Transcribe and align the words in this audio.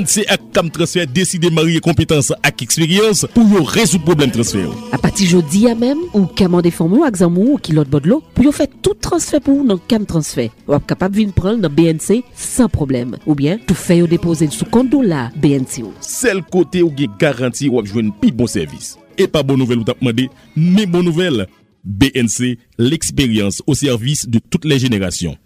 ANC 0.00 0.22
ak 0.32 0.46
TAM 0.54 0.70
Transfer 0.72 1.04
deside 1.12 1.50
marye 1.52 1.80
kompetanse 1.84 2.32
ak 2.46 2.62
eksperyans 2.64 3.26
pou 3.34 3.44
yo 3.52 3.60
rezou 3.68 4.00
problem 4.06 4.32
transfer. 4.32 4.70
A 4.94 4.98
pati 5.00 5.26
jodi 5.28 5.66
ya 5.66 5.74
mem, 5.76 6.00
ou 6.14 6.24
kamande 6.38 6.72
formou 6.72 7.04
ak 7.04 7.18
zanmou 7.20 7.56
ou 7.56 7.60
kilot 7.60 7.90
bodlo, 7.92 8.20
pou 8.32 8.46
yo 8.46 8.52
fè 8.54 8.64
tout 8.80 8.96
transfer 9.04 9.42
pou 9.44 9.66
nan 9.66 9.80
KAM 9.90 10.06
Transfer. 10.08 10.48
Wap 10.70 10.86
kapap 10.88 11.12
vin 11.16 11.34
pran 11.36 11.60
nan 11.60 11.74
BNC 11.76 12.22
san 12.32 12.70
problem. 12.72 13.18
Ou 13.26 13.36
bien, 13.36 13.60
tou 13.68 13.76
fè 13.76 14.00
yo 14.00 14.08
depose 14.08 14.48
sou 14.54 14.68
konto 14.72 15.02
la 15.04 15.28
BNC 15.36 15.84
ou. 15.84 15.92
Sel 16.04 16.40
kote 16.48 16.80
ou 16.86 16.94
ge 16.96 17.10
garanti 17.20 17.68
wap 17.72 17.90
jwen 17.90 18.08
pi 18.22 18.32
bon 18.32 18.48
servis. 18.50 18.94
E 19.20 19.28
pa 19.28 19.44
bon 19.44 19.60
nouvel 19.60 19.82
ou 19.82 19.88
tap 19.88 20.00
mande, 20.04 20.30
me 20.56 20.88
bon 20.88 21.04
nouvel. 21.04 21.44
BNC, 21.84 22.58
l'expérience 22.78 23.62
au 23.66 23.74
service 23.74 24.28
de 24.28 24.38
toutes 24.38 24.66
les 24.66 24.78
générations. 24.78 25.36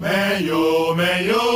Mais 0.00 0.44
yo, 0.44 0.94
mais 0.96 1.26
yo. 1.28 1.53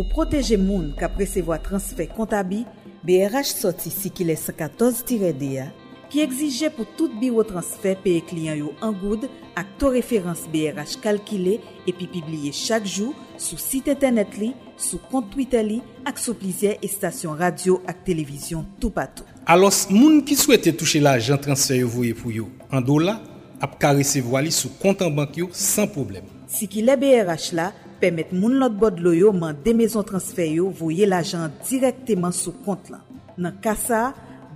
Pour 0.00 0.08
protéger 0.08 0.56
moun 0.56 0.94
ka 0.96 1.10
presevo 1.12 1.52
a 1.52 1.58
transfer 1.60 2.06
kontabi, 2.16 2.62
BRH 3.04 3.50
soti 3.52 3.90
si 3.92 4.08
ki 4.08 4.24
le 4.24 4.32
114-DA, 4.32 5.66
ki 6.08 6.22
egzije 6.24 6.70
pou 6.72 6.88
tout 6.96 7.12
biro 7.20 7.44
transfer 7.44 7.98
peye 8.00 8.22
kliyan 8.24 8.56
yo 8.62 8.72
an 8.80 8.94
goud 8.96 9.26
ak 9.60 9.74
to 9.82 9.90
referans 9.92 10.46
BRH 10.54 11.02
kalkile 11.04 11.58
epi 11.84 12.08
pibliye 12.14 12.48
chak 12.56 12.88
jou 12.88 13.12
sou 13.36 13.60
site 13.60 13.92
internet 13.92 14.38
li, 14.40 14.54
sou 14.80 15.02
kont 15.12 15.28
Twitter 15.34 15.68
li 15.68 15.82
ak 16.08 16.16
sou 16.16 16.32
plizye 16.32 16.78
estasyon 16.80 17.36
radio 17.36 17.76
ak 17.84 18.00
televizyon 18.08 18.64
tou 18.80 18.88
patou. 18.96 19.28
Alos 19.44 19.82
moun 19.92 20.22
ki 20.24 20.40
souwete 20.40 20.72
touche 20.80 21.04
la 21.04 21.18
ajan 21.20 21.44
transfer 21.44 21.82
yo 21.82 21.92
voye 21.92 22.16
pou 22.16 22.32
yo 22.32 22.48
an 22.72 22.80
do 22.88 22.96
la, 23.04 23.18
ap 23.60 23.76
ka 23.76 23.92
resevo 24.00 24.40
ali 24.40 24.48
sou 24.48 24.72
kontan 24.80 25.12
bank 25.12 25.36
yo 25.44 25.52
san 25.52 25.92
problem. 25.92 26.24
Si 26.48 26.72
ki 26.72 26.88
le 26.88 26.96
BRH 26.96 27.52
la, 27.60 27.68
pemet 28.00 28.32
moun 28.32 28.56
lot 28.60 28.74
bod 28.80 28.98
lo 29.04 29.12
yo 29.14 29.30
man 29.36 29.56
de 29.64 29.74
mezon 29.76 30.06
transfer 30.06 30.48
yo 30.48 30.70
voye 30.72 31.06
l'ajan 31.08 31.52
direkteman 31.68 32.34
sou 32.34 32.56
kont 32.64 32.90
lan. 32.92 33.04
Nan 33.40 33.56
kasa, 33.62 34.10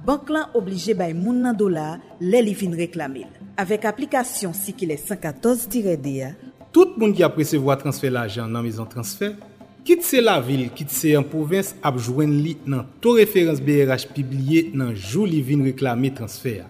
bank 0.04 0.32
lan 0.32 0.52
oblije 0.56 0.96
bay 0.96 1.14
moun 1.16 1.42
nan 1.44 1.56
dola 1.56 1.98
le 2.20 2.40
li 2.44 2.54
vin 2.56 2.74
reklamil. 2.76 3.28
Avek 3.60 3.84
aplikasyon 3.86 4.54
si 4.56 4.74
ki 4.74 4.88
le 4.90 4.96
114 4.98 5.68
dire. 6.02 6.34
Tout 6.72 6.96
moun 6.98 7.12
ki 7.14 7.22
apresevo 7.22 7.70
a 7.70 7.76
transfer 7.78 8.10
l'ajan 8.10 8.48
nan 8.50 8.64
mezon 8.64 8.88
transfer, 8.90 9.36
kit 9.84 10.02
se 10.02 10.18
la 10.20 10.40
vil, 10.40 10.70
kit 10.74 10.90
se 10.90 11.12
an 11.14 11.22
provins 11.22 11.74
ap 11.84 12.00
jwen 12.00 12.32
li 12.42 12.56
nan 12.66 12.88
to 13.00 13.14
referans 13.20 13.60
BRH 13.62 14.08
pibliye 14.16 14.70
nan 14.74 14.94
jou 14.94 15.28
li 15.28 15.42
vin 15.44 15.62
reklami 15.62 16.10
transfer 16.16 16.62
ya. 16.62 16.66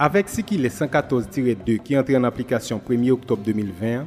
Avek 0.00 0.30
si 0.32 0.40
ki 0.46 0.56
le 0.56 0.70
114-2 0.72 1.76
ki 1.84 1.98
entre 2.00 2.16
an 2.16 2.24
aplikasyon 2.24 2.80
1 2.80 3.10
oktob 3.12 3.42
2020, 3.44 4.06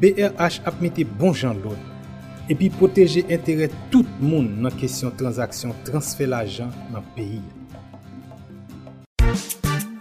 BRH 0.00 0.62
ap 0.68 0.82
mette 0.84 1.06
bon 1.18 1.32
jan 1.34 1.58
loun. 1.64 1.78
Epi 2.48 2.70
proteje 2.72 3.26
entere 3.28 3.68
tout 3.92 4.08
moun 4.20 4.48
nan 4.64 4.74
kesyon 4.80 5.12
transaksyon 5.20 5.76
transfer 5.88 6.30
l'ajan 6.30 6.72
nan 6.92 7.04
peyi. 7.16 7.42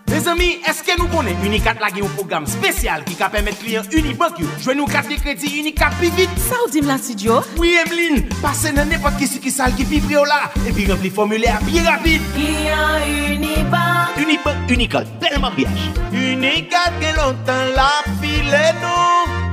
Mes 0.08 0.26
amis, 0.31 0.62
eske 0.66 0.96
nou 0.97 1.12
konen 1.12 1.38
Unicat 1.46 1.81
la 1.84 1.92
gen 1.92 2.06
yon 2.06 2.14
program 2.16 2.46
spesyal 2.50 3.03
ki 3.06 3.18
ka 3.20 3.28
permet 3.30 3.58
kliyen 3.59 3.86
Unibank 4.00 4.40
yo? 4.42 4.47
Jwen 4.64 4.80
nou 4.80 4.90
kat 4.90 5.09
de 5.12 5.18
kredi 5.20 5.52
Unicat 5.59 5.94
pi 6.00 6.09
vit? 6.16 6.40
Sa 6.42 6.58
ou 6.64 6.72
dim 6.74 6.88
la 6.90 6.96
si? 6.97 7.14
Oui, 7.59 7.76
Emeline, 7.84 8.24
pase 8.42 8.72
nan 8.74 8.90
nepot 8.90 9.14
ki 9.20 9.28
si 9.28 9.44
ki 9.44 9.52
sal 9.52 9.76
ki 9.78 9.86
pi 9.86 10.00
prio 10.08 10.24
la 10.26 10.47
epi 10.66 10.88
rempli 10.90 11.12
formule 11.12 11.52
a 11.52 11.59
pi 11.62 11.84
rapide. 11.86 12.24
Kliyen 12.34 13.36
Unibank 13.36 14.24
Unibank, 14.24 14.72
Unicat, 14.72 15.06
telman 15.20 15.53
biyaj. 15.59 15.92
Unicat 16.09 16.97
gen 17.03 17.20
lontan 17.20 17.76
la 17.76 17.92
file 18.18 18.64
nou 18.81 19.47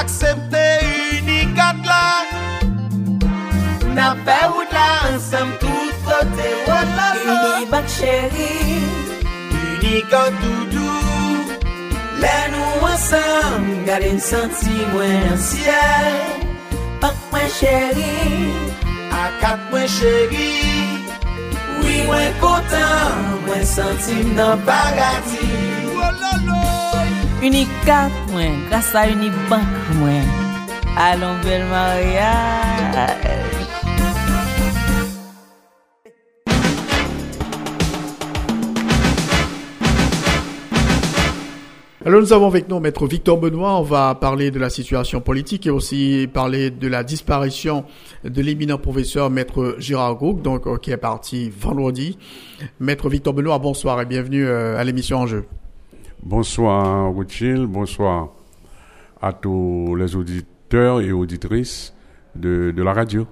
aksepte 0.00 0.64
unikat 1.18 1.76
la. 1.90 2.06
Na 3.96 4.14
pe 4.26 4.38
wout 4.52 4.70
la 4.72 4.88
ansam 5.08 5.48
tout 5.60 5.94
kote 6.06 6.50
la 6.96 7.08
sa 7.22 7.34
Unibak 7.56 7.86
chéri. 7.96 8.52
Unikat 9.62 10.32
doudou 10.40 11.58
Lè 12.22 12.38
nou 12.52 12.86
ansam 12.92 13.68
Gade 13.86 14.12
m 14.16 14.20
santi 14.30 14.76
mwen 14.92 15.28
an 15.32 15.40
siel. 15.48 16.16
Pak 17.02 17.16
mwen 17.30 17.48
chéri. 17.58 18.14
Akat 19.24 19.60
mwen 19.70 19.88
chéri. 19.96 20.50
Oui 21.82 22.00
mwen 22.08 22.32
kontan 22.40 23.22
Mwen 23.46 23.64
senti 23.66 24.22
m 24.24 24.34
nan 24.40 24.64
bagati 24.66 25.71
Unicat 27.42 28.12
mwen 28.30 28.52
Grasa 28.68 29.08
Unibank 29.10 29.66
mwen 29.98 30.22
Alon 30.96 31.40
bel 31.42 31.64
mariage 31.66 33.10
Alors 42.04 42.20
nous 42.20 42.32
avons 42.32 42.46
avec 42.46 42.68
nous 42.68 42.78
Maître 42.78 43.08
Victor 43.08 43.38
Benoît, 43.38 43.76
on 43.76 43.82
va 43.82 44.14
parler 44.14 44.52
de 44.52 44.60
la 44.60 44.70
situation 44.70 45.20
politique 45.20 45.66
et 45.66 45.70
aussi 45.70 46.28
parler 46.32 46.70
de 46.70 46.86
la 46.86 47.02
disparition 47.02 47.84
de 48.22 48.40
l'éminent 48.40 48.78
professeur 48.78 49.30
Maître 49.30 49.74
Gérard 49.78 50.14
Gouk, 50.14 50.42
donc 50.42 50.68
euh, 50.68 50.76
qui 50.76 50.92
est 50.92 50.96
parti 50.96 51.50
vendredi. 51.50 52.18
Maître 52.78 53.08
Victor 53.08 53.34
Benoît, 53.34 53.58
bonsoir 53.58 54.00
et 54.00 54.06
bienvenue 54.06 54.46
euh, 54.46 54.78
à 54.78 54.84
l'émission 54.84 55.18
Enjeu. 55.18 55.44
Bonsoir 56.24 57.12
Rothschild, 57.12 57.66
bonsoir 57.66 58.28
à 59.20 59.32
tous 59.32 59.96
les 59.96 60.14
auditeurs 60.14 61.00
et 61.00 61.10
auditrices 61.10 61.92
de, 62.36 62.70
de 62.70 62.82
la 62.82 62.92
radio. 62.92 63.26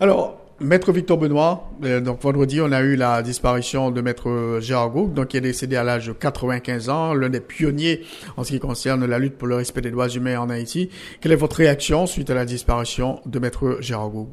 Alors, 0.00 0.40
Maître 0.58 0.90
Victor 0.90 1.18
Benoît, 1.18 1.70
euh, 1.84 2.00
donc 2.00 2.20
vendredi, 2.20 2.60
on 2.60 2.72
a 2.72 2.80
eu 2.80 2.96
la 2.96 3.22
disparition 3.22 3.92
de 3.92 4.00
Maître 4.00 4.58
Gérard 4.60 4.90
Gouk, 4.90 5.14
donc 5.14 5.28
qui 5.28 5.36
est 5.36 5.40
décédé 5.40 5.76
à 5.76 5.84
l'âge 5.84 6.08
de 6.08 6.12
95 6.12 6.88
ans, 6.88 7.14
l'un 7.14 7.28
des 7.28 7.40
pionniers 7.40 8.02
en 8.36 8.42
ce 8.42 8.50
qui 8.50 8.58
concerne 8.58 9.06
la 9.06 9.20
lutte 9.20 9.38
pour 9.38 9.46
le 9.46 9.54
respect 9.54 9.80
des 9.80 9.92
droits 9.92 10.08
humains 10.08 10.40
en 10.40 10.50
Haïti. 10.50 10.90
Quelle 11.20 11.30
est 11.30 11.36
votre 11.36 11.56
réaction 11.56 12.06
suite 12.06 12.28
à 12.28 12.34
la 12.34 12.44
disparition 12.44 13.20
de 13.24 13.38
Maître 13.38 13.78
Gérard 13.80 14.10
Gouk 14.10 14.28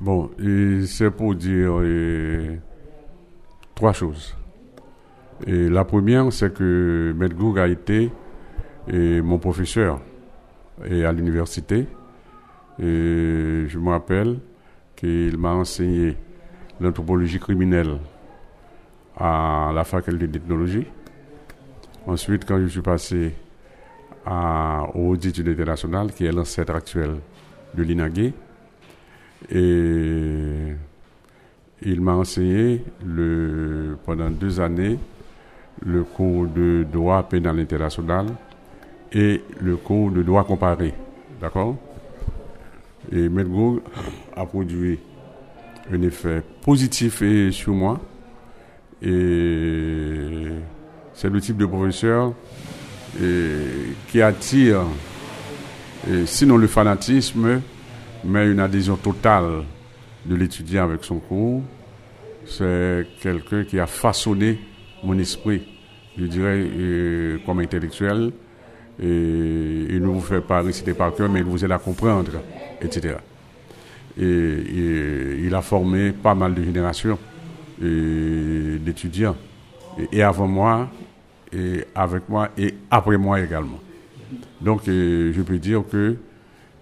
Bon, 0.00 0.30
c'est 0.86 1.10
pour 1.10 1.36
dire 1.36 1.82
et, 1.82 2.58
trois 3.76 3.92
choses. 3.92 4.34
Et 5.46 5.68
la 5.68 5.84
première, 5.84 6.32
c'est 6.32 6.52
que 6.52 7.14
Maître 7.16 7.34
Gouk 7.34 7.58
a 7.58 7.66
été 7.66 8.10
mon 8.88 9.38
professeur 9.38 10.00
à 10.82 11.12
l'université. 11.12 11.86
Et 12.78 13.64
je 13.66 13.78
me 13.78 13.90
rappelle 13.90 14.38
qu'il 14.96 15.36
m'a 15.38 15.52
enseigné 15.52 16.16
l'anthropologie 16.80 17.38
criminelle 17.38 17.98
à 19.16 19.70
la 19.74 19.84
faculté 19.84 20.26
d'ethnologie. 20.26 20.86
Ensuite, 22.06 22.46
quand 22.46 22.58
je 22.58 22.66
suis 22.66 22.80
passé 22.80 23.34
à, 24.24 24.86
aux 24.94 25.14
études 25.14 25.48
internationales, 25.48 26.12
qui 26.12 26.24
est 26.24 26.32
l'ancêtre 26.32 26.74
actuel 26.74 27.16
de 27.74 27.82
l'INAGUE, 27.82 28.32
et 29.50 30.74
il 31.82 32.00
m'a 32.00 32.12
enseigné 32.12 32.84
pendant 34.04 34.30
deux 34.30 34.60
années 34.60 34.98
le 35.84 36.04
cours 36.04 36.46
de 36.46 36.84
droit 36.90 37.22
pénal 37.22 37.58
international 37.58 38.26
et 39.12 39.42
le 39.60 39.76
cours 39.76 40.10
de 40.10 40.22
droit 40.22 40.44
comparé. 40.44 40.94
D'accord? 41.40 41.76
Et 43.10 43.28
Goug 43.28 43.80
a 44.36 44.44
produit 44.44 44.98
un 45.92 46.02
effet 46.02 46.42
positif 46.62 47.22
sur 47.50 47.72
moi. 47.72 47.98
Et 49.02 50.48
c'est 51.14 51.30
le 51.30 51.40
type 51.40 51.56
de 51.56 51.66
professeur 51.66 52.34
qui 54.08 54.20
attire 54.22 54.82
sinon, 56.26 56.56
le 56.58 56.66
fanatisme, 56.66 57.62
mais 58.24 58.50
une 58.50 58.60
adhésion 58.60 58.96
totale 58.96 59.64
de 60.26 60.34
l'étudiant 60.34 60.84
avec 60.84 61.02
son 61.04 61.18
cours, 61.18 61.62
c'est 62.44 63.06
quelqu'un 63.22 63.64
qui 63.64 63.80
a 63.80 63.86
façonné 63.86 64.60
mon 65.02 65.18
esprit, 65.18 65.66
je 66.20 66.26
dirais, 66.26 66.66
euh, 66.78 67.38
comme 67.46 67.60
intellectuel. 67.60 68.32
Et 69.02 69.86
il 69.90 70.00
ne 70.00 70.06
vous 70.06 70.20
fait 70.20 70.42
pas 70.42 70.60
réciter 70.60 70.92
par 70.92 71.14
cœur, 71.14 71.30
mais 71.30 71.40
il 71.40 71.44
vous 71.44 71.64
aide 71.64 71.72
à 71.72 71.78
comprendre, 71.78 72.32
etc. 72.82 73.14
Et, 74.20 75.42
il 75.42 75.54
a 75.54 75.62
formé 75.62 76.12
pas 76.12 76.34
mal 76.34 76.54
de 76.54 76.62
générations 76.62 77.18
d'étudiants. 77.80 79.36
Et, 80.12 80.22
avant 80.22 80.46
moi, 80.46 80.90
et 81.50 81.84
avec 81.94 82.28
moi, 82.28 82.50
et 82.58 82.74
après 82.90 83.16
moi 83.16 83.40
également. 83.40 83.80
Donc, 84.60 84.82
je 84.84 85.40
peux 85.40 85.58
dire 85.58 85.82
que 85.90 86.16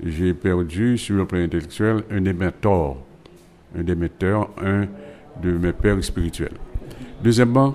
j'ai 0.05 0.34
perdu 0.34 0.99
sur 0.99 1.17
le 1.17 1.25
plan 1.25 1.38
intellectuel 1.38 2.02
un 2.11 2.20
des 2.20 2.32
mentors, 2.32 2.99
un 3.79 3.82
des 3.82 3.94
mentors, 3.94 4.50
un 4.61 4.87
de 5.41 5.52
mes 5.52 5.73
pères 5.73 6.02
spirituels. 6.02 6.56
Deuxièmement, 7.23 7.75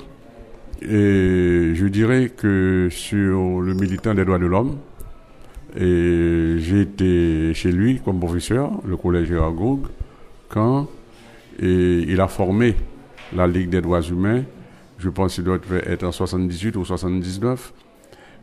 je 0.81 1.87
dirais 1.87 2.31
que 2.35 2.87
sur 2.91 3.61
le 3.61 3.73
militant 3.73 4.13
des 4.13 4.25
droits 4.25 4.39
de 4.39 4.45
l'homme, 4.45 4.77
j'ai 5.75 6.81
été 6.81 7.53
chez 7.53 7.71
lui 7.71 8.01
comme 8.03 8.19
professeur, 8.19 8.71
le 8.85 8.97
collège 8.97 9.27
Gérard 9.27 9.53
quand 10.49 10.87
il 11.59 12.19
a 12.19 12.27
formé 12.27 12.75
la 13.35 13.47
Ligue 13.47 13.69
des 13.69 13.81
droits 13.81 14.01
humains, 14.01 14.43
je 14.99 15.09
pense 15.09 15.35
qu'il 15.35 15.43
doit 15.43 15.59
être 15.85 16.03
en 16.03 16.11
78 16.11 16.75
ou 16.77 16.85
79, 16.85 17.73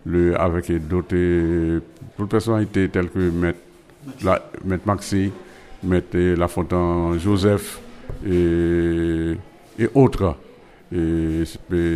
le, 0.06 0.38
avec 0.40 0.70
d'autres 0.88 1.80
personnalités 2.28 2.88
telles 2.88 3.08
que 3.08 3.30
Maître, 3.30 3.58
la, 4.24 4.42
Maître 4.64 4.86
Maxi, 4.86 5.30
Maître 5.82 6.18
Lafontaine 6.18 7.18
Joseph 7.18 7.80
et, 8.26 9.36
et 9.78 9.88
autres 9.94 10.36
et, 10.92 11.44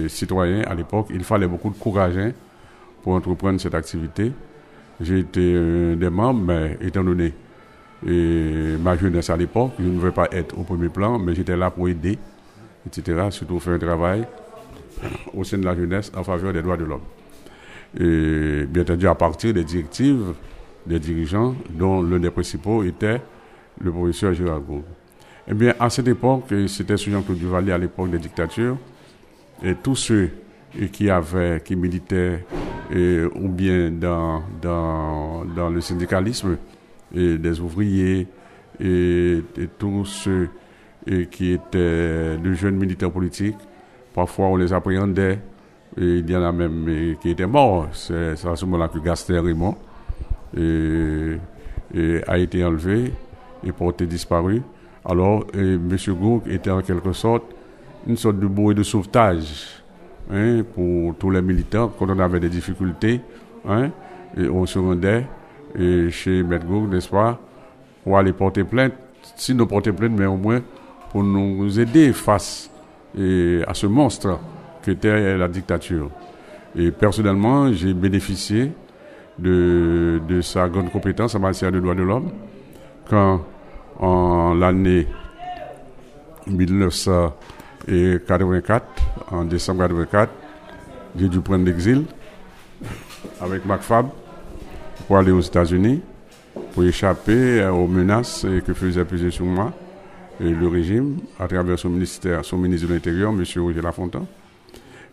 citoyens 0.08 0.62
à 0.62 0.74
l'époque. 0.74 1.08
Il 1.10 1.24
fallait 1.24 1.46
beaucoup 1.46 1.70
de 1.70 1.78
courage 1.78 2.16
hein, 2.16 2.32
pour 3.02 3.14
entreprendre 3.14 3.60
cette 3.60 3.74
activité. 3.74 4.32
J'ai 5.00 5.20
été 5.20 5.56
un 5.56 5.96
des 5.96 6.10
membres, 6.10 6.44
mais 6.46 6.78
étant 6.80 7.02
donné 7.02 7.32
et 8.06 8.76
ma 8.82 8.96
jeunesse 8.96 9.30
à 9.30 9.36
l'époque, 9.36 9.72
je 9.78 9.84
ne 9.84 9.98
veux 9.98 10.10
pas 10.12 10.28
être 10.30 10.58
au 10.58 10.62
premier 10.62 10.90
plan, 10.90 11.18
mais 11.18 11.34
j'étais 11.34 11.56
là 11.56 11.70
pour 11.70 11.88
aider, 11.88 12.18
etc., 12.86 13.28
surtout 13.30 13.58
faire 13.60 13.74
un 13.74 13.78
travail 13.78 14.26
au 15.32 15.42
sein 15.42 15.58
de 15.58 15.64
la 15.64 15.74
jeunesse 15.74 16.12
en 16.14 16.22
faveur 16.22 16.52
des 16.52 16.60
droits 16.60 16.76
de 16.76 16.84
l'homme. 16.84 17.00
Et 17.98 18.66
bien 18.66 18.82
entendu, 18.82 19.06
à 19.08 19.14
partir 19.14 19.54
des 19.54 19.64
directives 19.64 20.34
des 20.86 20.98
dirigeants, 20.98 21.54
dont 21.70 22.02
l'un 22.02 22.18
des 22.18 22.30
principaux 22.30 22.82
était 22.82 23.22
le 23.80 23.90
professeur 23.90 24.34
Gérard. 24.34 24.60
Eh 25.46 25.52
bien, 25.52 25.74
à 25.78 25.90
cette 25.90 26.08
époque, 26.08 26.54
c'était 26.68 26.96
sous 26.96 27.10
Jean-Claude 27.10 27.38
Duvalier 27.38 27.72
à 27.72 27.78
l'époque 27.78 28.10
des 28.10 28.18
dictatures, 28.18 28.78
et 29.62 29.74
tous 29.74 29.96
ceux 29.96 30.30
qui 30.90 31.10
avaient, 31.10 31.60
qui 31.62 31.76
militaient, 31.76 32.46
ou 32.90 33.48
bien 33.48 33.90
dans, 33.90 34.42
dans, 34.62 35.44
dans 35.44 35.68
le 35.68 35.82
syndicalisme, 35.82 36.56
et 37.14 37.36
des 37.36 37.60
ouvriers, 37.60 38.26
et, 38.80 39.42
tous 39.78 40.06
ceux 40.06 40.48
qui 41.30 41.52
étaient 41.52 42.38
de 42.38 42.52
jeunes 42.54 42.76
militaires 42.76 43.10
politiques, 43.10 43.58
parfois 44.14 44.46
on 44.46 44.56
les 44.56 44.72
appréhendait, 44.72 45.40
et 45.96 46.18
il 46.18 46.30
y 46.30 46.34
en 46.34 46.42
a 46.42 46.52
même 46.52 47.16
qui 47.20 47.30
étaient 47.30 47.46
morts. 47.46 47.88
C'est 47.92 48.32
à 48.46 48.56
ce 48.56 48.64
moment-là 48.64 48.88
que 48.88 49.52
mort, 49.52 49.76
et, 50.56 51.38
a 52.26 52.38
été 52.38 52.64
enlevé 52.64 53.12
et 53.62 53.72
porté 53.72 54.06
disparu. 54.06 54.62
Alors, 55.04 55.44
M. 55.54 55.96
Gouk 56.08 56.46
était 56.46 56.70
en 56.70 56.80
quelque 56.80 57.12
sorte 57.12 57.44
une 58.06 58.16
sorte 58.16 58.38
de 58.38 58.46
bouée 58.46 58.74
de 58.74 58.82
sauvetage 58.82 59.82
hein, 60.30 60.62
pour 60.74 61.14
tous 61.16 61.30
les 61.30 61.42
militants 61.42 61.92
quand 61.98 62.08
on 62.08 62.18
avait 62.18 62.40
des 62.40 62.48
difficultés. 62.48 63.20
Hein, 63.68 63.90
et 64.36 64.48
on 64.48 64.66
se 64.66 64.78
rendait 64.78 65.26
chez 66.10 66.40
M. 66.40 66.58
Gouk, 66.66 66.90
n'est-ce 66.90 67.08
pas, 67.08 67.38
pour 68.02 68.18
aller 68.18 68.32
porter 68.32 68.64
plainte. 68.64 68.92
Sinon 69.36 69.66
porter 69.66 69.92
plainte, 69.92 70.12
mais 70.12 70.26
au 70.26 70.36
moins 70.36 70.60
pour 71.10 71.22
nous 71.22 71.78
aider 71.78 72.12
face 72.12 72.70
à 73.16 73.74
ce 73.74 73.86
monstre 73.86 74.38
qu'était 74.82 75.36
la 75.36 75.48
dictature. 75.48 76.10
Et 76.76 76.90
personnellement, 76.90 77.72
j'ai 77.72 77.94
bénéficié 77.94 78.72
de, 79.38 80.20
de 80.28 80.40
sa 80.40 80.68
grande 80.68 80.90
compétence 80.90 81.34
en 81.34 81.40
matière 81.40 81.70
de 81.70 81.80
droits 81.80 81.94
de 81.94 82.02
l'homme 82.02 82.30
quand 83.08 83.40
en 83.98 84.54
l'année 84.54 85.06
1984, 86.46 88.84
en 89.30 89.44
décembre 89.44 89.88
1984, 89.88 90.32
j'ai 91.16 91.28
dû 91.28 91.40
prendre 91.40 91.64
l'exil 91.64 92.04
avec 93.40 93.64
MacFab 93.64 94.08
pour 95.06 95.16
aller 95.18 95.32
aux 95.32 95.40
États-Unis, 95.40 96.02
pour 96.72 96.84
échapper 96.84 97.64
aux 97.66 97.86
menaces 97.86 98.46
que 98.66 98.74
faisait 98.74 99.04
peser 99.04 99.30
sur 99.30 99.44
moi 99.44 99.72
le 100.40 100.66
régime 100.66 101.18
à 101.38 101.46
travers 101.46 101.78
son 101.78 101.90
ministère, 101.90 102.44
son 102.44 102.58
ministre 102.58 102.88
de 102.88 102.94
l'Intérieur, 102.94 103.30
M. 103.30 103.44
Roger 103.56 103.80
Lafontaine. 103.80 104.26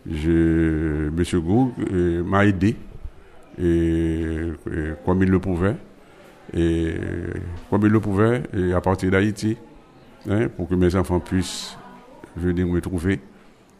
M. 0.06 1.12
Goug 1.34 1.72
euh, 1.92 2.24
m'a 2.24 2.44
aidé 2.44 2.74
et, 3.60 4.52
comme 5.04 5.22
il 5.22 5.30
le 5.30 5.38
pouvait 5.38 5.76
et 6.54 6.94
comme 7.70 7.82
il 7.82 7.92
le 7.92 8.00
pouvait, 8.00 8.42
et 8.54 8.72
à 8.72 8.80
partir 8.80 9.10
d'Haïti, 9.10 9.56
hein, 10.28 10.48
pour 10.48 10.68
que 10.68 10.74
mes 10.74 10.94
enfants 10.94 11.20
puissent 11.20 11.76
venir 12.36 12.66
me 12.66 12.80
trouver. 12.80 13.20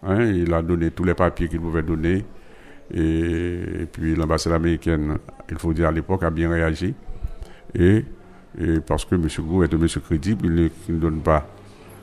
Hein, 0.03 0.25
il 0.25 0.53
a 0.53 0.63
donné 0.63 0.91
tous 0.91 1.05
les 1.05 1.15
papiers 1.15 1.49
qu'il 1.49 1.61
pouvait 1.61 1.83
donner. 1.83 2.25
Et, 2.93 3.87
puis 3.93 4.15
l'ambassade 4.17 4.55
américaine, 4.55 5.19
il 5.51 5.59
faut 5.59 5.73
dire 5.73 5.89
à 5.89 5.93
l'époque, 5.93 6.23
a 6.23 6.31
bien 6.31 6.51
réagi. 6.51 6.95
Et, 7.75 8.05
parce 8.87 9.05
que 9.05 9.15
M. 9.15 9.27
Gou 9.41 9.63
est 9.63 9.73
un 9.73 9.79
monsieur 9.79 10.01
crédible, 10.01 10.47
il 10.89 10.95
ne, 10.95 10.99
donne 10.99 11.21
pas 11.21 11.47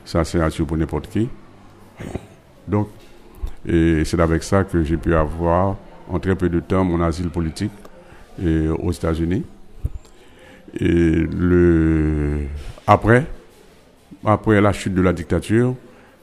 sa 0.04 0.24
signature 0.24 0.66
pour 0.66 0.76
n'importe 0.76 1.08
qui. 1.08 1.28
Donc, 2.66 2.88
c'est 3.64 4.18
avec 4.18 4.42
ça 4.42 4.64
que 4.64 4.82
j'ai 4.82 4.96
pu 4.96 5.14
avoir 5.14 5.76
en 6.08 6.18
très 6.18 6.34
peu 6.34 6.48
de 6.48 6.58
temps 6.58 6.84
mon 6.84 7.00
asile 7.00 7.30
politique 7.30 7.70
aux 8.42 8.90
États-Unis. 8.90 9.44
Et 10.78 10.88
le, 10.88 12.40
après, 12.86 13.26
après 14.24 14.60
la 14.60 14.72
chute 14.72 14.94
de 14.94 15.02
la 15.02 15.12
dictature, 15.12 15.74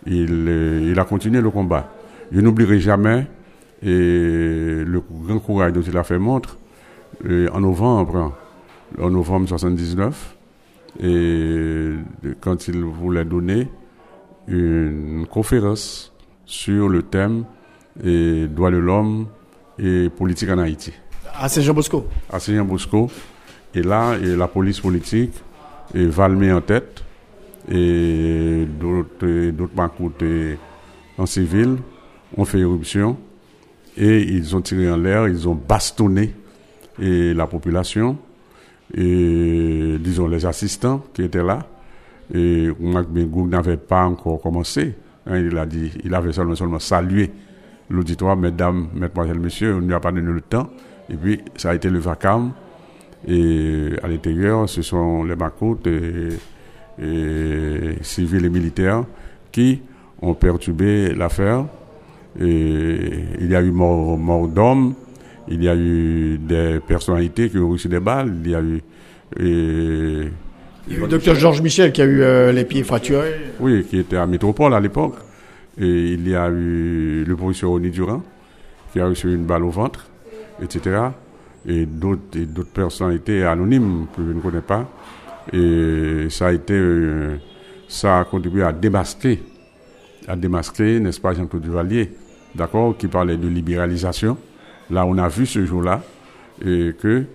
il, 0.06 0.48
il 0.89 1.00
a 1.00 1.04
continué 1.04 1.42
le 1.42 1.50
combat. 1.50 1.92
Je 2.32 2.39
n'oublierai 2.39 2.80
jamais 2.80 3.27
et 3.84 3.88
le 4.86 5.01
grand 5.25 5.39
courage 5.39 5.74
dont 5.74 5.82
il 5.82 5.96
a 5.98 6.04
fait 6.04 6.18
montre 6.18 6.58
en 7.25 7.60
novembre, 7.60 8.34
en 9.00 9.10
novembre 9.10 9.48
79, 9.48 10.36
et 11.04 11.94
quand 12.42 12.68
il 12.68 12.84
voulait 12.84 13.25
donner 13.25 13.68
une 14.48 15.25
conférence 15.30 16.13
sur 16.46 16.89
le 16.89 17.04
thème 17.04 17.44
et 18.04 18.48
droits 18.48 18.72
de 18.72 18.77
l'homme 18.77 19.27
et 19.77 20.10
politique 20.10 20.50
en 20.50 20.58
Haïti. 20.58 20.94
À 21.36 21.50
Saint-Jean-Bosco. 21.50 22.08
À 22.32 22.39
Saint-Jean-Bosco. 22.39 23.10
Et 23.77 23.84
là, 23.84 24.17
la 24.17 24.48
police 24.48 24.79
politique 24.79 25.36
et 25.93 26.07
Valmé 26.07 26.51
en 26.51 26.62
tête 26.62 27.03
et 27.69 28.65
d'autres 28.79 29.75
bancoutes 29.75 30.24
en 31.15 31.25
civil 31.27 31.77
ont 32.36 32.43
fait 32.46 32.60
éruption 32.60 33.17
et 33.96 34.24
ils 34.24 34.55
ont 34.55 34.62
tiré 34.62 34.89
en 34.89 34.98
l'air, 34.98 35.27
ils 35.27 35.48
ont 35.48 35.53
bastonné 35.53 36.34
et 37.00 37.36
la 37.36 37.46
population 37.46 38.17
et 38.96 39.98
disons 40.00 40.27
les 40.27 40.43
assistants 40.48 41.03
qui 41.13 41.22
étaient 41.22 41.43
là. 41.43 41.60
Et 42.34 42.69
Bengoug 42.79 43.48
n'avait 43.48 43.77
pas 43.77 44.05
encore 44.05 44.41
commencé. 44.41 44.96
Hein, 45.27 45.38
il 45.38 45.55
a 45.55 45.67
dit, 45.67 45.91
il 46.03 46.15
avait 46.15 46.34
seulement, 46.34 46.55
seulement 46.55 46.79
salué 46.79 47.29
l'auditoire, 47.91 48.36
mesdames, 48.36 48.88
mesdemoiselles, 48.96 49.39
messieurs, 49.39 49.75
on 49.75 49.81
ne 49.81 49.88
lui 49.88 49.93
a 49.93 50.00
pas 50.00 50.12
donné 50.12 50.31
le 50.31 50.41
temps. 50.41 50.67
Et 51.10 51.15
puis, 51.15 51.41
ça 51.55 51.69
a 51.69 51.75
été 51.75 51.91
le 51.91 52.00
vacarme. 52.00 52.53
Et 53.27 53.89
à 54.03 54.07
l'intérieur, 54.07 54.67
ce 54.69 54.81
sont 54.81 55.24
les 55.24 55.36
macoutes 55.36 55.88
et, 55.88 56.29
civils 58.01 58.45
et 58.45 58.50
militaires 58.50 59.03
qui 59.51 59.81
ont 60.21 60.33
perturbé 60.33 61.13
l'affaire. 61.13 61.65
Et 62.39 63.00
il 63.39 63.50
y 63.50 63.55
a 63.55 63.62
eu 63.62 63.71
mort, 63.71 64.17
mort 64.17 64.47
d'hommes, 64.47 64.93
il 65.47 65.63
y 65.63 65.69
a 65.69 65.75
eu 65.75 66.38
des 66.38 66.79
personnalités 66.86 67.50
qui 67.50 67.57
ont 67.57 67.69
reçu 67.69 67.88
des 67.88 68.00
balles, 68.00 68.36
il 68.43 68.51
y 68.51 68.55
a 68.55 68.62
eu. 68.62 68.81
Et, 69.39 70.29
le 70.95 71.07
docteur 71.07 71.36
Georges 71.36 71.62
Michel 71.62 71.91
qui 71.91 72.01
a 72.01 72.05
eu 72.05 72.21
euh, 72.21 72.51
les 72.51 72.63
pieds 72.63 72.83
fracturés. 72.83 73.36
Oui, 73.59 73.86
qui 73.89 74.00
était 74.00 74.15
à 74.15 74.25
Métropole 74.25 74.74
à 74.74 74.79
l'époque. 74.79 75.15
Et 75.79 76.13
il 76.13 76.27
y 76.27 76.36
a 76.36 76.50
eu 76.50 77.24
le 77.27 77.36
professeur 77.36 77.71
Oni 77.71 77.89
Durand 77.89 78.24
qui 78.91 79.00
a 79.00 79.07
reçu 79.07 79.33
une 79.33 79.45
balle 79.45 79.63
au 79.63 79.69
ventre, 79.69 80.07
etc. 80.63 81.09
et 81.67 81.86
d'autres 81.86 82.63
personnalités 82.74 83.43
anonymes 83.43 84.07
que 84.15 84.24
je 84.25 84.31
ne 84.31 84.39
connais 84.39 84.62
pas. 84.62 84.89
Et 85.51 86.27
ça 86.29 86.47
a 86.47 86.51
été, 86.51 86.74
euh, 86.74 87.38
ça 87.88 88.19
a 88.19 88.25
contribué 88.25 88.63
à 88.63 88.71
démasquer, 88.71 89.41
à 90.27 90.36
démasquer, 90.36 91.00
n'est-ce 91.00 91.19
pas, 91.19 91.33
Jean-Claude 91.33 91.62
Duvalier, 91.63 92.12
d'accord, 92.55 92.97
qui 92.97 93.07
parlait 93.07 93.38
de 93.38 93.47
libéralisation. 93.47 94.38
Là, 94.89 95.05
on 95.05 95.17
a 95.17 95.27
vu 95.27 95.45
ce 95.45 95.65
jour-là 95.65 96.01
et 96.65 96.95
que 97.00 97.25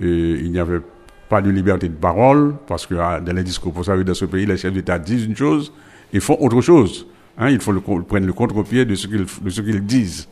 il 0.00 0.52
n'y 0.52 0.58
avait 0.58 0.80
pas 1.28 1.42
de 1.42 1.50
liberté 1.50 1.88
de 1.88 1.94
parole, 1.94 2.54
parce 2.66 2.86
que 2.86 2.94
ah, 2.94 3.20
dans 3.20 3.34
les 3.34 3.42
discours, 3.42 3.72
vous 3.72 3.84
savez, 3.84 4.04
dans 4.04 4.14
ce 4.14 4.24
pays, 4.24 4.46
les 4.46 4.56
chefs 4.56 4.72
d'État 4.72 4.98
disent 4.98 5.24
une 5.24 5.36
chose 5.36 5.72
et 6.12 6.20
font 6.20 6.36
autre 6.40 6.60
chose. 6.60 7.06
Hein, 7.36 7.50
il 7.50 7.60
faut 7.60 7.72
le, 7.72 7.80
prendre 7.80 8.26
le 8.26 8.32
contre-pied 8.32 8.84
de 8.84 8.94
ce 8.94 9.06
qu'ils 9.06 9.84
disent. 9.84 10.28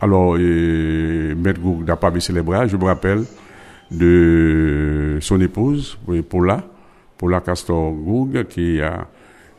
Alors, 0.00 0.34
Maître 0.34 1.60
Goug 1.60 1.84
n'a 1.86 1.96
pas 1.96 2.10
baissé 2.10 2.32
les 2.32 2.42
bras. 2.42 2.66
Je 2.66 2.76
me 2.76 2.84
rappelle 2.84 3.24
de 3.90 5.18
son 5.20 5.40
épouse, 5.40 5.98
Paula, 6.28 6.64
Paula 7.18 7.40
Castor 7.40 7.92
Goug, 7.92 8.44
qui 8.48 8.80
a, 8.80 9.06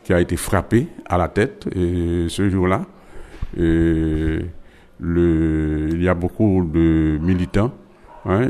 qui 0.02 0.12
a 0.12 0.20
été 0.20 0.36
frappée 0.36 0.88
à 1.06 1.16
la 1.16 1.28
tête 1.28 1.68
ce 1.72 2.48
jour-là. 2.50 2.84
il 3.56 4.42
y 6.02 6.08
a 6.08 6.14
beaucoup 6.14 6.68
de 6.72 7.18
militants 7.20 7.72
hein, 8.24 8.48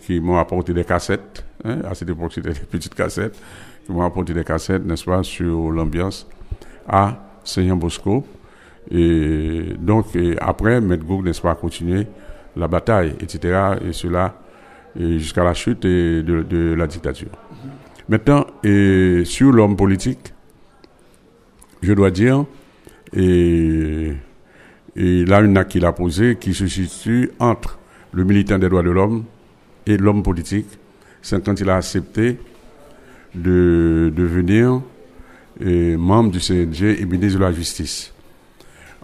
qui 0.00 0.20
m'ont 0.20 0.36
apporté 0.36 0.74
des 0.74 0.84
cassettes. 0.84 1.46
Hein, 1.64 1.78
à 1.88 1.94
cette 1.94 2.10
époque, 2.10 2.32
c'était 2.34 2.52
des 2.52 2.60
petites 2.60 2.94
cassettes. 2.94 3.40
Qui 3.86 3.92
m'ont 3.92 4.02
apporté 4.02 4.34
des 4.34 4.44
cassettes, 4.44 4.84
n'est-ce 4.84 5.04
pas, 5.04 5.22
sur 5.22 5.70
l'ambiance 5.70 6.28
à 6.86 7.16
Seigneur 7.42 7.76
Bosco. 7.76 8.24
Et 8.90 9.62
donc, 9.78 10.06
après, 10.40 10.80
Maître 10.80 11.04
Goug, 11.04 11.24
n'est-ce 11.24 11.40
pas, 11.40 11.54
continuer 11.54 12.06
la 12.56 12.68
bataille, 12.68 13.14
etc. 13.20 13.76
Et 13.86 13.92
cela 13.92 14.34
jusqu'à 14.96 15.44
la 15.44 15.54
chute 15.54 15.82
de, 15.82 16.74
la 16.76 16.86
dictature. 16.86 17.30
Maintenant, 18.08 18.46
et 18.62 19.22
sur 19.24 19.50
l'homme 19.50 19.76
politique, 19.76 20.32
je 21.82 21.92
dois 21.92 22.10
dire, 22.10 22.44
et, 23.12 24.12
et 24.96 25.24
là, 25.24 25.40
une 25.40 25.56
acte 25.56 25.72
qu'il 25.72 25.84
a 25.84 25.92
qui 26.40 26.54
se 26.54 26.66
situe 26.66 27.30
entre 27.38 27.78
le 28.12 28.24
militant 28.24 28.58
des 28.58 28.68
droits 28.68 28.82
de 28.82 28.90
l'homme 28.90 29.24
et 29.86 29.96
l'homme 29.96 30.22
politique, 30.22 30.68
c'est 31.22 31.42
quand 31.44 31.58
il 31.60 31.68
a 31.68 31.76
accepté 31.76 32.38
de 33.34 34.12
devenir 34.14 34.80
membre 35.60 36.30
du 36.30 36.40
CNG 36.40 37.00
et 37.00 37.06
ministre 37.06 37.38
de 37.38 37.44
la 37.44 37.52
Justice 37.52 38.13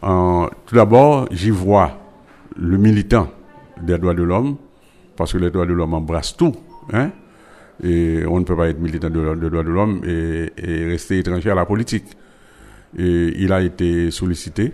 tout 0.01 0.75
d'abord, 0.75 1.29
j'y 1.31 1.51
vois 1.51 1.99
le 2.57 2.79
militant 2.79 3.29
des 3.83 3.99
droits 3.99 4.15
de 4.15 4.23
l'homme, 4.23 4.57
parce 5.17 5.33
que 5.33 5.39
les 5.39 5.51
droits 5.51 5.67
de 5.67 5.73
l'homme 5.73 5.95
embrassent 5.95 6.37
tout. 6.37 6.55
Hein? 6.93 7.11
Et 7.83 8.25
on 8.27 8.39
ne 8.39 8.45
peut 8.45 8.57
pas 8.57 8.69
être 8.69 8.81
militant 8.81 9.09
des 9.09 9.21
droits 9.21 9.35
de 9.37 9.71
l'homme 9.71 10.03
et, 10.05 10.51
rester 10.87 11.19
étranger 11.19 11.51
à 11.51 11.55
la 11.55 11.65
politique. 11.65 12.05
Et 12.97 13.35
il 13.39 13.53
a 13.53 13.63
été 13.63 14.11
sollicité. 14.11 14.73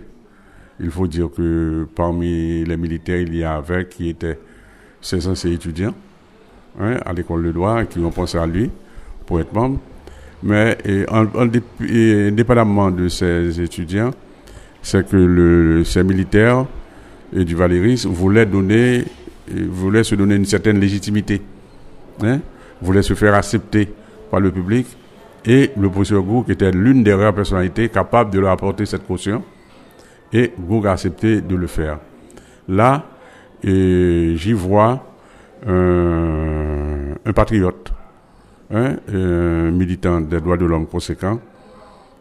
Il 0.79 0.91
faut 0.91 1.07
dire 1.07 1.29
que 1.35 1.87
parmi 1.95 2.63
les 2.65 2.77
militaires, 2.77 3.19
il 3.21 3.35
y 3.35 3.43
avait 3.43 3.87
qui 3.87 4.09
étaient 4.09 4.39
500 5.01 5.49
étudiants 5.49 5.93
hein, 6.79 6.97
à 7.05 7.13
l'école 7.13 7.43
de 7.43 7.51
droit 7.51 7.83
qui 7.85 7.99
ont 7.99 8.11
pensé 8.11 8.37
à 8.37 8.45
lui 8.45 8.69
pour 9.25 9.39
être 9.39 9.53
membre. 9.53 9.79
Mais 10.43 10.77
indépendamment 11.09 12.91
de 12.91 13.07
ces 13.07 13.59
étudiants, 13.59 14.11
c'est 14.81 15.07
que 15.07 15.17
le, 15.17 15.83
ces 15.83 16.03
militaires 16.03 16.65
et 17.33 17.43
du 17.43 17.55
Valéris 17.55 18.05
voulaient 18.07 18.45
donner, 18.45 19.03
voulaient 19.69 20.03
se 20.03 20.15
donner 20.15 20.35
une 20.35 20.45
certaine 20.45 20.79
légitimité, 20.79 21.41
hein, 22.23 22.39
voulaient 22.81 23.01
se 23.01 23.13
faire 23.13 23.33
accepter 23.33 23.89
par 24.31 24.39
le 24.39 24.51
public. 24.51 24.87
Et 25.45 25.71
le 25.77 25.89
professeur 25.89 26.23
Goug 26.23 26.49
était 26.49 26.71
l'une 26.71 27.03
des 27.03 27.13
rares 27.13 27.33
personnalités 27.33 27.89
capables 27.89 28.31
de 28.31 28.39
leur 28.39 28.51
apporter 28.51 28.85
cette 28.85 29.07
caution. 29.07 29.43
Et 30.33 30.51
Goug 30.59 30.85
a 30.87 30.91
accepté 30.91 31.41
de 31.41 31.55
le 31.55 31.67
faire. 31.67 31.99
Là, 32.67 33.05
j'y 33.63 34.53
vois 34.53 35.05
un, 35.65 37.13
un 37.25 37.33
patriote, 37.33 37.93
hein, 38.73 38.97
un 39.13 39.71
militant 39.71 40.21
des 40.21 40.41
droits 40.41 40.57
de 40.57 40.65
l'homme 40.65 40.87
conséquent, 40.87 41.39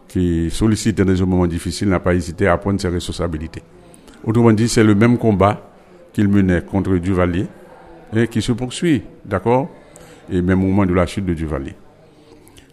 qui 0.09 0.51
sollicite 0.51 0.99
dans 0.99 1.05
des 1.05 1.21
moments 1.21 1.47
difficiles 1.47 1.89
n'a 1.89 2.01
pas 2.01 2.15
hésité 2.15 2.47
à 2.47 2.57
prendre 2.57 2.81
ses 2.81 2.89
responsabilités. 2.89 3.63
Autrement 4.25 4.53
dit, 4.53 4.69
c'est 4.69 4.85
le 4.85 4.95
même 4.95 5.19
combat 5.19 5.71
qu'il 6.13 6.29
menait 6.29 6.63
contre 6.63 6.97
Duvalier 6.97 7.47
et 8.15 8.29
qui 8.29 8.41
se 8.41 8.53
poursuit, 8.53 9.03
d'accord? 9.25 9.69
Et 10.31 10.41
même 10.43 10.63
au 10.63 10.67
moment 10.67 10.87
de 10.87 10.95
la 10.95 11.07
chute 11.07 11.27
de 11.27 11.35
Duvalier. 11.35 11.75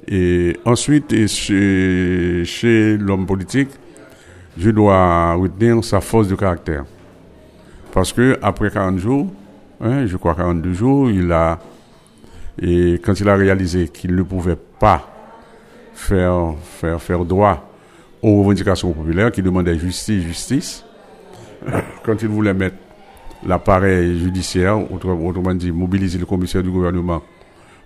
Et 0.08 0.58
ensuite, 0.66 1.28
chez, 1.28 2.44
chez 2.46 2.98
l'homme 2.98 3.26
politique, 3.26 3.70
je 4.58 4.70
dois 4.70 5.34
retenir 5.34 5.84
sa 5.84 6.02
force 6.02 6.28
de 6.28 6.36
caractère. 6.36 6.86
Parce 7.92 8.12
que 8.12 8.38
après 8.42 8.72
40 8.72 8.98
jours, 8.98 9.28
hein, 9.82 10.06
je 10.06 10.18
crois 10.18 10.36
42 10.36 10.74
jours, 10.74 11.10
il 11.12 11.32
a, 11.32 11.60
et 12.62 12.94
quand 13.04 13.20
il 13.20 13.30
a 13.30 13.36
réalisé 13.36 13.88
qu'il 13.88 14.16
ne 14.16 14.24
pouvait 14.24 14.58
pas 14.80 15.13
faire, 15.94 16.56
faire, 16.62 17.02
faire 17.02 17.26
droit 17.26 17.70
aux 18.22 18.40
revendications 18.40 18.92
populaires 18.94 19.32
qui 19.32 19.42
demandaient 19.42 19.78
justice, 19.78 20.24
justice. 20.24 20.86
Quand 22.04 22.22
il 22.22 22.28
voulait 22.28 22.54
mettre 22.54 22.78
l'appareil 23.46 24.20
judiciaire, 24.20 24.80
autrement 24.92 25.54
dit, 25.54 25.72
mobiliser 25.72 26.18
le 26.18 26.26
commissaire 26.26 26.64
du 26.64 26.72
gouvernement 26.72 27.22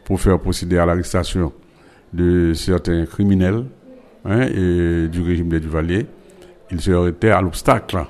pour 0.06 0.20
faire 0.22 0.40
procéder 0.40 0.78
à 0.78 0.86
l'arrestation 0.86 1.52
de 2.14 2.54
certains 2.54 3.06
criminels 3.06 3.66
hein, 4.26 4.42
et 4.44 5.08
du 5.08 5.22
régime 5.22 5.50
des 5.50 5.60
Duvaliers, 5.60 6.06
il 6.72 6.80
se 6.80 6.92
heurtait 6.92 7.32
à 7.32 7.42
l'obstacle 7.42 8.06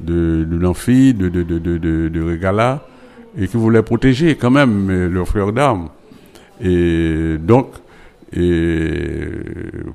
de, 0.00 0.44
de 0.44 0.56
l'amphi, 0.56 1.14
de, 1.14 1.28
de, 1.28 1.42
de, 1.42 1.58
de, 1.58 2.08
de 2.08 2.22
Regala, 2.22 2.84
et 3.38 3.46
qui 3.46 3.56
voulait 3.56 3.82
protéger 3.82 4.34
quand 4.34 4.50
même 4.50 5.08
leurs 5.08 5.28
frères 5.28 5.52
d'armes. 5.52 5.88
Et 6.60 7.36
donc, 7.38 7.68
et 8.32 9.28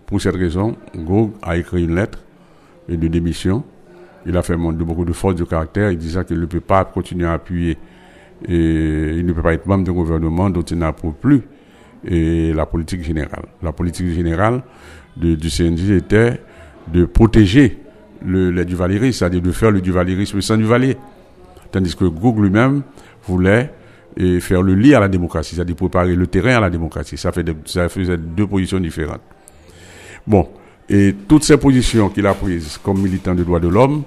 pour 0.06 0.22
cette 0.22 0.36
raison, 0.36 0.76
Gog 0.96 1.32
a 1.42 1.58
écrit 1.58 1.84
une 1.84 1.96
lettre 1.96 2.20
de 2.90 3.08
démission. 3.08 3.64
Il 4.26 4.36
a 4.36 4.42
fait 4.42 4.58
montre 4.58 4.78
de 4.78 4.84
beaucoup 4.84 5.06
de 5.06 5.14
force 5.14 5.36
de 5.36 5.44
caractère. 5.44 5.92
Il 5.92 5.98
disait 5.98 6.26
qu'il 6.26 6.40
ne 6.40 6.46
peut 6.46 6.60
pas 6.60 6.84
continuer 6.86 7.26
à 7.26 7.34
appuyer 7.34 7.78
et 8.48 9.12
il 9.16 9.26
ne 9.26 9.32
peut 9.34 9.42
pas 9.42 9.54
être 9.54 9.66
membre 9.66 9.86
d'un 9.86 9.94
gouvernement 9.94 10.50
dont 10.50 10.62
il 10.62 10.78
n'approuve 10.78 11.14
plus 11.14 11.42
la 12.04 12.66
politique 12.66 13.04
générale. 13.04 13.46
La 13.64 13.72
politique 13.72 14.08
générale 14.10 14.64
du 15.16 15.50
CNJ 15.50 15.92
était 15.92 16.42
de 16.92 17.06
protéger 17.06 17.80
le, 18.24 18.52
les 18.52 18.66
Duvalier, 18.66 19.12
c'est-à-dire 19.12 19.42
de 19.42 19.52
faire 19.52 19.72
le 19.72 19.82
Duvaliérisme 19.82 20.42
sans 20.42 20.58
Duvalier. 20.58 20.98
Tandis 21.72 21.96
que 21.96 22.06
Gog 22.06 22.40
lui-même 22.40 22.84
voulait 23.28 23.72
et 24.18 24.40
faire 24.40 24.62
le 24.62 24.76
lit 24.76 24.96
à 24.96 25.00
la 25.00 25.08
démocratie, 25.08 25.56
c'est-à-dire 25.56 25.76
préparer 25.76 26.16
le 26.16 26.28
terrain 26.28 26.58
à 26.58 26.60
la 26.62 26.70
démocratie. 26.70 27.18
Ça, 27.18 27.32
fait 27.32 27.46
ça 27.66 27.90
faisait 27.90 28.18
deux 28.18 28.48
positions 28.48 28.80
différentes. 28.80 29.22
Bon, 30.26 30.48
et 30.90 31.16
toutes 31.28 31.44
ces 31.44 31.58
positions 31.58 32.10
qu'il 32.10 32.26
a 32.28 32.34
prises 32.34 32.78
comme 32.82 33.02
militant 33.02 33.36
des 33.36 33.44
droits 33.44 33.60
de 33.60 33.68
l'homme, 33.68 34.04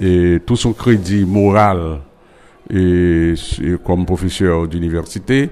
et 0.00 0.40
tout 0.44 0.56
son 0.56 0.72
crédit 0.72 1.24
moral 1.24 2.00
et, 2.70 3.34
comme 3.84 4.06
professeur 4.06 4.68
d'université, 4.68 5.50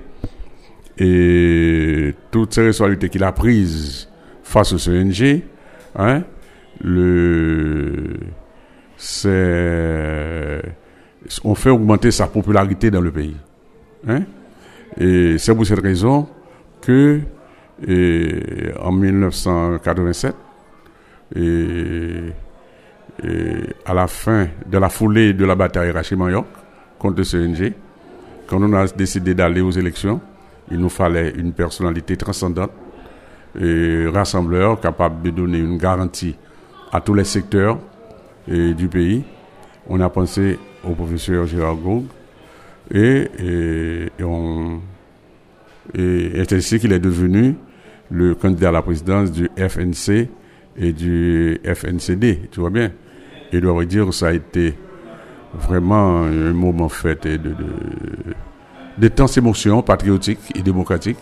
et 0.99 2.15
toutes 2.31 2.55
ces 2.55 2.63
responsabilités 2.63 3.09
qu'il 3.09 3.25
a 3.25 3.33
prises 3.33 4.09
face 4.43 4.73
au 4.73 4.79
CNG, 4.79 5.43
hein, 5.97 6.23
le, 6.83 8.19
c'est, 8.97 10.63
on 11.45 11.55
fait 11.55 11.71
augmenter 11.71 12.11
sa 12.11 12.27
popularité 12.27 12.91
dans 12.91 13.01
le 13.01 13.11
pays. 13.11 13.37
Hein? 14.07 14.23
Et 14.99 15.39
c'est 15.39 15.55
pour 15.55 15.67
cette 15.67 15.81
raison 15.81 16.29
que 16.81 17.21
en 18.79 18.93
1987, 18.93 20.35
et, 21.37 22.33
à 23.85 23.95
la 23.95 24.07
fin 24.07 24.49
de 24.67 24.79
la 24.79 24.89
foulée 24.89 25.33
de 25.33 25.45
la 25.45 25.55
bataille 25.55 25.91
Rachid-Mayoc 25.91 26.47
contre 26.99 27.19
le 27.19 27.25
CNG, 27.25 27.75
quand 28.47 28.63
on 28.63 28.73
a 28.73 28.87
décidé 28.87 29.35
d'aller 29.35 29.61
aux 29.61 29.71
élections, 29.71 30.21
il 30.71 30.79
nous 30.79 30.89
fallait 30.89 31.31
une 31.37 31.53
personnalité 31.53 32.17
transcendante 32.17 32.73
et 33.61 34.07
rassembleur 34.13 34.81
capable 34.81 35.23
de 35.23 35.31
donner 35.31 35.59
une 35.59 35.79
garantie 35.79 36.37
à 36.93 37.01
tous 37.01 37.15
les 37.15 37.25
secteurs 37.25 37.79
du 38.49 38.89
pays. 38.89 39.25
On 39.89 40.01
a 40.01 40.09
pensé 40.09 40.59
au 40.85 40.95
professeur 40.95 41.47
Gérard 41.47 41.77
Goug, 41.77 42.05
et, 42.91 43.29
et, 44.19 44.25
on, 44.25 44.81
et, 45.95 46.43
ainsi 46.51 46.79
qu'il 46.79 46.93
est 46.93 47.01
devenu 47.01 47.55
le 48.11 48.35
candidat 48.35 48.71
à 48.71 48.73
la 48.73 48.83
présidence 48.83 49.31
du 49.31 49.49
FNC 49.57 50.29
et 50.77 50.93
du 50.93 51.61
FNCD, 51.65 52.49
tu 52.51 52.61
vois 52.61 52.71
bien. 52.71 52.91
Et 53.53 53.61
dois 53.61 53.85
dire 53.85 54.07
que 54.07 54.13
ça 54.13 54.29
a 54.29 54.33
été 54.33 54.75
vraiment 55.55 56.23
un 56.23 56.53
moment 56.53 56.89
fait 56.89 57.27
de, 57.27 57.37
de, 57.37 57.55
d'étenses 58.99 59.37
émotions 59.37 59.83
patriotiques 59.83 60.41
et 60.55 60.63
démocratiques. 60.63 61.19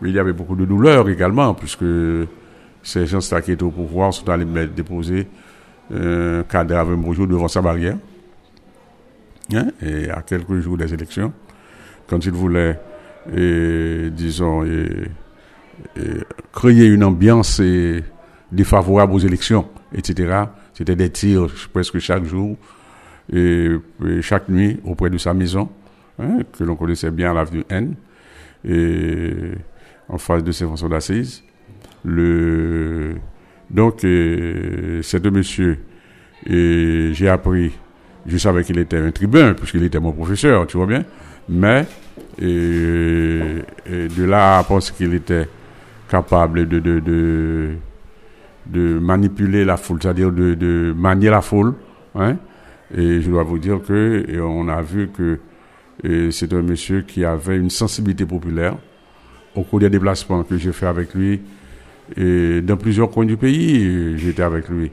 Mais 0.00 0.10
il 0.10 0.14
y 0.14 0.18
avait 0.18 0.32
beaucoup 0.32 0.54
de 0.54 0.64
douleur 0.64 1.08
également, 1.08 1.54
puisque 1.54 1.84
ces 2.82 3.06
gens-là 3.06 3.40
qui 3.40 3.52
étaient 3.52 3.64
au 3.64 3.70
pouvoir 3.70 4.14
sont 4.14 4.28
allés 4.28 4.44
mettre, 4.44 4.72
déposer 4.74 5.26
un 5.92 6.44
cadavre 6.48 6.92
un 6.92 7.26
devant 7.26 7.48
sa 7.48 7.62
barrière. 7.62 7.96
Hein, 9.54 9.68
et 9.80 10.10
à 10.10 10.20
quelques 10.22 10.60
jours 10.60 10.76
des 10.76 10.92
élections, 10.92 11.32
quand 12.06 12.24
ils 12.24 12.32
voulaient, 12.32 12.78
et, 13.34 14.10
disons, 14.10 14.64
créer 16.52 16.86
une 16.86 17.04
ambiance 17.04 17.62
défavorable 18.52 19.14
aux 19.14 19.18
élections, 19.18 19.68
etc., 19.94 20.44
c'était 20.74 20.96
des 20.96 21.10
tirs 21.10 21.48
presque 21.72 21.98
chaque 21.98 22.24
jour 22.24 22.56
et, 23.32 23.70
chaque 24.20 24.48
nuit 24.48 24.80
auprès 24.84 25.10
de 25.10 25.18
sa 25.18 25.34
maison, 25.34 25.70
hein, 26.18 26.40
que 26.56 26.64
l'on 26.64 26.76
connaissait 26.76 27.10
bien 27.10 27.30
à 27.30 27.34
l'avenue 27.34 27.64
N, 27.70 27.94
et 28.64 29.32
en 30.08 30.18
face 30.18 30.44
de 30.44 30.52
ses 30.52 30.64
fonctions 30.64 30.88
d'assises. 30.88 31.42
Le, 32.04 33.16
donc, 33.70 34.00
c'est 34.00 35.20
de 35.20 35.30
monsieur, 35.30 35.78
et 36.46 37.10
j'ai 37.12 37.28
appris, 37.28 37.72
je 38.28 38.38
savais 38.38 38.62
qu'il 38.62 38.78
était 38.78 38.98
un 38.98 39.10
tribun, 39.10 39.54
puisqu'il 39.54 39.82
était 39.82 39.98
mon 39.98 40.12
professeur, 40.12 40.66
tu 40.66 40.76
vois 40.76 40.86
bien, 40.86 41.04
mais 41.48 41.86
de 42.38 43.64
là 44.24 44.58
à 44.58 44.62
penser 44.62 44.92
qu'il 44.96 45.14
était 45.14 45.48
capable 46.08 46.68
de, 46.68 46.78
de, 46.78 47.00
de, 47.00 47.70
de 48.66 48.98
manipuler 48.98 49.64
la 49.64 49.76
foule, 49.76 49.98
c'est-à-dire 50.00 50.30
de, 50.30 50.54
de 50.54 50.94
manier 50.96 51.30
la 51.30 51.40
foule, 51.40 51.74
hein, 52.14 52.36
et 52.96 53.20
je 53.20 53.30
dois 53.30 53.42
vous 53.42 53.58
dire 53.58 53.80
que 53.86 54.24
on 54.40 54.68
a 54.68 54.80
vu 54.82 55.08
que 55.08 55.40
c'est 56.30 56.52
un 56.52 56.62
monsieur 56.62 57.02
qui 57.02 57.24
avait 57.24 57.56
une 57.56 57.70
sensibilité 57.70 58.24
populaire. 58.24 58.76
Au 59.56 59.62
cours 59.64 59.80
des 59.80 59.90
déplacements 59.90 60.44
que 60.44 60.56
j'ai 60.56 60.70
fait 60.72 60.86
avec 60.86 61.14
lui, 61.14 61.40
et 62.16 62.60
dans 62.60 62.76
plusieurs 62.76 63.10
coins 63.10 63.24
du 63.24 63.36
pays, 63.36 64.16
j'étais 64.16 64.42
avec 64.42 64.68
lui. 64.68 64.92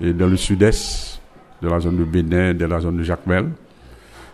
Et 0.00 0.14
dans 0.14 0.28
le 0.28 0.38
sud-est, 0.38 1.19
de 1.62 1.68
la 1.68 1.80
zone 1.80 1.98
de 1.98 2.04
Bénin, 2.04 2.54
de 2.54 2.64
la 2.64 2.80
zone 2.80 2.98
de 2.98 3.02
Jacmel. 3.02 3.50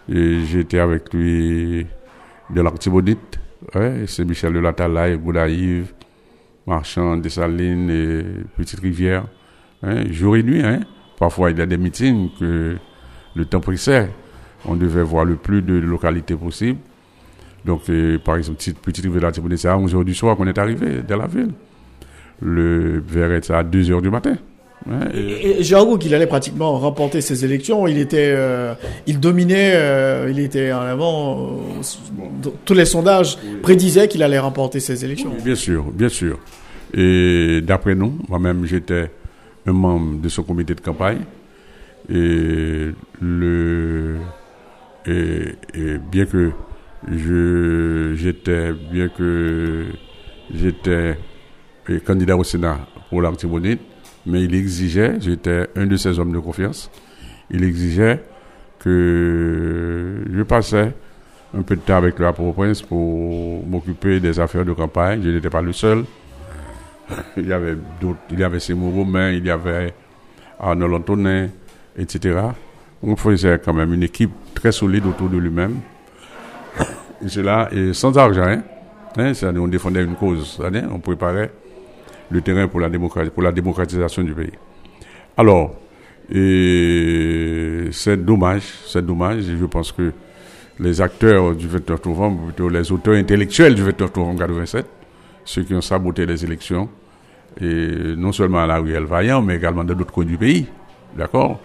Et 0.09 0.45
j'étais 0.45 0.79
avec 0.79 1.13
lui 1.13 1.87
de 2.51 2.61
l'Artibonite, 2.61 3.41
ouais, 3.75 4.05
c'est 4.07 4.25
Michel 4.25 4.53
de 4.53 4.61
la 4.61 4.73
Talaï, 4.73 5.17
Boudaïve, 5.17 5.93
Marchand, 6.67 7.17
Dessalines 7.17 7.91
et 7.91 8.25
Petite 8.57 8.81
Rivière. 8.81 9.27
Hein, 9.83 10.05
jour 10.11 10.37
et 10.37 10.43
nuit, 10.43 10.63
hein. 10.63 10.81
Parfois, 11.19 11.51
il 11.51 11.59
y 11.59 11.63
a 11.63 11.67
des 11.67 11.79
meetings 11.79 12.31
que 12.39 12.77
le 13.35 13.45
temps 13.45 13.61
pressait. 13.61 14.11
On 14.65 14.77
devait 14.77 15.03
voir 15.03 15.25
le 15.25 15.37
plus 15.37 15.63
de 15.63 15.75
localités 15.75 16.37
possible. 16.37 16.79
Donc, 17.65 17.89
euh, 17.89 18.19
par 18.19 18.37
exemple, 18.37 18.59
petite, 18.59 18.79
petite 18.79 19.05
rivière 19.05 19.31
c'est 19.57 19.69
à 19.69 19.77
11h 19.77 20.05
du 20.05 20.15
soir 20.15 20.37
qu'on 20.37 20.47
est 20.47 20.59
arrivé 20.59 21.03
dans 21.03 21.17
la 21.17 21.27
ville. 21.27 21.53
Le 22.41 23.01
verre 23.01 23.33
à 23.33 23.65
2h 23.65 24.03
du 24.03 24.11
matin. 24.11 24.37
Et, 25.15 25.63
Jean 25.63 25.97
qu'il 25.97 26.15
allait 26.15 26.27
pratiquement 26.27 26.79
remporter 26.79 27.21
ces 27.21 27.45
élections. 27.45 27.87
Il 27.87 27.99
était, 27.99 28.33
euh, 28.35 28.75
il 29.07 29.21
dominait, 29.21 29.73
euh, 29.75 30.29
il 30.31 30.39
était 30.39 30.73
en 30.73 30.81
avant. 30.81 31.59
tous 32.65 32.75
les 32.75 32.85
sondages 32.85 33.39
prédisaient 33.63 34.09
qu'il 34.09 34.23
allait 34.23 34.39
remporter 34.39 34.81
ces 34.81 35.05
élections. 35.05 35.33
bien 35.45 35.55
sûr, 35.55 35.85
bien 35.93 36.09
sûr. 36.09 36.39
Et 36.95 37.61
d'après 37.63 37.95
nous, 37.95 38.19
moi-même, 38.29 38.65
j'étais 38.65 39.11
un 39.67 39.73
membre 39.73 40.21
de 40.21 40.29
son 40.29 40.43
comité 40.43 40.75
de 40.75 40.81
campagne. 40.81 41.23
Et, 42.09 42.93
le, 43.21 44.17
et, 45.07 45.55
bien 46.11 46.27
que 46.27 46.53
je, 47.11 48.15
j'étais, 48.15 48.73
bien 48.93 49.09
que 49.09 49.87
j'étais 50.55 51.17
candidat 52.05 52.37
au 52.37 52.45
Sénat 52.45 52.79
pour 53.11 53.23
l'Artibonite, 53.23 53.81
mais 54.27 54.43
il 54.43 54.55
exigeait, 54.55 55.17
j'étais 55.21 55.69
un 55.77 55.87
de 55.87 55.97
ses 55.97 56.19
hommes 56.19 56.33
de 56.33 56.39
confiance, 56.39 56.91
il 57.51 57.65
exigeait 57.65 58.23
que 58.81 60.23
je 60.31 60.43
passais 60.43 60.93
un 61.57 61.63
peu 61.63 61.77
de 61.77 61.81
temps 61.81 61.97
avec 61.97 62.19
le 62.19 62.33
Port-au-Prince 62.33 62.83
pour 62.83 63.67
m'occuper 63.67 64.21
des 64.21 64.39
affaires 64.39 64.65
de 64.65 64.73
campagne. 64.73 65.23
Je 65.23 65.31
n'étais 65.31 65.51
pas 65.51 65.63
le 65.63 65.73
seul. 65.73 66.05
il 67.37 67.47
y 67.47 67.53
avait 67.53 67.77
d'autres, 68.01 68.19
il 68.31 68.39
y 68.39 68.45
avait 68.45 68.61
Seymour 68.61 68.93
Romain, 68.93 69.31
il 69.31 69.47
y 69.47 69.51
avait 69.51 69.95
Arnold 70.59 70.95
Antonin, 70.95 71.49
etc. 71.97 72.41
On 73.03 73.17
faisait 73.17 73.61
quand 73.65 73.73
même 73.73 73.93
une 73.95 74.03
équipe 74.03 74.33
très 74.55 74.73
solide 74.73 75.07
autour 75.07 75.29
de 75.29 75.39
lui-même. 75.39 75.81
Et 77.25 77.29
cela, 77.29 77.69
et 77.73 77.93
sans 77.93 78.17
argent, 78.19 78.43
hein, 78.43 78.63
hein 79.17 79.33
on 79.57 79.69
défendait 79.69 80.03
une 80.03 80.17
cause, 80.17 80.61
hein, 80.63 80.89
on 80.93 80.99
préparait 80.99 81.51
le 82.31 82.41
terrain 82.41 82.69
pour 82.69 82.81
la, 82.81 82.89
démocratisation 83.53 84.23
du 84.23 84.35
pays. 84.35 84.53
Alors, 85.37 85.75
c'est 87.93 88.17
dommage, 88.17 88.65
c'est 88.87 89.05
dommage, 89.05 89.49
et 89.49 89.57
je 89.57 89.65
pense 89.67 89.93
que 89.93 90.13
les 90.79 91.01
acteurs 91.01 91.55
du 91.55 91.69
29 91.69 92.05
novembre, 92.07 92.45
plutôt 92.47 92.69
les 92.69 92.91
auteurs 92.93 93.15
intellectuels 93.15 93.75
du 93.75 93.83
29 93.83 94.17
novembre 94.17 94.41
87, 94.41 94.87
ceux 95.45 95.63
qui 95.63 95.75
ont 95.75 95.81
saboté 95.81 96.27
les 96.27 96.45
élections, 96.45 96.89
et 97.61 98.15
non 98.17 98.33
seulement 98.33 98.59
à 98.59 98.67
la 98.67 98.79
rue 98.79 98.93
Vaillant, 99.05 99.41
mais 99.41 99.57
également 99.57 99.85
dans 99.85 99.95
d'autres 99.95 100.13
coins 100.13 100.25
du 100.25 100.37
pays. 100.37 100.67
D'accord? 101.17 101.61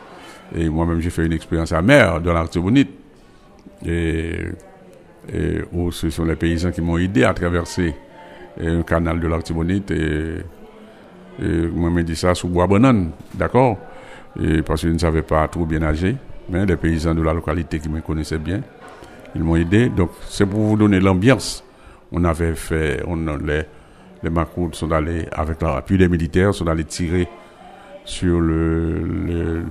Et 0.56 0.69
moi-même, 0.69 1.02
j'ai 1.02 1.10
fait 1.10 1.26
une 1.26 1.34
expérience 1.34 1.71
amère 1.71 2.21
dans 2.21 2.34
l'Artibonite, 2.34 2.91
où 5.74 5.91
ce 5.91 6.10
sont 6.10 6.26
les 6.26 6.36
paysans 6.36 6.71
qui 6.71 6.82
m'ont 6.82 6.97
aidé 6.97 7.24
à 7.24 7.34
traverser 7.34 7.93
un 8.60 8.82
canal 8.84 9.20
de 9.20 9.28
l'Artibonite, 9.28 9.92
et, 9.92 10.38
et 11.42 11.68
moi, 11.68 11.92
je 11.96 12.02
dit 12.02 12.16
ça 12.16 12.36
sous 12.36 12.48
bois 12.48 12.68
banane, 12.68 13.12
d'accord? 13.34 13.78
Et 14.42 14.62
Parce 14.62 14.82
que 14.82 14.88
je 14.88 14.94
ne 14.94 15.00
savais 15.00 15.22
pas 15.22 15.48
trop 15.48 15.66
bien 15.66 15.80
nager, 15.80 16.16
mais 16.50 16.66
les 16.66 16.78
paysans 16.78 17.14
de 17.14 17.22
la 17.22 17.34
localité 17.34 17.80
qui 17.80 17.90
me 17.90 18.02
connaissaient 18.02 18.38
bien, 18.38 18.62
ils 19.36 19.44
m'ont 19.44 19.56
aidé. 19.56 19.90
Donc, 19.90 20.12
c'est 20.28 20.46
pour 20.46 20.60
vous 20.60 20.78
donner 20.78 21.00
l'ambiance 21.00 21.64
on 22.12 22.24
avait 22.26 22.56
fait, 22.56 23.02
on, 23.08 23.16
les, 23.38 23.64
les 24.24 24.30
Macoutes 24.30 24.76
sont 24.76 24.92
allés, 24.92 25.28
avec 25.32 25.62
l'appui 25.62 25.98
des 25.98 26.10
militaires, 26.10 26.54
sont 26.54 26.68
allés 26.68 26.84
tirer 26.84 27.28
sur 28.04 28.40
le, 28.40 29.64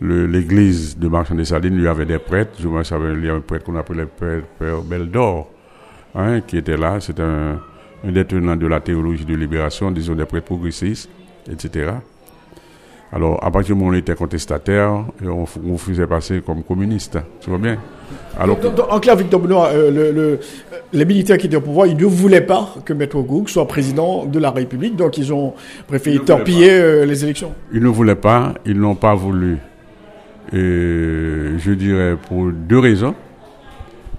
l'église 0.00 0.98
de 0.98 1.08
Marchand 1.08 1.34
des 1.34 1.44
Salines. 1.44 1.74
Il 1.74 1.82
y 1.82 1.88
avait 1.88 2.06
des 2.06 2.18
prêtres, 2.18 2.52
je 2.58 2.68
me 2.68 2.82
souviens, 2.82 3.12
il 3.12 3.24
y 3.24 3.28
avait 3.28 3.38
un 3.38 3.40
prêtre 3.40 3.64
qu'on 3.64 3.76
appelait 3.76 4.06
Père 4.06 4.82
Beldor, 4.82 5.50
hein, 6.14 6.40
qui 6.40 6.56
était 6.56 6.76
là. 6.76 6.98
C'est 7.00 7.20
un, 7.20 7.60
un 8.06 8.12
détenant 8.12 8.56
de 8.56 8.66
la 8.66 8.80
théologie 8.80 9.24
de 9.24 9.34
libération, 9.34 9.90
disons 9.90 10.14
des 10.14 10.24
prêtres 10.24 10.46
progressistes, 10.46 11.08
etc. 11.50 11.92
Alors, 13.12 13.38
à 13.44 13.50
partir 13.52 13.74
du 13.76 13.80
moment 13.80 13.92
où 13.92 13.94
on 13.94 13.96
était 13.98 14.16
contestataire, 14.16 15.04
on, 15.24 15.44
on 15.66 15.78
faisait 15.78 16.06
passer 16.06 16.42
comme 16.44 16.64
communiste. 16.64 17.16
Tu 17.40 17.48
vois 17.48 17.60
bien 17.60 17.78
Alors, 18.38 18.58
En 18.90 18.98
clair, 18.98 19.14
Victor 19.14 19.38
Benoît, 19.38 19.68
euh, 19.68 20.12
le, 20.12 20.40
les 20.92 21.04
militaires 21.04 21.38
qui 21.38 21.46
étaient 21.46 21.56
au 21.56 21.60
pouvoir, 21.60 21.86
ils 21.86 21.96
ne 21.96 22.06
voulaient 22.06 22.40
pas 22.40 22.74
que 22.84 22.92
Maître 22.92 23.20
Goug 23.20 23.46
soit 23.48 23.68
président 23.68 24.24
de 24.24 24.38
la 24.40 24.50
République, 24.50 24.96
donc 24.96 25.16
ils 25.16 25.32
ont 25.32 25.54
préféré 25.86 26.18
torpiller 26.18 26.70
euh, 26.72 27.06
les 27.06 27.22
élections. 27.22 27.52
Ils 27.72 27.82
ne 27.82 27.88
voulaient 27.88 28.16
pas, 28.16 28.54
ils 28.66 28.78
n'ont 28.78 28.96
pas 28.96 29.14
voulu. 29.14 29.58
Et 30.52 30.56
je 31.58 31.70
dirais 31.70 32.16
pour 32.28 32.50
deux 32.50 32.80
raisons. 32.80 33.14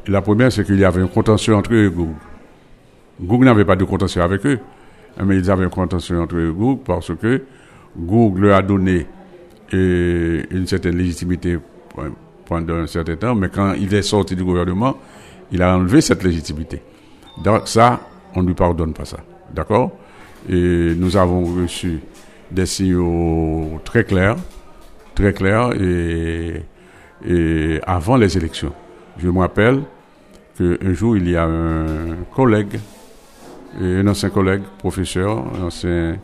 La 0.07 0.21
première, 0.21 0.53
c'est 0.53 0.63
qu'il 0.63 0.79
y 0.79 0.85
avait 0.85 1.01
un 1.01 1.07
contentieux 1.07 1.53
entre 1.53 1.73
eux 1.73 1.87
et 1.87 1.89
Goug. 1.89 2.13
Goug 3.21 3.43
n'avait 3.43 3.65
pas 3.65 3.75
de 3.75 3.85
contentieux 3.85 4.21
avec 4.21 4.45
eux, 4.45 4.59
mais 5.23 5.37
ils 5.37 5.49
avaient 5.49 5.65
un 5.65 5.69
contentieux 5.69 6.19
entre 6.19 6.35
Goug 6.51 6.79
parce 6.85 7.15
que 7.15 7.43
Google 7.97 8.51
a 8.51 8.61
donné 8.61 9.07
euh, 9.73 10.43
une 10.51 10.67
certaine 10.67 10.97
légitimité 10.97 11.57
pendant 12.45 12.75
un 12.75 12.87
certain 12.87 13.15
temps, 13.15 13.35
mais 13.35 13.49
quand 13.49 13.73
il 13.73 13.93
est 13.93 14.01
sorti 14.01 14.35
du 14.35 14.43
gouvernement, 14.43 14.97
il 15.51 15.61
a 15.61 15.75
enlevé 15.75 16.01
cette 16.01 16.23
légitimité. 16.23 16.81
Donc 17.43 17.67
ça, 17.67 18.01
on 18.35 18.41
ne 18.41 18.47
lui 18.47 18.53
pardonne 18.53 18.93
pas 18.93 19.05
ça. 19.05 19.17
D'accord? 19.53 19.91
Et 20.49 20.93
nous 20.95 21.15
avons 21.17 21.43
reçu 21.61 21.99
des 22.51 22.65
signaux 22.65 23.79
très 23.83 24.03
clairs, 24.03 24.35
très 25.15 25.33
clairs, 25.33 25.71
et, 25.81 26.61
et 27.27 27.79
avant 27.85 28.17
les 28.17 28.37
élections. 28.37 28.73
Je 29.17 29.29
me 29.29 29.39
rappelle 29.39 29.81
qu'un 30.57 30.93
jour, 30.93 31.17
il 31.17 31.29
y 31.29 31.35
a 31.35 31.45
un 31.45 32.15
collègue, 32.35 32.79
un 33.79 34.07
ancien 34.07 34.29
collègue, 34.29 34.63
professeur, 34.77 35.43
un 35.55 35.65
ancien 35.65 36.17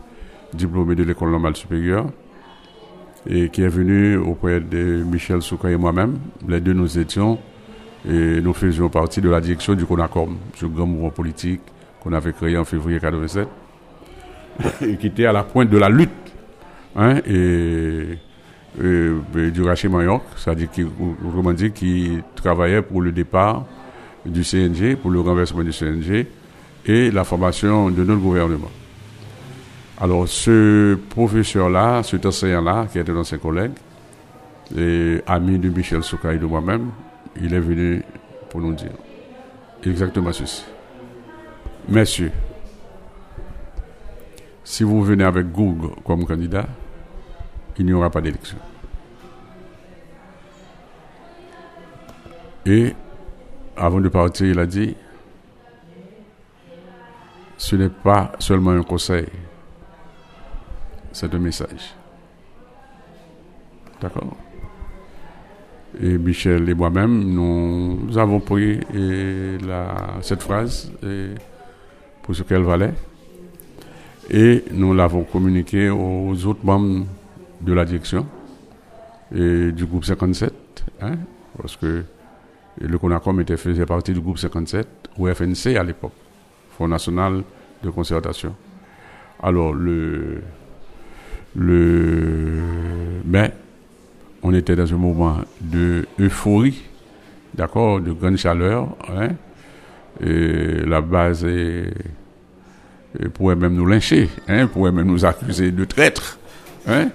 diplômé 0.54 0.96
de 0.96 1.04
l'école 1.04 1.32
normale 1.32 1.56
supérieure, 1.56 2.06
et 3.30 3.50
qui 3.50 3.62
est 3.62 3.68
venu 3.68 4.18
auprès 4.18 4.60
de 4.60 5.04
Michel 5.04 5.42
Souka 5.42 5.70
et 5.70 5.78
moi-même. 5.78 6.18
Les 6.48 6.60
deux, 6.60 6.74
nous 6.74 6.98
étions 6.98 7.38
et 8.08 8.42
nous 8.42 8.54
faisions 8.54 8.90
partie 8.90 9.22
de 9.22 9.30
la 9.30 9.40
direction 9.40 9.76
du 9.76 9.86
CONACOM, 9.86 10.38
ce 10.56 10.66
grand 10.66 10.88
mouvement 10.88 11.12
politique 11.12 11.62
qu'on 12.02 12.14
avait 12.14 12.34
créé 12.34 12.58
en 12.58 12.66
février 12.66 13.00
87, 13.00 13.48
et 14.82 14.98
qui 14.98 15.08
était 15.08 15.26
à 15.26 15.32
la 15.32 15.44
pointe 15.44 15.70
de 15.70 15.78
la 15.78 15.90
lutte. 15.90 16.10
Hein, 16.96 17.18
et, 17.28 18.18
du 18.80 19.62
Raché 19.64 19.90
Mayoc, 19.90 20.22
c'est-à-dire 20.38 20.72
qui, 20.72 20.84
autrement 21.26 21.52
dit, 21.52 21.72
qui 21.72 22.20
travaillait 22.36 22.82
pour 22.82 23.02
le 23.02 23.12
départ 23.12 23.66
du 24.26 24.44
CNG, 24.46 24.96
pour 24.96 25.12
le 25.12 25.20
renversement 25.20 25.62
du 25.62 25.74
CNG 25.74 26.26
et 26.86 27.12
la 27.12 27.24
formation 27.24 27.90
de 27.90 28.04
notre 28.04 28.22
gouvernement. 28.22 28.72
Alors, 30.00 30.28
ce 30.28 30.96
professeur-là, 31.10 32.02
cet 32.04 32.26
enseignant-là, 32.26 32.88
qui 32.92 32.98
était 32.98 33.14
dans 33.14 33.24
ses 33.24 33.38
collègues, 33.38 33.74
et 34.76 35.22
ami 35.28 35.60
de 35.60 35.70
Michel 35.70 36.02
Souka 36.04 36.34
et 36.34 36.38
de 36.38 36.46
moi-même, 36.46 36.90
il 37.40 37.54
est 37.54 37.60
venu 37.60 38.04
pour 38.50 38.62
nous 38.62 38.74
dire 38.74 38.92
exactement 39.84 40.32
ceci. 40.32 40.64
Messieurs, 41.88 42.32
si 44.64 44.84
vous 44.84 45.04
venez 45.04 45.24
avec 45.24 45.52
Google 45.52 45.96
comme 46.06 46.26
candidat, 46.26 46.68
il 47.78 47.86
n'y 47.86 47.94
aura 47.94 48.10
pas 48.10 48.22
d'élection. 48.22 48.58
Et 52.66 52.94
avant 53.76 54.00
de 54.00 54.10
partir, 54.10 54.48
il 54.48 54.60
a 54.60 54.66
dit, 54.66 54.96
ce 57.62 57.76
n'est 57.76 57.90
pas 57.90 58.32
seulement 58.40 58.72
un 58.72 58.82
conseil, 58.82 59.28
c'est 61.12 61.32
un 61.32 61.38
message. 61.38 61.94
D'accord. 64.02 64.36
Et 66.02 66.18
Michel 66.18 66.68
et 66.68 66.74
moi-même, 66.74 67.24
nous, 67.24 68.18
avons 68.18 68.40
pris 68.40 68.80
cette 70.22 70.42
phrase 70.42 70.92
pour 72.24 72.36
ce 72.36 72.42
qu'elle 72.42 72.64
valait. 72.64 72.96
Et 74.32 74.66
nous 74.72 74.96
l'avons 74.96 75.24
communiqué 75.24 75.92
aux 75.92 76.34
autres 76.48 76.66
membres 76.66 77.06
de 77.62 77.74
la 77.74 77.86
direction 77.86 78.26
et 79.36 79.72
du 79.72 79.86
groupe 79.86 80.06
57, 80.06 80.52
hein, 81.02 81.14
parce 81.62 81.78
que 81.78 82.04
le 82.80 82.98
CONACOM 82.98 83.40
était, 83.42 83.58
faisait 83.58 83.86
partie 83.86 84.14
du 84.14 84.20
groupe 84.20 84.40
57, 84.40 84.88
ou 85.20 85.28
FNC 85.28 85.76
à 85.78 85.84
l'époque, 85.84 86.14
National 86.88 87.44
de 87.84 87.90
concertation. 87.90 88.56
Alors, 89.42 89.74
le, 89.74 90.42
le, 91.56 92.62
mais 93.26 93.52
on 94.44 94.54
était 94.54 94.76
dans 94.76 94.92
un 94.94 94.98
moment 94.98 95.38
de 95.60 96.06
euphorie, 96.20 96.82
d'accord, 97.54 98.00
de 98.00 98.12
grande 98.12 98.38
chaleur, 98.38 98.96
hein, 99.10 99.30
et 100.24 100.86
la 100.86 101.02
base 101.02 101.46
pourrait 103.34 103.56
même 103.56 103.76
nous 103.76 103.86
lyncher, 103.86 104.30
hein, 104.48 104.68
pourrait 104.68 104.92
même 104.92 105.08
nous 105.08 105.26
accuser 105.26 105.72
de 105.72 105.86
traître, 105.86 106.40
hein, 106.88 107.10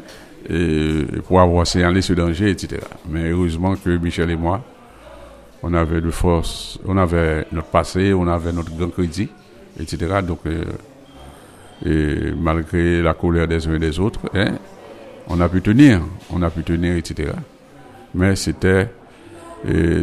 et 0.49 1.05
pour 1.27 1.41
avoir 1.41 1.67
signalé 1.67 2.03
ce 2.03 2.13
danger, 2.13 2.51
etc. 2.51 2.81
Mais 3.09 3.31
heureusement 3.31 3.75
que 3.77 3.91
Michel 3.97 4.31
et 4.31 4.37
moi, 4.37 4.65
on 5.63 5.75
avait 5.75 6.01
de 6.01 6.11
force, 6.11 6.79
on 6.87 6.97
avait 6.97 7.47
notre 7.51 7.69
passé, 7.69 8.13
on 8.13 8.29
avait 8.29 8.53
notre 8.53 8.77
grand 8.77 8.91
crédit, 8.91 9.29
etc. 9.81 10.21
Donc, 10.27 10.41
euh, 10.47 10.65
et 11.85 12.33
malgré 12.35 13.03
la 13.03 13.15
colère 13.15 13.47
des 13.47 13.67
uns 13.69 13.75
et 13.75 13.79
des 13.79 13.99
autres, 14.01 14.21
hein, 14.35 14.55
on 15.29 15.41
a 15.41 15.49
pu 15.49 15.61
tenir, 15.61 16.01
on 16.31 16.43
a 16.43 16.51
pu 16.51 16.63
tenir, 16.63 16.97
etc. 16.97 17.33
Mais 18.15 18.35
c'était, 18.37 18.89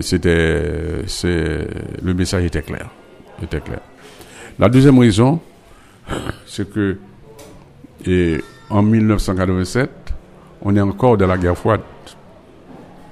c'était, 0.01 1.03
c'est, 1.07 1.67
le 2.03 2.13
message 2.13 2.45
était 2.45 2.61
clair, 2.61 2.89
était 3.41 3.61
clair. 3.61 3.79
La 4.59 4.69
deuxième 4.69 4.99
raison, 4.99 5.39
c'est 6.45 6.69
que, 6.71 6.97
en 8.69 8.83
1987, 8.83 9.89
on 10.61 10.75
est 10.75 10.81
encore 10.81 11.17
dans 11.17 11.27
la 11.27 11.37
guerre 11.37 11.57
froide. 11.57 11.81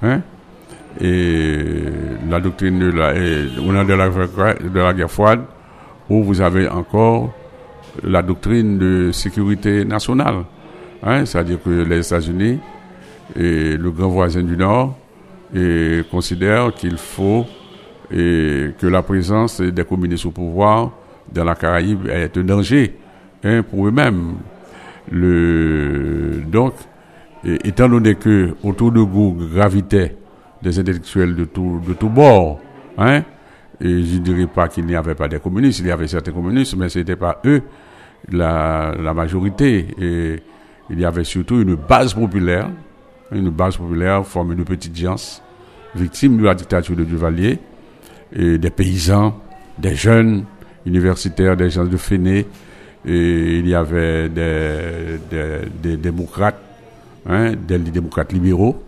Hein? 0.03 0.21
Et 0.99 1.83
la 2.29 2.39
doctrine 2.39 2.79
de 2.79 2.91
la, 2.91 3.13
on 3.61 3.73
est 3.73 3.85
dans 3.85 3.85
de 3.85 4.79
la 4.79 4.93
guerre 4.93 5.09
froide 5.09 5.41
où 6.11 6.23
vous 6.23 6.41
avez 6.41 6.67
encore 6.67 7.31
la 8.03 8.21
doctrine 8.21 8.77
de 8.77 9.11
sécurité 9.11 9.85
nationale. 9.85 10.43
Hein? 11.03 11.25
C'est-à-dire 11.25 11.61
que 11.63 11.69
les 11.69 12.05
États-Unis 12.05 12.59
et 13.35 13.77
le 13.77 13.91
grand 13.91 14.09
voisin 14.09 14.43
du 14.43 14.57
Nord 14.57 14.97
considèrent 16.11 16.73
qu'il 16.73 16.97
faut 16.97 17.45
et 18.11 18.71
que 18.77 18.87
la 18.87 19.01
présence 19.01 19.61
des 19.61 19.85
communistes 19.85 20.25
au 20.25 20.31
pouvoir 20.31 20.91
dans 21.31 21.45
la 21.45 21.55
Caraïbe 21.55 22.07
est 22.07 22.35
un 22.37 22.43
danger 22.43 22.93
hein, 23.43 23.63
pour 23.63 23.87
eux-mêmes. 23.87 24.35
Donc, 25.11 26.73
étant 27.43 27.87
donné 27.89 28.15
que 28.15 28.53
autour 28.63 28.91
de 28.91 28.99
vous 28.99 29.37
gravitaient 29.53 30.17
des 30.61 30.77
intellectuels 30.77 31.35
de 31.35 31.45
tout, 31.45 31.81
de 31.87 31.93
tout 31.93 32.09
bord, 32.09 32.59
hein, 32.97 33.23
et 33.81 34.03
je 34.03 34.15
ne 34.17 34.19
dirais 34.19 34.47
pas 34.47 34.67
qu'il 34.67 34.85
n'y 34.85 34.95
avait 34.95 35.15
pas 35.15 35.27
des 35.27 35.39
communistes, 35.39 35.79
il 35.79 35.87
y 35.87 35.91
avait 35.91 36.07
certains 36.07 36.31
communistes, 36.31 36.75
mais 36.75 36.89
ce 36.89 36.99
n'était 36.99 37.15
pas 37.15 37.41
eux 37.45 37.61
la, 38.31 38.93
la 38.99 39.13
majorité. 39.13 39.87
Et 39.99 40.39
il 40.89 40.99
y 40.99 41.05
avait 41.05 41.23
surtout 41.23 41.61
une 41.61 41.75
base 41.75 42.13
populaire, 42.13 42.69
une 43.31 43.49
base 43.49 43.77
populaire 43.77 44.25
formée 44.25 44.55
de 44.55 44.63
petites 44.63 44.95
gens, 44.95 45.41
victimes 45.95 46.37
de 46.37 46.43
la 46.43 46.53
dictature 46.53 46.95
de 46.95 47.03
Duvalier, 47.03 47.59
et 48.33 48.57
des 48.57 48.69
paysans, 48.69 49.41
des 49.77 49.95
jeunes 49.95 50.45
universitaires, 50.85 51.57
des 51.57 51.69
gens 51.69 51.85
de 51.85 51.97
Féné, 51.97 52.45
et 53.03 53.57
il 53.57 53.67
y 53.67 53.73
avait 53.73 54.29
des, 54.29 55.17
des 55.81 55.97
démocrates 55.97 56.61
hein, 57.25 57.53
des 57.67 57.79
démocrates 57.79 58.31
libéraux. 58.31 58.83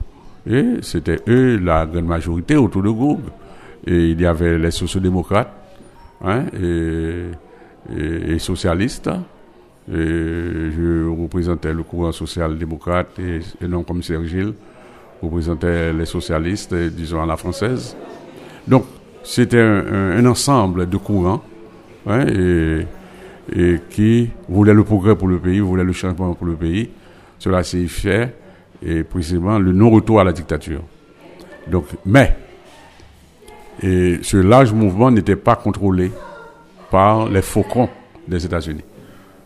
Et 0.49 0.77
c'était 0.81 1.19
eux 1.27 1.57
la 1.57 1.85
grande 1.85 2.05
majorité 2.05 2.55
autour 2.55 2.83
de 2.83 2.89
Goug. 2.89 3.19
Et 3.85 4.09
il 4.09 4.21
y 4.21 4.25
avait 4.25 4.57
les 4.57 4.71
sociodémocrates 4.71 5.51
hein, 6.23 6.45
et, 6.53 7.25
et, 7.95 8.39
socialistes. 8.39 9.09
Et 9.91 9.93
je 9.95 11.09
représentais 11.09 11.73
le 11.73 11.83
courant 11.83 12.11
social-démocrate 12.13 13.19
et, 13.19 13.67
non 13.67 13.83
comme 13.83 14.01
Sergile 14.01 14.53
représentait 15.21 15.93
les 15.93 16.05
socialistes, 16.05 16.73
disons 16.73 17.21
à 17.21 17.25
la 17.25 17.37
française. 17.37 17.95
Donc 18.67 18.85
c'était 19.23 19.59
un, 19.59 20.25
ensemble 20.25 20.89
de 20.89 20.97
courants 20.97 21.43
hein, 22.07 22.25
et, 22.27 22.85
et 23.53 23.79
qui 23.89 24.29
voulaient 24.47 24.73
le 24.73 24.83
progrès 24.83 25.15
pour 25.15 25.27
le 25.27 25.39
pays, 25.39 25.59
voulaient 25.59 25.83
le 25.83 25.93
changement 25.93 26.33
pour 26.33 26.47
le 26.47 26.55
pays. 26.55 26.89
Cela 27.39 27.63
s'est 27.63 27.87
fait 27.87 28.33
et 28.81 29.03
précisément 29.03 29.59
le 29.59 29.71
non-retour 29.71 30.19
à 30.19 30.23
la 30.23 30.31
dictature. 30.31 30.81
Donc, 31.67 31.85
mais 32.05 32.35
et 33.81 34.19
ce 34.21 34.37
large 34.37 34.73
mouvement 34.73 35.11
n'était 35.11 35.35
pas 35.35 35.55
contrôlé 35.55 36.11
par 36.91 37.27
les 37.27 37.41
faucons 37.41 37.89
des 38.27 38.45
États-Unis. 38.45 38.83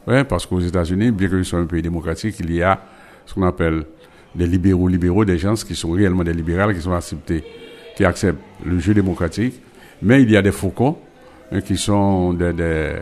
Ouais, 0.06 0.24
parce 0.24 0.46
qu'aux 0.46 0.60
États-Unis, 0.60 1.12
bien 1.12 1.28
que 1.28 1.44
ce 1.44 1.50
soit 1.50 1.60
un 1.60 1.66
pays 1.66 1.82
démocratique, 1.82 2.36
il 2.40 2.54
y 2.54 2.62
a 2.62 2.80
ce 3.26 3.34
qu'on 3.34 3.44
appelle 3.44 3.84
des 4.36 4.48
libéraux 4.48 4.88
libéraux, 4.88 5.26
des 5.26 5.38
gens 5.38 5.56
qui 5.56 5.76
sont 5.76 5.92
réellement 5.92 6.24
des 6.24 6.34
libéraux, 6.34 6.74
qui 6.74 6.82
sont 6.82 6.94
acceptés, 6.94 7.44
qui 7.96 8.06
acceptent 8.06 8.40
le 8.66 8.80
jeu 8.80 8.94
démocratique, 8.94 9.62
mais 10.02 10.22
il 10.22 10.32
y 10.32 10.38
a 10.38 10.42
des 10.42 10.52
faucons 10.52 10.98
hein, 11.52 11.62
qui 11.62 11.78
sont 11.78 12.34
des, 12.34 12.54
des 12.54 12.94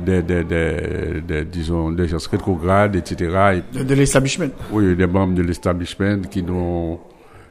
des, 0.00 0.22
des, 0.22 0.42
des, 0.44 1.44
disons, 1.44 1.92
des 1.92 2.08
gens 2.08 2.18
rétrogrades, 2.30 2.96
etc. 2.96 3.62
De, 3.72 3.84
de 3.84 3.94
l'establishment. 3.94 4.50
Oui, 4.72 4.96
des 4.96 5.06
membres 5.06 5.34
de 5.34 5.42
l'establishment 5.42 6.22
qui 6.30 6.42
n'ont, 6.42 6.98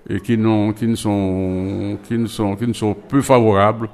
et 0.09 0.19
qui 0.19 0.37
n'ont, 0.37 0.73
qui 0.73 0.87
ne 0.87 0.95
sont, 0.95 1.97
qui 2.03 2.17
ne 2.17 2.27
sont, 2.27 2.55
qui 2.55 2.67
ne 2.67 2.73
sont 2.73 2.93
peu 2.93 3.21
favorables 3.21 3.89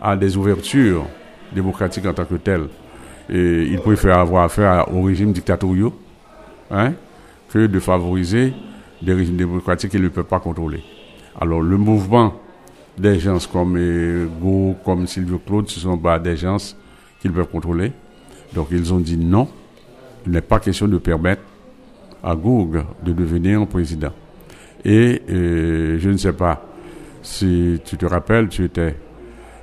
à 0.00 0.16
des 0.16 0.36
ouvertures 0.36 1.06
démocratiques 1.52 2.06
en 2.06 2.14
tant 2.14 2.24
que 2.24 2.36
telles. 2.36 2.68
Et 3.28 3.64
ils 3.64 3.80
préfèrent 3.80 4.18
avoir 4.18 4.44
affaire 4.44 4.92
au 4.92 5.02
régime 5.02 5.32
dictatoriaux, 5.32 5.94
hein, 6.70 6.92
que 7.48 7.66
de 7.66 7.80
favoriser 7.80 8.52
des 9.02 9.14
régimes 9.14 9.36
démocratiques 9.36 9.90
qu'ils 9.90 10.02
ne 10.02 10.08
peuvent 10.08 10.24
pas 10.24 10.40
contrôler. 10.40 10.82
Alors, 11.40 11.62
le 11.62 11.76
mouvement 11.76 12.34
des 12.98 13.18
gens 13.18 13.38
comme 13.50 13.78
Go, 14.40 14.76
comme 14.84 15.06
Sylvio 15.06 15.38
Claude, 15.38 15.68
ce 15.68 15.80
sont 15.80 15.96
pas 15.96 16.18
des 16.18 16.36
gens 16.36 16.56
qu'ils 17.20 17.32
peuvent 17.32 17.48
contrôler. 17.48 17.92
Donc 18.52 18.68
ils 18.70 18.92
ont 18.92 18.98
dit 18.98 19.16
non, 19.16 19.48
il 20.26 20.32
n'est 20.32 20.40
pas 20.40 20.58
question 20.60 20.88
de 20.88 20.98
permettre 20.98 21.42
à 22.22 22.34
Goug 22.34 22.82
de 23.02 23.12
devenir 23.12 23.66
président. 23.66 24.12
Et 24.84 25.22
euh, 25.28 25.98
je 25.98 26.08
ne 26.08 26.16
sais 26.16 26.32
pas 26.32 26.64
si 27.22 27.80
tu 27.84 27.96
te 27.96 28.06
rappelles, 28.06 28.48
tu 28.48 28.64
étais 28.64 28.96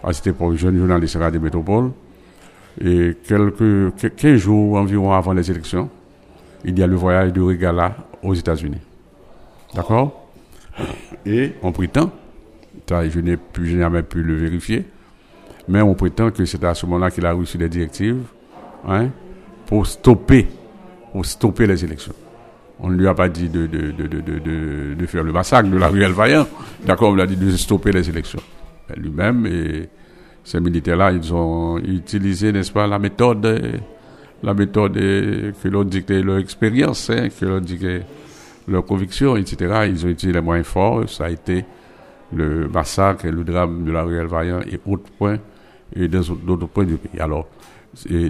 à 0.04 0.14
cette 0.14 0.28
époque 0.28 0.56
jeune 0.56 0.78
journaliste 0.78 1.16
Radio 1.16 1.42
Métropole, 1.42 1.92
et 2.80 3.18
quelques, 3.28 3.96
quelques 3.96 4.36
jours 4.36 4.78
environ 4.78 5.12
avant 5.12 5.34
les 5.34 5.50
élections, 5.50 5.90
il 6.64 6.78
y 6.78 6.84
a 6.84 6.88
le 6.88 6.96
voyage 6.96 7.34
de 7.34 7.42
Regala 7.42 7.96
aux 8.22 8.34
États-Unis. 8.34 8.82
D'accord? 9.74 10.30
Et 11.26 11.54
on 11.64 11.72
prétend, 11.72 12.12
je 12.90 13.20
n'ai 13.20 13.38
jamais 13.64 14.04
pu 14.04 14.22
le 14.22 14.36
vérifier, 14.36 14.86
mais 15.68 15.82
on 15.82 15.96
prétend 15.96 16.30
que 16.30 16.46
c'est 16.46 16.64
à 16.64 16.74
ce 16.74 16.86
moment-là 16.86 17.10
qu'il 17.10 17.26
a 17.26 17.34
reçu 17.34 17.58
des 17.58 17.70
directives 17.70 18.22
hein, 18.88 19.10
pour 19.66 19.88
stopper, 19.88 20.48
pour 21.12 21.26
stopper 21.26 21.66
les 21.66 21.84
élections. 21.84 22.14
On 22.80 22.90
ne 22.90 22.96
lui 22.96 23.08
a 23.08 23.13
pas 23.13 23.28
dit 23.28 23.50
de, 23.50 23.66
de, 23.66 23.92
de, 23.92 24.94
de, 24.96 25.06
faire 25.08 25.24
le 25.24 25.32
massacre 25.32 25.70
de 25.70 25.78
la 25.78 25.88
ruelle 25.88 26.12
Vaillant. 26.12 26.48
D'accord, 26.86 27.10
on 27.10 27.16
lui 27.16 27.22
a 27.22 27.28
dit 27.28 27.36
de 27.36 27.50
stopper 27.52 27.92
les 27.92 28.08
élections. 28.08 28.42
Lui-même 28.96 29.48
et 29.48 29.90
ces 30.44 30.60
militaires-là, 30.60 31.12
ils 31.12 31.34
ont 31.34 31.78
utilisé, 31.80 32.52
n'est-ce 32.52 32.72
pas, 32.72 32.86
la 32.86 33.00
méthode, 33.00 33.82
la 34.44 34.54
méthode 34.54 34.94
que 34.94 35.68
l'on 35.68 35.84
dictait 35.84 36.22
leur 36.22 36.38
expérience, 36.38 37.10
hein, 37.10 37.30
que 37.30 37.46
l'on 37.46 37.60
dictait 37.60 38.04
leur 38.68 38.86
conviction, 38.86 39.36
etc. 39.36 39.88
Ils 39.90 40.06
ont 40.06 40.10
utilisé 40.10 40.34
les 40.34 40.46
moyens 40.46 40.68
forts. 40.68 41.10
Ça 41.10 41.26
a 41.26 41.30
été 41.30 41.66
le 42.34 42.68
massacre 42.68 43.26
et 43.26 43.32
le 43.32 43.44
drame 43.44 43.86
de 43.86 43.92
la 43.92 44.04
ruelle 44.04 44.28
Vaillant 44.28 44.60
et 44.62 44.80
autres 44.86 45.10
points, 45.18 45.40
et 45.96 46.08
d'autres 46.08 46.68
points 46.68 46.86
du 46.86 46.98
pays. 46.98 47.20
Alors, 47.20 47.48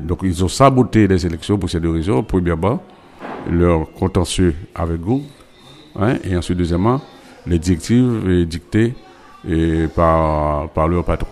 donc 0.01 0.19
ils 0.23 0.43
ont 0.43 0.47
saboté 0.47 1.07
les 1.07 1.25
élections 1.25 1.57
pour 1.57 1.69
ces 1.69 1.79
deux 1.79 1.91
raisons. 1.91 2.23
Premièrement, 2.23 2.81
leur 3.49 3.91
contentieux 3.93 4.55
avec 4.75 4.99
vous, 4.99 5.23
hein, 5.99 6.15
et 6.23 6.35
ensuite, 6.35 6.57
deuxièmement, 6.57 7.01
les 7.45 7.59
directives 7.59 8.45
dictées 8.45 8.93
et 9.47 9.87
par, 9.95 10.69
par 10.69 10.87
leur 10.87 11.03
patron. 11.03 11.27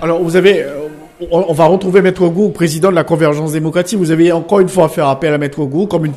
Alors, 0.00 0.22
vous 0.22 0.36
avez, 0.36 0.62
euh, 0.62 0.88
on, 1.30 1.52
va 1.52 1.66
retrouver 1.66 2.02
Maître 2.02 2.28
Gou, 2.28 2.50
président 2.50 2.90
de 2.90 2.94
la 2.94 3.04
Convergence 3.04 3.52
démocratique. 3.52 3.98
Vous 3.98 4.10
avez 4.10 4.30
encore 4.32 4.60
une 4.60 4.68
fois 4.68 4.88
fait 4.88 5.00
appel 5.00 5.32
à 5.32 5.38
Maître 5.38 5.64
Gou 5.64 5.86
comme 5.86 6.06
une, 6.06 6.12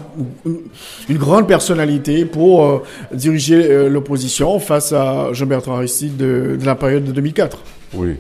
une, 1.07 1.17
grande 1.17 1.47
personnalité 1.47 2.25
pour 2.25 2.65
euh, 2.65 2.83
diriger 3.13 3.71
euh, 3.71 3.89
l'opposition 3.89 4.59
face 4.59 4.91
à 4.91 5.31
Jean-Bertrand 5.31 5.77
Aristide 5.77 6.17
de, 6.17 6.57
de, 6.59 6.65
la 6.65 6.75
période 6.75 7.05
de 7.05 7.11
2004. 7.11 7.57
Oui. 7.93 8.15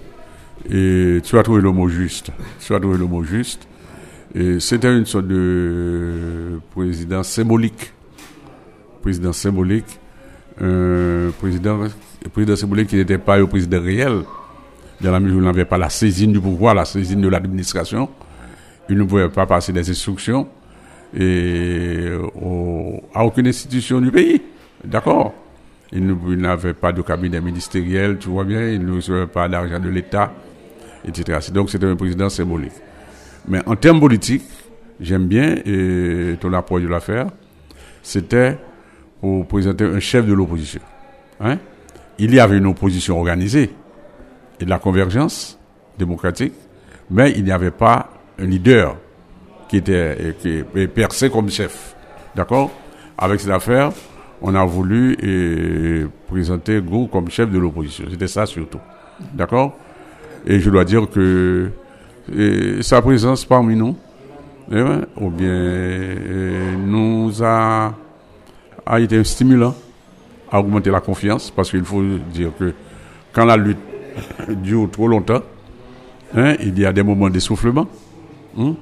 Et 0.71 1.19
tu 1.23 1.37
as 1.37 1.43
trouvé 1.43 1.61
le 1.61 1.71
mot 1.71 1.89
juste. 1.89 2.31
Tu 2.65 2.73
as 2.73 2.79
trouvé 2.79 2.97
le 2.97 3.05
mot 3.05 3.23
juste. 3.23 3.67
C'était 4.59 4.95
une 4.95 5.05
sorte 5.05 5.27
de 5.27 6.59
président 6.71 7.23
symbolique. 7.23 7.93
Président 9.01 9.33
symbolique. 9.33 9.99
Président, 11.39 11.79
président 12.33 12.55
symbolique 12.55 12.89
qui 12.89 12.97
n'était 12.97 13.17
pas 13.17 13.37
le 13.37 13.47
président 13.47 13.81
réel 13.81 14.23
dans 15.01 15.11
la 15.11 15.19
mesure 15.19 15.37
où 15.37 15.39
il 15.39 15.45
n'avait 15.45 15.65
pas 15.65 15.77
la 15.77 15.89
saisine 15.89 16.33
du 16.33 16.39
pouvoir, 16.41 16.75
la 16.75 16.83
saisine 16.85 17.21
de 17.21 17.29
l'administration. 17.29 18.09
Il 18.89 18.97
ne 18.97 19.03
pouvait 19.03 19.29
pas 19.29 19.45
passer 19.45 19.71
des 19.71 19.89
instructions 19.89 20.47
et 21.17 22.09
à 23.13 23.23
aucune 23.23 23.47
institution 23.47 24.01
du 24.01 24.11
pays. 24.11 24.41
D'accord? 24.83 25.33
Il 25.91 26.05
n'avait 26.05 26.73
pas 26.73 26.91
de 26.91 27.01
cabinet 27.01 27.41
ministériel, 27.41 28.17
tu 28.19 28.29
vois 28.29 28.43
bien, 28.43 28.67
il 28.67 28.85
ne 28.85 28.95
recevait 28.95 29.27
pas 29.27 29.47
d'argent 29.47 29.79
de 29.79 29.89
l'État, 29.89 30.31
etc. 31.07 31.39
Donc 31.51 31.69
c'était 31.69 31.87
un 31.87 31.95
président 31.95 32.29
symbolique. 32.29 32.73
Mais 33.47 33.61
en 33.65 33.75
termes 33.75 33.99
politiques, 33.99 34.43
j'aime 34.99 35.27
bien 35.27 35.55
et 35.65 36.35
ton 36.39 36.53
approche 36.53 36.83
de 36.83 36.87
l'affaire, 36.87 37.27
c'était 38.03 38.57
pour 39.21 39.45
présenter 39.47 39.85
un 39.85 39.99
chef 39.99 40.25
de 40.25 40.33
l'opposition. 40.33 40.81
Hein? 41.39 41.57
Il 42.17 42.33
y 42.33 42.39
avait 42.39 42.57
une 42.57 42.67
opposition 42.67 43.17
organisée, 43.17 43.71
et 44.59 44.65
de 44.65 44.69
la 44.69 44.79
convergence 44.79 45.57
démocratique, 45.97 46.53
mais 47.09 47.31
il 47.31 47.43
n'y 47.43 47.51
avait 47.51 47.71
pas 47.71 48.09
un 48.37 48.45
leader 48.45 48.97
qui 49.67 49.77
était 49.77 50.35
qui 50.39 50.63
percé 50.87 51.29
comme 51.29 51.49
chef. 51.49 51.95
D'accord 52.35 52.71
Avec 53.17 53.39
cette 53.39 53.51
affaire, 53.51 53.91
on 54.41 54.55
a 54.55 54.65
voulu 54.65 56.09
présenter 56.27 56.81
Gou 56.81 57.07
comme 57.07 57.29
chef 57.29 57.49
de 57.49 57.59
l'opposition. 57.59 58.05
C'était 58.09 58.27
ça 58.27 58.45
surtout. 58.45 58.79
D'accord 59.33 59.77
Et 60.45 60.59
je 60.59 60.69
dois 60.69 60.85
dire 60.85 61.09
que 61.09 61.69
sa 62.81 63.01
présence 63.01 63.45
parmi 63.45 63.75
nous, 63.75 63.95
eh 64.71 64.83
ou 65.17 65.29
bien, 65.29 66.15
nous 66.85 67.43
a, 67.43 67.93
a 68.85 68.99
été 68.99 69.17
un 69.17 69.23
stimulant 69.23 69.75
à 70.51 70.59
augmenter 70.59 70.89
la 70.89 71.01
confiance, 71.01 71.51
parce 71.51 71.71
qu'il 71.71 71.83
faut 71.83 72.03
dire 72.33 72.51
que 72.57 72.73
quand 73.33 73.45
la 73.45 73.57
lutte 73.57 73.77
dure 74.49 74.89
trop 74.91 75.07
longtemps, 75.07 75.41
hein, 76.35 76.55
il 76.59 76.77
y 76.79 76.85
a 76.85 76.93
des 76.93 77.03
moments 77.03 77.29
d'essoufflement. 77.29 77.87
Hein, 78.57 78.75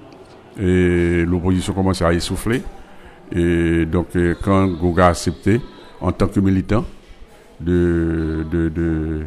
et 0.60 1.24
l'opposition 1.26 1.74
commence 1.74 2.02
à 2.02 2.14
essouffler. 2.14 2.64
Et 3.32 3.86
donc, 3.86 4.08
euh, 4.16 4.36
quand 4.42 4.68
Goga 4.68 5.08
a 5.08 5.10
accepté, 5.10 5.62
en 6.02 6.12
tant 6.12 6.28
que 6.28 6.40
militant, 6.40 6.86
de, 7.60 8.46
de, 8.50 9.26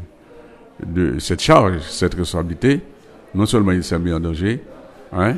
de 0.85 1.19
cette 1.19 1.41
charge, 1.41 1.81
cette 1.81 2.15
responsabilité, 2.15 2.81
non 3.35 3.47
seulement 3.47 3.73
il 3.73 3.85
s'est 3.85 3.99
mis 3.99 4.13
en 4.13 4.21
danger, 4.21 4.61
hein, 5.13 5.35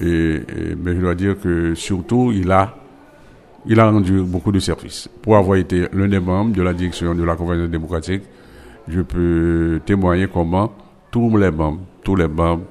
et, 0.00 0.40
mais 0.82 0.94
je 0.94 1.00
dois 1.00 1.14
dire 1.14 1.38
que 1.40 1.74
surtout, 1.74 2.32
il 2.34 2.50
a, 2.50 2.76
il 3.66 3.78
a 3.78 3.90
rendu 3.90 4.20
beaucoup 4.22 4.52
de 4.52 4.58
services. 4.58 5.08
Pour 5.20 5.36
avoir 5.36 5.56
été 5.56 5.86
l'un 5.92 6.08
des 6.08 6.20
membres 6.20 6.54
de 6.54 6.62
la 6.62 6.72
direction 6.72 7.14
de 7.14 7.22
la 7.22 7.36
Convention 7.36 7.68
démocratique, 7.68 8.22
je 8.88 9.00
peux 9.00 9.80
témoigner 9.84 10.26
comment 10.32 10.72
tous 11.10 11.36
les 11.36 11.50
membres, 11.50 11.80
tous 12.02 12.16
les 12.16 12.28
membres 12.28 12.64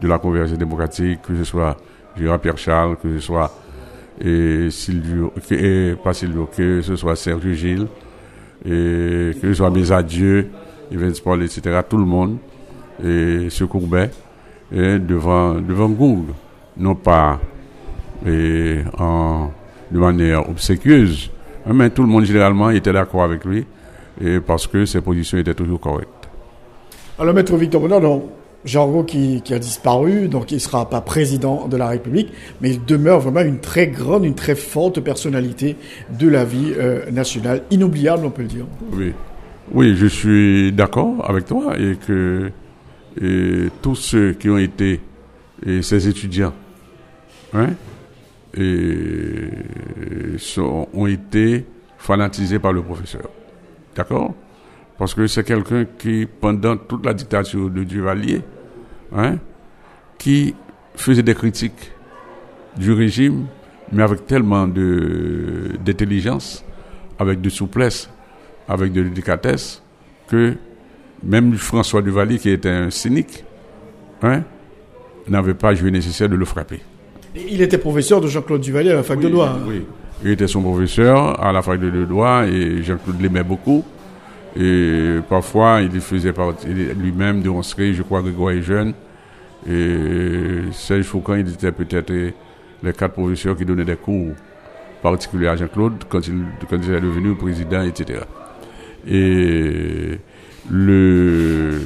de 0.00 0.08
la 0.08 0.18
Convergence 0.18 0.58
démocratique, 0.58 1.20
que 1.22 1.36
ce 1.36 1.44
soit 1.44 1.76
Gérard-Pierre 2.16 2.58
Charles, 2.58 2.96
que 2.96 3.12
ce 3.14 3.20
soit 3.20 3.50
et 4.20 4.68
que, 4.68 5.94
pas 5.94 6.12
Silvio, 6.12 6.48
que 6.54 6.82
ce 6.82 6.96
soit 6.96 7.16
Sergio 7.16 7.52
Gilles, 7.52 7.86
et 8.64 9.32
que 9.40 9.48
ce 9.48 9.54
soit 9.54 9.70
mes 9.70 9.90
adieux, 9.90 10.48
Evans 10.90 11.14
Paul, 11.24 11.42
etc., 11.42 11.80
tout 11.88 11.96
le 11.96 12.04
monde 12.04 12.38
et 13.02 13.50
se 13.50 13.64
courbait 13.64 14.10
et 14.72 14.98
devant, 14.98 15.54
devant 15.54 15.88
Google, 15.88 16.32
non 16.76 16.94
pas 16.94 17.40
et 18.26 18.78
en, 18.98 19.50
de 19.90 19.98
manière 19.98 20.48
obséquieuse, 20.48 21.30
mais 21.66 21.90
tout 21.90 22.02
le 22.02 22.08
monde 22.08 22.24
généralement 22.24 22.70
était 22.70 22.92
d'accord 22.92 23.24
avec 23.24 23.44
lui 23.44 23.66
et 24.20 24.40
parce 24.40 24.66
que 24.66 24.84
ses 24.84 25.00
positions 25.00 25.38
étaient 25.38 25.54
toujours 25.54 25.80
correctes. 25.80 26.08
Alors, 27.18 27.34
Maître 27.34 27.56
Victor 27.56 27.80
Bonnard, 27.80 28.00
donc, 28.00 28.24
Jean 28.64 29.02
qui, 29.02 29.42
qui, 29.42 29.54
a 29.54 29.58
disparu, 29.58 30.28
donc 30.28 30.52
il 30.52 30.54
ne 30.54 30.60
sera 30.60 30.88
pas 30.88 31.00
président 31.00 31.66
de 31.66 31.76
la 31.76 31.88
République, 31.88 32.32
mais 32.60 32.70
il 32.70 32.84
demeure 32.84 33.20
vraiment 33.20 33.40
une 33.40 33.58
très 33.58 33.88
grande, 33.88 34.24
une 34.24 34.34
très 34.34 34.54
forte 34.54 35.00
personnalité 35.00 35.76
de 36.18 36.28
la 36.28 36.44
vie 36.44 36.72
euh, 36.78 37.10
nationale, 37.10 37.62
inoubliable, 37.70 38.24
on 38.24 38.30
peut 38.30 38.42
le 38.42 38.48
dire. 38.48 38.66
Oui, 38.92 39.12
oui, 39.72 39.96
je 39.96 40.06
suis 40.06 40.72
d'accord 40.72 41.28
avec 41.28 41.46
toi 41.46 41.76
et 41.76 41.96
que 42.06 42.52
et 43.20 43.68
tous 43.80 43.94
ceux 43.94 44.32
qui 44.32 44.48
ont 44.48 44.58
été 44.58 45.00
et 45.64 45.82
ces 45.82 46.08
étudiants 46.08 46.52
hein, 47.54 47.68
et, 48.54 49.48
sont, 50.38 50.88
ont 50.92 51.06
été 51.06 51.64
fanatisés 51.98 52.58
par 52.58 52.72
le 52.72 52.82
professeur. 52.82 53.28
D'accord? 53.94 54.34
Parce 54.98 55.14
que 55.14 55.26
c'est 55.26 55.44
quelqu'un 55.44 55.84
qui, 55.98 56.26
pendant 56.40 56.76
toute 56.76 57.04
la 57.04 57.14
dictature 57.14 57.70
de 57.70 57.84
Duvalier, 57.84 58.42
hein, 59.14 59.38
qui 60.18 60.54
faisait 60.94 61.22
des 61.22 61.34
critiques 61.34 61.92
du 62.76 62.92
régime, 62.92 63.46
mais 63.90 64.02
avec 64.02 64.26
tellement 64.26 64.66
d'intelligence, 64.66 66.64
avec 67.18 67.40
de 67.40 67.48
souplesse, 67.50 68.10
avec 68.68 68.92
de 68.92 69.02
délicatesse, 69.02 69.82
que 70.28 70.56
même 71.22 71.54
François 71.54 72.02
Duvalier, 72.02 72.38
qui 72.38 72.50
était 72.50 72.68
un 72.68 72.90
cynique, 72.90 73.44
hein, 74.22 74.42
n'avait 75.28 75.54
pas 75.54 75.74
joué 75.74 75.90
nécessaire 75.90 76.28
de 76.28 76.36
le 76.36 76.44
frapper. 76.44 76.80
Il 77.34 77.62
était 77.62 77.78
professeur 77.78 78.20
de 78.20 78.26
Jean-Claude 78.26 78.60
Duvalier 78.60 78.90
à 78.90 78.96
la 78.96 79.02
fac 79.02 79.18
de 79.18 79.28
droit. 79.28 79.48
Hein. 79.56 79.62
Oui, 79.66 79.84
il 80.24 80.30
était 80.30 80.48
son 80.48 80.62
professeur 80.62 81.42
à 81.42 81.52
la 81.52 81.62
fac 81.62 81.80
de 81.80 82.04
droit 82.04 82.44
et 82.46 82.82
Jean-Claude 82.82 83.20
l'aimait 83.20 83.44
beaucoup. 83.44 83.84
Et 84.54 85.18
parfois, 85.28 85.80
il 85.80 85.98
faisait 86.00 86.32
partie 86.32 86.66
lui-même 86.68 87.40
démonstrer, 87.40 87.94
je 87.94 88.02
crois, 88.02 88.20
Grégoire 88.20 88.60
jeune. 88.60 88.92
Et 89.68 90.70
Serge 90.72 91.04
Foucault, 91.04 91.36
il 91.36 91.48
était 91.48 91.72
peut-être 91.72 92.12
les 92.12 92.92
quatre 92.92 93.12
professeurs 93.12 93.56
qui 93.56 93.64
donnaient 93.64 93.84
des 93.84 93.96
cours 93.96 94.34
particuliers 95.02 95.48
à 95.48 95.56
Jean-Claude 95.56 96.04
quand 96.08 96.26
il, 96.26 96.44
quand 96.68 96.76
il 96.76 96.92
est 96.92 97.00
devenu 97.00 97.34
président, 97.34 97.82
etc. 97.82 98.20
Et 99.06 100.18
le, 100.70 101.80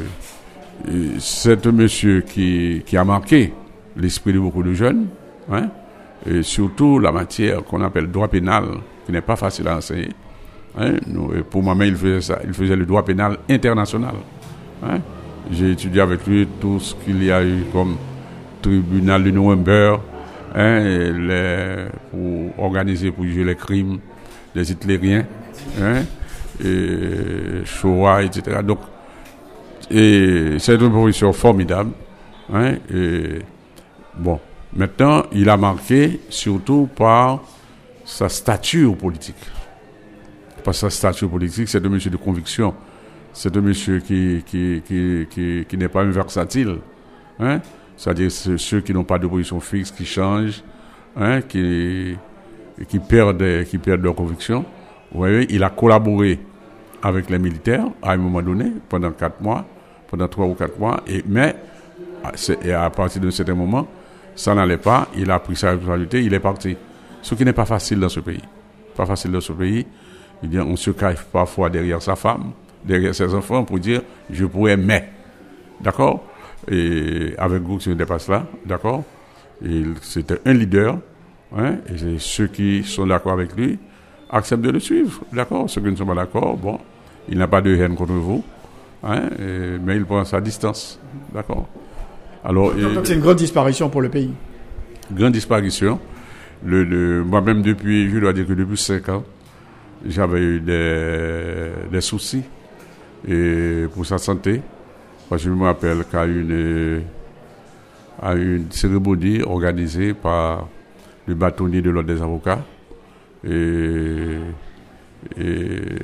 c'est 1.19 1.67
un 1.67 1.73
monsieur 1.73 2.21
qui, 2.21 2.83
a 2.97 3.05
marqué 3.05 3.53
l'esprit 3.97 4.33
de 4.33 4.39
beaucoup 4.39 4.63
de 4.63 4.73
jeunes, 4.73 5.07
hein, 5.51 5.69
et 6.29 6.43
surtout 6.43 6.99
la 6.99 7.13
matière 7.13 7.65
qu'on 7.65 7.83
appelle 7.83 8.11
droit 8.11 8.29
pénal, 8.29 8.65
qui 9.05 9.13
n'est 9.13 9.21
pas 9.21 9.37
facile 9.37 9.69
à 9.69 9.77
enseigner. 9.77 10.11
Hein. 10.79 10.95
pour 11.51 11.63
moi-même, 11.63 11.89
il 11.89 11.97
faisait 11.97 12.21
ça. 12.21 12.39
Il 12.45 12.53
faisait 12.53 12.77
le 12.77 12.85
droit 12.85 13.03
pénal 13.05 13.39
international. 13.49 14.15
Hein. 14.83 14.99
J'ai 15.51 15.71
étudié 15.71 16.03
avec 16.03 16.27
lui 16.27 16.47
tout 16.61 16.81
ce 16.81 16.95
qu'il 16.95 17.23
y 17.23 17.31
a 17.31 17.43
eu 17.43 17.65
comme 17.73 17.97
tribunal 18.61 19.25
de 19.25 19.31
Nuremberg, 19.31 20.01
hein, 20.55 20.81
les, 20.81 21.87
pour 22.11 22.65
organiser, 22.65 23.11
pour 23.11 23.25
juger 23.25 23.45
les 23.45 23.55
crimes 23.55 23.99
des 24.55 24.71
Hitlériens. 24.71 25.25
Et 26.65 27.65
Shoah, 27.65 28.23
etc. 28.23 28.61
Donc, 28.65 28.79
et 29.91 30.57
c'est 30.59 30.75
une 30.75 30.91
profession 30.91 31.33
formidable. 31.33 31.91
Hein, 32.53 32.77
bon, 34.17 34.41
maintenant, 34.75 35.25
il 35.33 35.49
a 35.49 35.57
marqué 35.57 36.21
surtout 36.29 36.89
par 36.95 37.43
sa 38.05 38.29
stature 38.29 38.97
politique. 38.97 39.37
Que 40.65 40.73
sa 40.73 40.91
stature 40.91 41.31
politique, 41.31 41.69
c'est 41.69 41.85
un 41.85 41.89
monsieur 41.89 42.11
de 42.11 42.17
conviction. 42.17 42.75
C'est 43.33 43.57
un 43.57 43.61
monsieur 43.61 44.01
qui, 44.01 44.43
qui, 44.47 44.83
qui, 44.85 45.27
qui, 45.31 45.65
qui 45.69 45.77
n'est 45.77 45.89
pas 45.89 46.03
un 46.03 46.11
versatile. 46.11 46.79
Hein? 47.39 47.61
C'est-à-dire 47.97 48.33
ceux 48.33 48.81
qui 48.81 48.93
n'ont 48.93 49.05
pas 49.05 49.19
de 49.19 49.27
position 49.27 49.61
fixe, 49.61 49.91
qui 49.91 50.05
changent, 50.05 50.63
hein? 51.17 51.41
qui, 51.43 52.17
qui, 52.89 52.99
perdent, 52.99 53.65
qui 53.65 53.79
perdent 53.79 54.03
leur 54.03 54.15
conviction. 54.15 54.65
Vous 55.17 55.23
voyez, 55.23 55.47
il 55.49 55.65
a 55.65 55.71
collaboré 55.71 56.39
avec 57.03 57.31
les 57.31 57.39
militaires 57.39 57.87
à 58.03 58.13
un 58.13 58.19
moment 58.19 58.43
donné, 58.43 58.71
pendant 58.87 59.11
quatre 59.13 59.41
mois, 59.41 59.65
pendant 60.09 60.29
trois 60.29 60.45
ou 60.45 60.53
quatre 60.53 60.79
mois, 60.79 61.03
et, 61.07 61.25
mais 61.27 61.57
et 62.63 62.73
à 62.73 62.91
partir 62.91 63.23
d'un 63.23 63.31
certain 63.31 63.55
moment, 63.55 63.89
ça 64.35 64.55
n'allait 64.55 64.77
pas, 64.77 65.09
il 65.17 65.31
a 65.31 65.39
pris 65.39 65.57
sa 65.57 65.71
responsabilité, 65.71 66.23
il 66.23 66.35
est 66.35 66.41
parti. 66.41 66.77
Ce 67.23 67.35
qui 67.35 67.47
n'est 67.47 67.55
pas 67.55 67.65
facile 67.65 67.99
dans 67.99 68.11
ce 68.11 68.21
pays. 68.21 68.43
Pas 68.95 69.07
facile 69.07 69.33
dans 69.33 69.41
ce 69.41 69.55
pays. 69.55 69.87
On 70.55 70.77
se 70.77 70.91
cache 70.91 71.23
parfois 71.33 71.71
derrière 71.71 72.03
sa 72.03 72.15
femme, 72.15 72.51
derrière 72.85 73.15
ses 73.15 73.33
enfants 73.33 73.65
pour 73.65 73.79
dire 73.79 74.03
je 74.29 74.45
pourrais 74.45 74.77
mais. 74.77 75.09
D'accord? 75.81 76.27
Et 76.71 77.33
avec 77.39 77.63
vous, 77.63 77.81
ce 77.81 77.89
n'était 77.89 78.05
pas 78.05 78.19
cela. 78.19 78.45
D'accord 78.67 79.03
C'était 80.03 80.41
un 80.45 80.53
leader. 80.53 80.99
Hein, 81.57 81.77
et 81.89 82.19
ceux 82.19 82.49
qui 82.49 82.85
sont 82.85 83.07
d'accord 83.07 83.33
avec 83.33 83.57
lui 83.57 83.79
acceptent 84.31 84.63
de 84.63 84.71
le 84.71 84.81
suivre. 84.81 85.21
D'accord 85.33 85.69
Ceux 85.69 85.81
qui 85.81 85.89
ne 85.89 85.97
sont 85.97 86.07
pas 86.07 86.15
d'accord, 86.15 86.57
bon, 86.57 86.79
il 87.29 87.39
n'a 87.39 87.49
pas 87.49 87.61
de 87.61 87.75
haine 87.75 87.95
contre 87.95 88.13
vous. 88.13 88.45
Hein, 89.05 89.23
mais 89.85 89.97
il 89.97 90.05
prend 90.05 90.25
sa 90.25 90.41
distance. 90.41 90.99
D'accord 91.33 91.69
alors, 92.47 92.73
c'est 93.03 93.15
une 93.15 93.21
grande 93.21 93.39
disparition 93.39 93.91
pour 93.91 94.01
le 94.01 94.09
pays. 94.09 94.31
Grande 95.11 95.33
disparition. 95.33 95.99
Le, 96.65 97.25
Moi-même, 97.25 97.61
depuis, 97.61 98.09
je 98.09 98.19
dois 98.21 98.33
dire 98.33 98.47
que 98.47 98.53
depuis 98.53 98.77
5 98.77 99.09
ans, 99.09 99.25
j'avais 100.07 100.41
eu 100.41 100.61
des, 100.61 101.71
des, 101.91 102.01
soucis 102.01 102.45
et 103.27 103.87
pour 103.93 104.07
sa 104.07 104.19
santé. 104.19 104.61
Parce 105.29 105.43
que 105.43 105.49
je 105.49 105.55
me 105.55 105.65
rappelle 105.65 106.05
qu'à 106.05 106.25
une, 106.25 107.03
à 108.23 108.35
une 108.35 108.71
cérémonie 108.71 109.43
organisée 109.43 110.15
par 110.15 110.69
le 111.27 111.35
bâtonnier 111.35 111.83
de 111.83 111.91
l'ordre 111.91 112.15
des 112.15 112.23
avocats 112.23 112.61
et, 113.47 114.39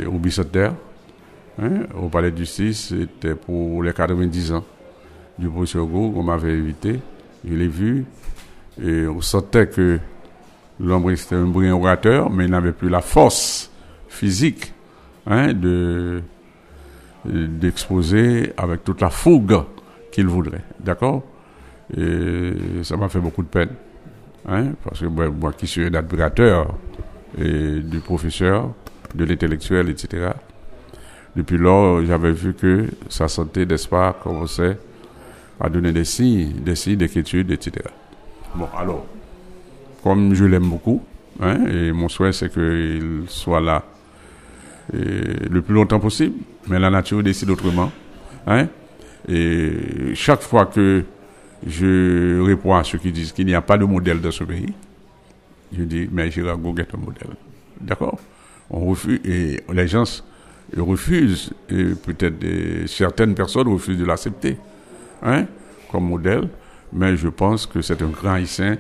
au 0.07 0.19
bicentenaire, 0.19 0.75
hein, 1.61 1.87
au 2.01 2.09
palais 2.09 2.31
de 2.31 2.39
justice, 2.39 2.89
c'était 2.89 3.35
pour 3.35 3.83
les 3.83 3.93
90 3.93 4.53
ans 4.53 4.65
du 5.39 5.49
professeur 5.49 5.87
Gou, 5.87 6.13
on 6.17 6.23
m'avait 6.23 6.53
invité, 6.53 7.01
je 7.49 7.55
l'ai 7.55 7.69
vu, 7.69 8.05
et 8.83 9.07
on 9.07 9.21
sentait 9.21 9.67
que 9.67 9.99
l'homme 10.79 11.11
était 11.11 11.35
un 11.35 11.47
brillant 11.47 11.79
orateur, 11.79 12.31
mais 12.31 12.45
il 12.45 12.51
n'avait 12.51 12.73
plus 12.73 12.89
la 12.89 13.01
force 13.01 13.71
physique 14.09 14.73
hein, 15.27 15.53
de 15.53 16.23
d'exposer 17.25 18.53
avec 18.57 18.83
toute 18.83 19.01
la 19.01 19.11
fougue 19.11 19.63
qu'il 20.11 20.27
voudrait. 20.27 20.65
D'accord? 20.81 21.23
Et 21.97 22.53
ça 22.83 22.97
m'a 22.97 23.09
fait 23.09 23.21
beaucoup 23.21 23.45
de 23.45 23.49
peine. 23.49 23.71
Hein, 24.49 24.73
parce 24.83 25.01
que 25.01 25.07
moi, 25.07 25.53
qui 25.53 25.69
suis 25.69 25.85
un 25.85 25.95
admirateur 25.95 26.75
et 27.39 27.81
du 27.81 27.99
professeur, 28.01 28.71
de 29.15 29.25
l'intellectuel, 29.25 29.89
etc., 29.89 30.33
depuis 31.35 31.57
lors, 31.57 32.05
j'avais 32.05 32.33
vu 32.33 32.53
que 32.53 32.89
sa 33.09 33.27
santé, 33.27 33.65
n'est-ce 33.65 33.89
pas, 33.89 34.13
commençait 34.13 34.77
à 35.59 35.71
donner 35.71 35.93
des 35.93 36.05
signes, 36.05 36.53
des 36.63 36.75
signes 36.75 36.97
d'inquiétude, 36.97 37.51
etc. 37.51 37.87
Bon, 38.55 38.69
alors, 38.77 39.07
comme 40.03 40.35
je 40.35 40.45
l'aime 40.45 40.69
beaucoup, 40.69 41.03
hein, 41.41 41.67
et 41.69 41.91
mon 41.93 42.11
souhait 42.11 42.33
c'est 42.33 42.53
qu'il 42.53 43.23
soit 43.29 43.63
là 43.63 43.83
le 44.93 45.61
plus 45.61 45.75
longtemps 45.75 46.01
possible, 46.01 46.35
mais 46.69 46.79
la 46.79 46.91
nature 46.91 47.23
décide 47.23 47.49
autrement. 47.49 47.91
Hein, 48.47 48.67
et 49.27 50.15
chaque 50.15 50.43
fois 50.43 50.67
que 50.67 51.05
je 51.67 52.41
réponds 52.43 52.75
à 52.75 52.85
ceux 52.85 52.99
qui 52.99 53.11
disent 53.11 53.33
qu'il 53.33 53.47
n'y 53.47 53.55
a 53.55 53.63
pas 53.63 53.79
de 53.79 53.85
modèle 53.85 54.21
dans 54.21 54.33
ce 54.33 54.45
pays, 54.45 54.75
je 55.77 55.83
dis, 55.83 56.09
mais 56.11 56.31
Gérard 56.31 56.59
est 56.79 56.95
un 56.95 56.99
modèle. 56.99 57.37
D'accord? 57.81 58.19
On 58.71 58.87
refuse, 58.87 59.21
et 59.25 59.61
les 59.73 59.89
gens 59.89 60.23
refusent, 60.77 61.53
et 61.69 61.95
peut-être 61.95 62.87
certaines 62.87 63.35
personnes 63.35 63.69
refusent 63.69 63.99
de 63.99 64.05
l'accepter. 64.05 64.57
Hein, 65.23 65.47
comme 65.91 66.09
modèle, 66.09 66.49
mais 66.93 67.17
je 67.17 67.29
pense 67.29 67.67
que 67.67 67.81
c'est 67.81 68.03
un 68.03 68.09
grand 68.09 68.33
haïtien, 68.33 68.77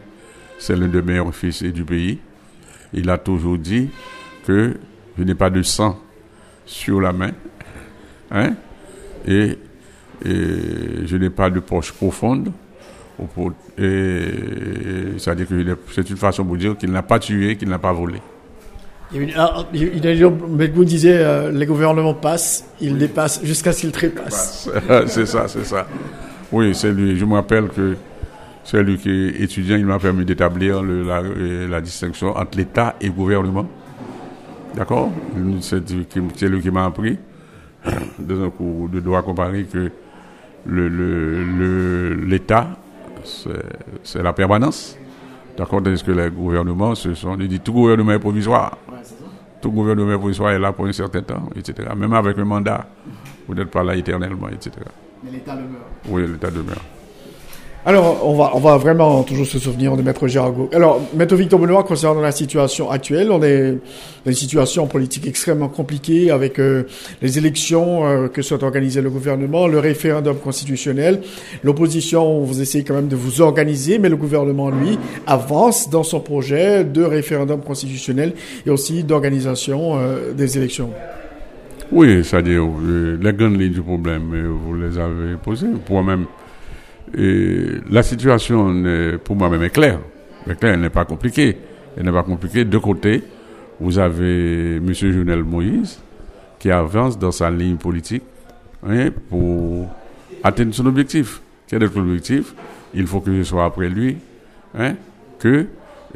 c'est 0.58 0.74
l'un 0.74 0.88
des 0.88 1.02
meilleurs 1.02 1.28
officiers 1.28 1.70
du 1.70 1.84
pays. 1.84 2.18
Il 2.92 3.08
a 3.10 3.18
toujours 3.18 3.58
dit 3.58 3.90
que 4.44 4.76
je 5.16 5.22
n'ai 5.22 5.34
pas 5.34 5.50
de 5.50 5.62
sang 5.62 6.00
sur 6.66 7.00
la 7.00 7.12
main, 7.12 7.30
hein, 8.30 8.54
et, 9.26 9.58
je 10.24 11.16
n'ai 11.16 11.30
pas 11.30 11.50
de 11.50 11.58
poche 11.58 11.92
profonde. 11.92 12.52
C'est-à-dire 15.18 15.48
que 15.48 15.78
c'est 15.92 16.10
une 16.10 16.16
façon 16.16 16.44
pour 16.44 16.56
dire 16.56 16.76
qu'il 16.76 16.90
n'a 16.90 17.02
pas 17.02 17.18
tué, 17.18 17.56
qu'il 17.56 17.68
n'a 17.68 17.78
pas 17.78 17.92
volé. 17.92 18.20
Ah, 19.36 19.66
mais 19.72 20.68
vous 20.68 20.84
disiez, 20.84 21.18
euh, 21.18 21.52
les 21.52 21.66
gouvernements 21.66 22.14
passent, 22.14 22.64
ils 22.80 22.96
dépassent 22.96 23.44
jusqu'à 23.44 23.72
ce 23.72 23.82
qu'ils 23.82 23.92
trépassent. 23.92 24.70
c'est 25.06 25.26
ça, 25.26 25.48
c'est 25.48 25.64
ça. 25.64 25.86
Oui, 26.50 26.74
c'est 26.74 26.92
lui. 26.92 27.18
Je 27.18 27.24
me 27.24 27.34
rappelle 27.34 27.68
que 27.68 27.96
c'est 28.64 28.82
lui 28.82 28.96
qui 28.96 29.10
est 29.10 29.42
étudiant, 29.42 29.76
il 29.76 29.84
m'a 29.84 29.98
permis 29.98 30.24
d'établir 30.24 30.82
la, 30.82 31.22
la, 31.22 31.80
distinction 31.80 32.36
entre 32.36 32.56
l'État 32.56 32.96
et 33.00 33.06
le 33.06 33.12
gouvernement. 33.12 33.66
D'accord? 34.74 35.10
C'est 35.60 35.90
lui 35.90 36.60
qui 36.60 36.70
m'a 36.70 36.86
appris, 36.86 37.18
dans 38.18 38.44
un 38.44 38.50
cours 38.50 38.88
de 38.88 39.00
droit 39.00 39.22
comparé, 39.22 39.64
que 39.64 39.90
l'État, 40.66 42.68
le, 42.70 42.76
c'est 43.24 44.22
la 44.22 44.32
permanence. 44.32 44.96
D'accord 45.56 45.82
Tandis 45.82 46.02
que 46.02 46.12
les 46.12 46.30
gouvernements, 46.30 46.94
ce 46.94 47.14
sont, 47.14 47.36
il 47.38 47.48
dit 47.48 47.60
tout 47.60 47.72
gouvernement 47.72 48.12
est 48.12 48.18
provisoire. 48.18 48.78
tout 49.60 49.70
gouvernement 49.70 50.12
est 50.12 50.18
provisoire 50.18 50.52
est 50.52 50.58
là 50.58 50.72
pour 50.72 50.86
un 50.86 50.92
certain 50.92 51.22
temps, 51.22 51.48
etc. 51.54 51.88
Même 51.96 52.12
avec 52.12 52.38
un 52.38 52.44
mandat, 52.44 52.86
vous 53.46 53.54
n'êtes 53.54 53.70
pas 53.70 53.82
là 53.82 53.94
éternellement, 53.94 54.48
etc. 54.48 54.70
Mais 55.22 55.30
l'État 55.30 55.54
demeure. 55.54 55.86
Oui, 56.08 56.26
l'État 56.26 56.50
demeure. 56.50 56.80
Alors, 57.84 58.24
on 58.24 58.60
va, 58.60 58.76
vraiment 58.76 59.24
toujours 59.24 59.44
se 59.44 59.58
souvenir 59.58 59.96
de 59.96 60.02
Maître 60.02 60.28
Gérard 60.28 60.54
Alors, 60.72 61.00
Maître 61.16 61.34
Victor 61.34 61.58
Benoît, 61.58 61.82
concernant 61.82 62.20
la 62.20 62.30
situation 62.30 62.88
actuelle, 62.92 63.32
on 63.32 63.42
est 63.42 63.72
dans 64.24 64.30
une 64.30 64.34
situation 64.34 64.86
politique 64.86 65.26
extrêmement 65.26 65.68
compliquée 65.68 66.30
avec 66.30 66.60
euh, 66.60 66.84
les 67.22 67.38
élections 67.38 68.06
euh, 68.06 68.28
que 68.28 68.40
souhaite 68.40 68.62
organiser 68.62 69.00
le 69.00 69.10
gouvernement, 69.10 69.66
le 69.66 69.80
référendum 69.80 70.36
constitutionnel. 70.36 71.22
L'opposition, 71.64 72.42
vous 72.42 72.62
essayez 72.62 72.84
quand 72.84 72.94
même 72.94 73.08
de 73.08 73.16
vous 73.16 73.40
organiser, 73.40 73.98
mais 73.98 74.08
le 74.08 74.16
gouvernement, 74.16 74.70
lui, 74.70 74.96
avance 75.26 75.90
dans 75.90 76.04
son 76.04 76.20
projet 76.20 76.84
de 76.84 77.02
référendum 77.02 77.62
constitutionnel 77.62 78.34
et 78.64 78.70
aussi 78.70 79.02
d'organisation 79.02 79.98
euh, 79.98 80.32
des 80.32 80.56
élections. 80.56 80.90
Oui, 81.90 82.22
c'est-à-dire, 82.22 82.62
les 83.20 83.32
grandes 83.32 83.60
lignes 83.60 83.72
du 83.72 83.82
problème, 83.82 84.56
vous 84.64 84.74
les 84.74 84.96
avez 84.98 85.34
posées. 85.42 85.66
Pour 85.84 85.98
moi-même, 87.14 87.80
la 87.90 88.02
situation, 88.02 88.82
pour 89.24 89.36
moi-même, 89.36 89.62
est 89.62 89.70
claire. 89.70 90.00
Claire, 90.44 90.74
elle 90.74 90.80
n'est 90.80 90.90
pas 90.90 91.04
compliquée. 91.04 91.56
Elle 91.96 92.04
n'est 92.04 92.12
pas 92.12 92.22
compliquée. 92.22 92.64
De 92.64 92.78
côté, 92.78 93.22
vous 93.80 93.98
avez 93.98 94.76
M. 94.76 94.92
Jovenel 94.92 95.42
Moïse, 95.42 96.00
qui 96.58 96.70
avance 96.70 97.18
dans 97.18 97.32
sa 97.32 97.50
ligne 97.50 97.76
politique 97.76 98.22
hein, 98.86 99.10
pour 99.28 99.88
atteindre 100.42 100.74
son 100.74 100.86
objectif. 100.86 101.40
Quel 101.66 101.82
est 101.82 101.94
l'objectif 101.94 102.54
Il 102.94 103.06
faut 103.06 103.20
que 103.20 103.34
je 103.34 103.42
sois 103.42 103.64
après 103.64 103.88
lui, 103.88 104.16
hein, 104.78 104.94
que 105.38 105.66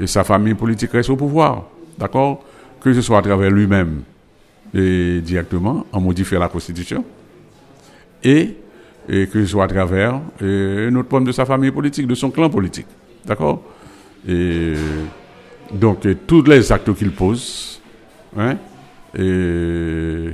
sa 0.05 0.25
famille 0.25 0.55
politique 0.55 0.93
reste 0.93 1.11
au 1.11 1.17
pouvoir. 1.17 1.65
D'accord? 1.99 2.45
Que 2.81 2.93
ce 2.93 3.01
soit 3.01 3.19
à 3.19 3.23
travers 3.23 3.51
lui-même 3.51 4.03
directement 4.75 5.87
en 5.93 6.01
modifiant 6.01 6.39
la 6.39 6.49
Constitution 6.49 7.05
et, 8.23 8.57
que 9.07 9.27
ce 9.33 9.47
soit 9.47 9.65
à 9.65 9.69
travers 9.69 10.21
un 10.41 10.95
autre 10.95 11.09
point 11.09 11.21
de 11.21 11.33
sa 11.33 11.45
famille 11.45 11.71
politique, 11.71 12.07
de 12.07 12.15
son 12.15 12.31
clan 12.31 12.51
politique. 12.51 12.87
D'accord? 13.25 13.63
Et 14.29 14.75
donc, 15.73 16.07
tous 16.27 16.43
les 16.45 16.73
actes 16.73 16.93
qu'il 16.95 17.13
pose, 17.13 17.81
hein, 18.37 18.57
et, 19.17 20.31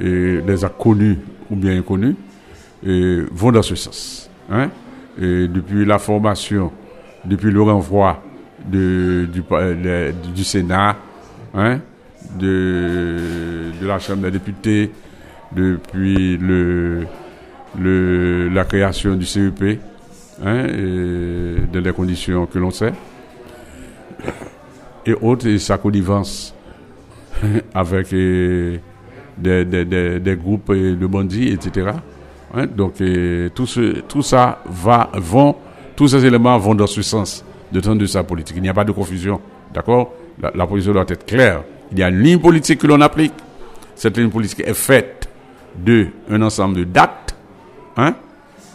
les 0.00 0.64
actes 0.64 0.78
connus 0.78 1.18
ou 1.50 1.56
bien 1.56 1.78
inconnus, 1.78 2.16
vont 2.82 3.52
dans 3.52 3.62
ce 3.62 3.74
sens. 3.74 4.30
Hein, 4.50 4.70
et 5.20 5.46
depuis 5.48 5.84
la 5.84 5.98
formation, 5.98 6.72
depuis 7.24 7.50
le 7.50 7.62
renvoi 7.62 8.22
de, 8.66 9.28
du, 9.32 9.42
du 10.34 10.44
Sénat, 10.44 10.96
hein, 11.54 11.80
de, 12.38 13.18
de 13.80 13.86
la 13.86 13.98
Chambre 13.98 14.22
des 14.22 14.30
députés 14.30 14.90
depuis 15.54 16.38
le, 16.38 17.06
le, 17.78 18.48
la 18.48 18.64
création 18.64 19.14
du 19.14 19.26
CEP, 19.26 19.78
hein, 20.44 20.66
dans 21.72 21.80
les 21.80 21.92
conditions 21.92 22.46
que 22.46 22.58
l'on 22.58 22.70
sait. 22.70 22.92
et 25.06 25.14
autres, 25.14 25.46
et 25.46 25.58
sa 25.58 25.78
connivence 25.78 26.54
avec 27.74 28.10
des, 28.10 28.80
des, 29.38 30.36
groupes 30.36 30.72
de 30.72 31.06
bandits, 31.06 31.48
etc. 31.48 31.90
Hein, 32.54 32.66
donc 32.66 32.94
tout, 33.54 33.66
ce, 33.66 34.00
tout 34.02 34.22
ça 34.22 34.62
va, 34.66 35.10
vont, 35.14 35.56
tous 35.96 36.08
ces 36.08 36.24
éléments 36.24 36.58
vont 36.58 36.74
dans 36.74 36.86
ce 36.86 37.02
sens 37.02 37.44
de 37.72 37.80
temps 37.80 37.96
de 37.96 38.06
sa 38.06 38.22
politique. 38.22 38.56
Il 38.56 38.62
n'y 38.62 38.68
a 38.68 38.74
pas 38.74 38.84
de 38.84 38.92
confusion. 38.92 39.40
D'accord? 39.72 40.12
La, 40.54 40.66
position 40.66 40.92
doit 40.92 41.06
être 41.08 41.24
claire. 41.24 41.62
Il 41.90 41.98
y 41.98 42.02
a 42.02 42.08
une 42.08 42.20
ligne 42.20 42.38
politique 42.38 42.80
que 42.80 42.86
l'on 42.86 43.00
applique. 43.00 43.32
Cette 43.94 44.16
ligne 44.16 44.30
politique 44.30 44.60
est 44.66 44.74
faite 44.74 45.28
de 45.76 46.08
un 46.30 46.42
ensemble 46.42 46.76
de 46.76 46.84
dates, 46.84 47.31
hein, 47.96 48.14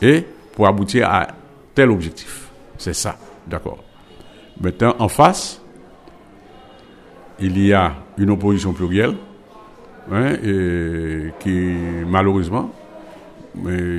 et 0.02 0.26
pour 0.54 0.68
aboutir 0.68 1.10
à 1.10 1.28
tel 1.74 1.92
objectif. 1.92 2.50
C'est 2.78 2.94
ça. 2.94 3.18
D'accord. 3.46 3.84
Maintenant, 4.60 4.96
en 5.00 5.08
face, 5.08 5.62
il 7.40 7.64
y 7.66 7.74
a 7.74 7.94
une 8.18 8.32
opposition 8.32 8.74
plurielle, 8.74 9.16
hein, 10.12 10.34
et 10.44 11.32
qui, 11.40 11.76
malheureusement, 12.08 12.72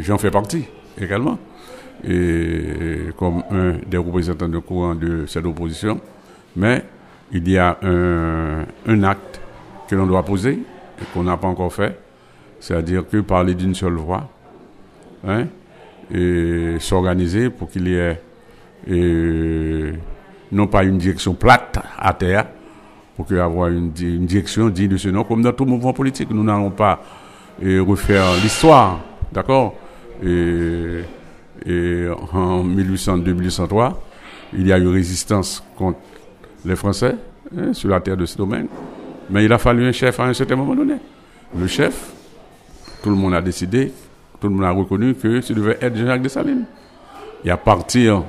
j'en 0.00 0.18
fais 0.18 0.30
partie 0.30 0.64
également, 1.00 1.38
et 2.04 3.10
comme 3.16 3.42
un 3.50 3.74
des 3.86 3.96
représentants 3.96 4.48
de 4.48 4.58
courant 4.58 4.94
de 4.94 5.26
cette 5.26 5.44
opposition, 5.46 6.00
mais 6.56 6.84
il 7.32 7.48
y 7.48 7.58
a 7.58 7.78
un, 7.82 8.64
un 8.86 9.02
acte 9.04 9.40
que 9.88 9.94
l'on 9.94 10.06
doit 10.06 10.24
poser 10.24 10.52
et 11.00 11.04
qu'on 11.12 11.22
n'a 11.22 11.36
pas 11.36 11.48
encore 11.48 11.72
fait, 11.72 11.98
c'est-à-dire 12.60 13.08
que 13.08 13.18
parler 13.18 13.54
d'une 13.54 13.74
seule 13.74 13.94
voix, 13.94 14.28
hein, 15.26 15.46
et 16.12 16.76
s'organiser 16.78 17.50
pour 17.50 17.70
qu'il 17.70 17.88
y 17.88 17.94
ait 17.94 18.20
non 20.50 20.66
pas 20.66 20.84
une 20.84 20.98
direction 20.98 21.34
plate 21.34 21.78
à 21.98 22.12
terre, 22.14 22.46
pour 23.16 23.26
qu'il 23.26 23.36
y 23.36 23.40
ait 23.40 23.42
une, 23.42 24.26
direction 24.26 24.68
digne 24.68 24.88
de 24.88 24.96
ce 24.96 25.08
nom, 25.08 25.24
comme 25.24 25.42
dans 25.42 25.52
tout 25.52 25.66
mouvement 25.66 25.92
politique. 25.92 26.30
Nous 26.30 26.44
n'allons 26.44 26.70
pas 26.70 27.02
refaire 27.60 28.24
l'histoire, 28.42 29.00
d'accord? 29.32 29.74
Et, 30.24 31.02
en 32.32 32.64
1800-1803, 32.64 33.94
il 34.54 34.66
y 34.66 34.72
a 34.72 34.78
eu 34.78 34.88
résistance 34.88 35.62
contre 35.76 35.98
les 36.64 36.76
Français 36.76 37.16
hein, 37.56 37.72
sur 37.72 37.88
la 37.88 38.00
terre 38.00 38.16
de 38.16 38.26
ce 38.26 38.36
domaine, 38.36 38.68
mais 39.28 39.44
il 39.44 39.52
a 39.52 39.58
fallu 39.58 39.86
un 39.86 39.92
chef 39.92 40.18
à 40.20 40.24
un 40.24 40.32
certain 40.32 40.56
moment 40.56 40.74
donné. 40.74 40.94
Le 41.58 41.66
chef, 41.66 42.12
tout 43.02 43.10
le 43.10 43.16
monde 43.16 43.34
a 43.34 43.42
décidé, 43.42 43.92
tout 44.40 44.48
le 44.48 44.54
monde 44.54 44.64
a 44.64 44.70
reconnu 44.70 45.14
que 45.14 45.40
ce 45.40 45.52
devait 45.52 45.78
être 45.80 45.96
Jacques 45.96 46.22
Dessalines. 46.22 46.64
Et 47.44 47.50
à 47.50 47.56
partir 47.56 48.22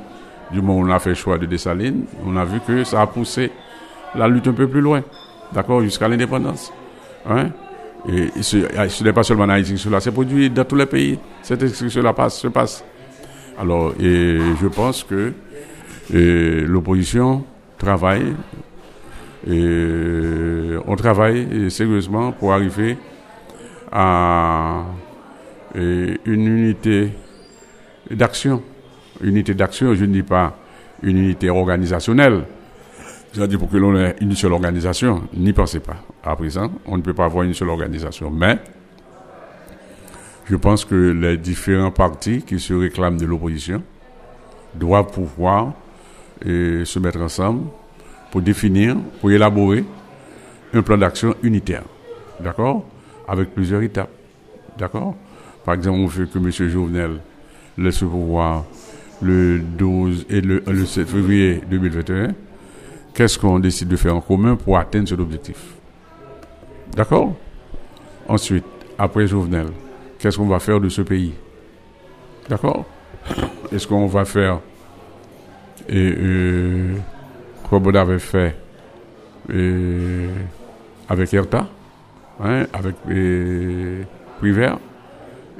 du 0.52 0.62
moment 0.62 0.80
où 0.80 0.88
on 0.88 0.92
a 0.92 1.00
fait 1.00 1.10
le 1.10 1.16
choix 1.16 1.38
de 1.38 1.46
Dessalines, 1.46 2.06
on 2.26 2.36
a 2.36 2.46
vu 2.46 2.60
que 2.66 2.84
ça 2.84 3.02
a 3.02 3.08
poussé 3.08 3.52
la 4.16 4.28
lutte 4.28 4.48
un 4.48 4.54
peu 4.54 4.68
plus 4.68 4.82
loin, 4.82 5.04
d'accord, 5.54 5.82
jusqu'à 5.82 6.08
l'indépendance. 6.08 6.74
Hein? 7.30 7.50
Et 8.08 8.42
ce, 8.42 9.04
n'est 9.04 9.14
pas 9.14 9.24
seulement 9.24 9.44
en 9.44 9.50
Haïti 9.50 9.74
que 9.74 9.80
cela 9.80 10.00
s'est 10.00 10.12
produit, 10.12 10.50
dans 10.50 10.64
tous 10.64 10.76
les 10.76 10.86
pays, 10.86 11.20
cette 11.42 11.68
cela 11.68 12.14
passe, 12.14 12.40
se 12.40 12.48
passe. 12.48 12.84
Alors, 13.60 13.94
et 14.00 14.40
je 14.60 14.68
pense 14.68 15.04
que 15.04 15.34
l'opposition 16.12 17.44
travaille, 17.78 18.34
on 19.48 20.96
travaille 20.96 21.70
sérieusement 21.70 22.32
pour 22.32 22.54
arriver 22.54 22.98
à 23.92 24.86
une 25.76 26.48
unité 26.48 27.12
d'action 28.10 28.62
unité 29.22 29.54
d'action, 29.54 29.94
je 29.96 30.06
ne 30.06 30.14
dis 30.14 30.24
pas 30.24 30.58
une 31.04 31.18
unité 31.18 31.50
organisationnelle. 31.50 32.44
Dis 33.34 33.58
pour 33.58 33.70
que 33.70 33.78
l'on 33.78 33.96
ait 33.96 34.16
une 34.22 34.36
seule 34.36 34.54
organisation, 34.54 35.24
n'y 35.34 35.54
pensez 35.54 35.80
pas. 35.80 35.98
À 36.24 36.36
présent, 36.36 36.72
on 36.86 36.98
ne 36.98 37.02
peut 37.02 37.14
pas 37.14 37.26
avoir 37.26 37.44
une 37.44 37.54
seule 37.54 37.70
organisation. 37.70 38.32
Mais, 38.32 38.58
je 40.46 40.56
pense 40.56 40.84
que 40.84 40.96
les 40.96 41.38
différents 41.38 41.92
partis 41.92 42.42
qui 42.42 42.60
se 42.60 42.74
réclament 42.74 43.18
de 43.18 43.26
l'opposition 43.26 43.84
doivent 44.74 45.12
pouvoir 45.12 45.74
euh, 46.46 46.84
se 46.86 46.98
mettre 46.98 47.22
ensemble 47.22 47.68
pour 48.32 48.42
définir, 48.42 48.98
pour 49.22 49.30
élaborer 49.30 49.86
un 50.74 50.82
plan 50.82 50.98
d'action 50.98 51.36
unitaire. 51.44 51.84
D'accord? 52.40 52.86
Avec 53.28 53.54
plusieurs 53.54 53.84
étapes. 53.84 54.10
D'accord? 54.78 55.16
Par 55.66 55.74
exemple, 55.76 56.00
on 56.00 56.08
veut 56.08 56.26
que 56.26 56.38
M. 56.38 56.50
Jovenel 56.70 57.20
laisse 57.78 58.00
pouvoir 58.00 58.66
le 59.22 59.60
12 59.60 60.26
et 60.30 60.42
le, 60.42 60.62
7 60.86 61.08
février 61.08 61.62
2021, 61.70 62.30
qu'est-ce 63.14 63.38
qu'on 63.38 63.60
décide 63.60 63.88
de 63.90 63.96
faire 63.96 64.16
en 64.16 64.22
commun 64.22 64.56
pour 64.56 64.78
atteindre 64.78 65.08
cet 65.08 65.20
objectif? 65.20 65.58
D'accord? 66.96 67.36
Ensuite, 68.28 68.66
après 68.98 69.28
Jovenel, 69.28 69.68
qu'est-ce 70.18 70.38
qu'on 70.38 70.48
va 70.48 70.60
faire 70.60 70.80
de 70.80 70.90
ce 70.90 71.02
pays? 71.02 71.34
D'accord? 72.48 72.86
Est-ce 73.72 73.88
qu'on 73.88 74.08
va 74.08 74.26
faire, 74.26 74.60
et, 75.88 76.14
euh, 76.18 76.96
comme 77.70 77.86
on 77.88 77.96
avait 77.96 78.20
fait 78.20 78.56
avec 81.08 81.34
Erta, 81.34 81.68
hein, 82.42 82.66
avec 82.74 82.96
et, 83.10 84.06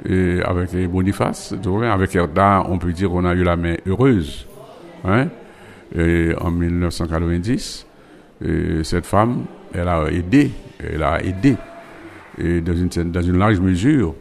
et 0.08 0.40
avec 0.42 0.70
Boniface, 0.90 1.54
avec 1.92 2.14
Erda, 2.14 2.64
on 2.68 2.78
peut 2.78 2.92
dire 2.92 3.10
qu'on 3.10 3.24
a 3.24 3.34
eu 3.34 3.42
la 3.42 3.56
main 3.56 3.74
heureuse. 3.86 4.46
Hein? 5.04 5.28
Et 5.94 6.32
en 6.40 6.50
1990, 6.50 7.86
cette 8.82 9.06
femme, 9.06 9.44
elle 9.74 9.88
a 9.88 10.10
aidé, 10.10 10.50
elle 10.78 11.02
a 11.02 11.22
aidé 11.22 11.56
et 12.38 12.60
dans, 12.60 12.74
une, 12.74 12.88
dans 12.88 13.22
une 13.22 13.38
large 13.38 13.60
mesure 13.60 14.14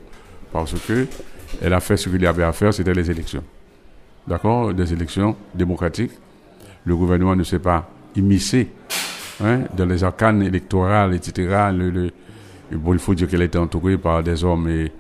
parce 0.52 0.74
que 0.86 1.08
elle 1.62 1.74
a 1.74 1.80
fait 1.80 1.98
ce 1.98 2.10
qu'il 2.10 2.22
y 2.22 2.28
avait 2.28 2.44
à 2.44 2.52
faire, 2.52 2.74
c'était 2.74 2.94
les 2.94 3.10
élections. 3.10 3.44
D'accord? 4.28 4.74
Des 4.74 4.94
élections 4.94 5.36
démocratiques. 5.54 6.12
Le 6.86 6.96
gouvernement 6.96 7.36
ne 7.36 7.44
s'est 7.44 7.60
pas 7.60 7.90
immiscé 8.16 8.68
hein, 9.44 9.62
dans 9.76 9.86
les 9.86 10.04
arcanes 10.04 10.44
électorales, 10.44 11.16
etc. 11.16 11.70
Le, 11.72 12.12
bon, 12.72 12.94
il 12.94 13.00
faut 13.00 13.16
dire 13.16 13.28
qu'elle 13.28 13.42
était 13.42 13.58
entourée 13.58 13.98
par 13.98 14.22
des 14.22 14.44
hommes 14.44 14.70
et 14.70 14.92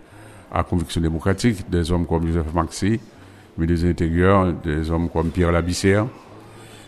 à 0.51 0.63
conviction 0.63 1.01
démocratique, 1.01 1.69
des 1.69 1.91
hommes 1.91 2.05
comme 2.05 2.27
Joseph 2.27 2.53
Maxi, 2.53 2.99
ministre 3.57 3.83
de 3.83 3.89
l'Intérieur, 3.89 4.53
des 4.53 4.89
hommes 4.89 5.09
comme 5.09 5.29
Pierre 5.29 5.51
Labissère, 5.51 6.05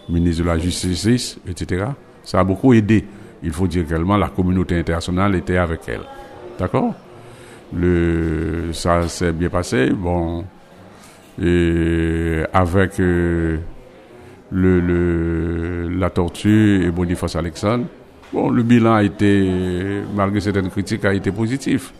ministre 0.09 0.43
de 0.43 0.47
la 0.47 0.57
Justice, 0.57 1.37
etc. 1.47 1.85
Ça 2.23 2.39
a 2.39 2.43
beaucoup 2.43 2.73
aidé. 2.73 3.05
Il 3.43 3.51
faut 3.51 3.67
dire 3.67 3.83
également 3.83 4.17
la 4.17 4.29
communauté 4.29 4.77
internationale 4.77 5.35
était 5.35 5.57
avec 5.57 5.81
elle. 5.87 6.01
D'accord? 6.59 6.93
Le, 7.73 8.69
Ça 8.73 9.07
s'est 9.07 9.31
bien 9.31 9.49
passé. 9.49 9.89
Bon, 9.89 10.43
et 11.41 12.41
avec 12.53 12.99
euh, 12.99 13.57
le, 14.51 15.87
la 15.89 16.09
tortue 16.09 16.83
et 16.85 16.91
Boniface 16.91 17.35
Alexandre, 17.35 17.85
bon, 18.33 18.49
le 18.49 18.63
bilan 18.63 18.95
a 18.95 19.03
été, 19.03 20.01
malgré 20.13 20.41
certaines 20.41 20.69
critiques, 20.69 21.05
a 21.05 21.13
été 21.13 21.31
positif. 21.31 21.93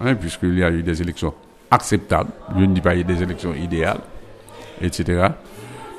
Hein, 0.00 0.14
puisqu'il 0.14 0.58
y 0.58 0.62
a 0.62 0.70
eu 0.70 0.82
des 0.82 1.00
élections 1.00 1.32
acceptables, 1.70 2.30
je 2.54 2.64
ne 2.64 2.74
dis 2.74 2.80
pas 2.80 2.94
des 2.94 3.22
élections 3.22 3.54
idéales, 3.54 4.00
etc. 4.82 5.28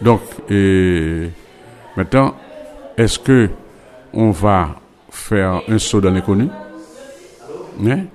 Donc, 0.02 0.22
maintenant, 1.96 2.36
est-ce 2.96 3.18
que 3.18 3.50
on 4.14 4.30
va 4.30 4.76
faire 5.10 5.62
un 5.68 5.80
saut 5.80 6.00
dans 6.00 6.12
l'inconnu? 6.12 6.48
Hein? 7.86 8.06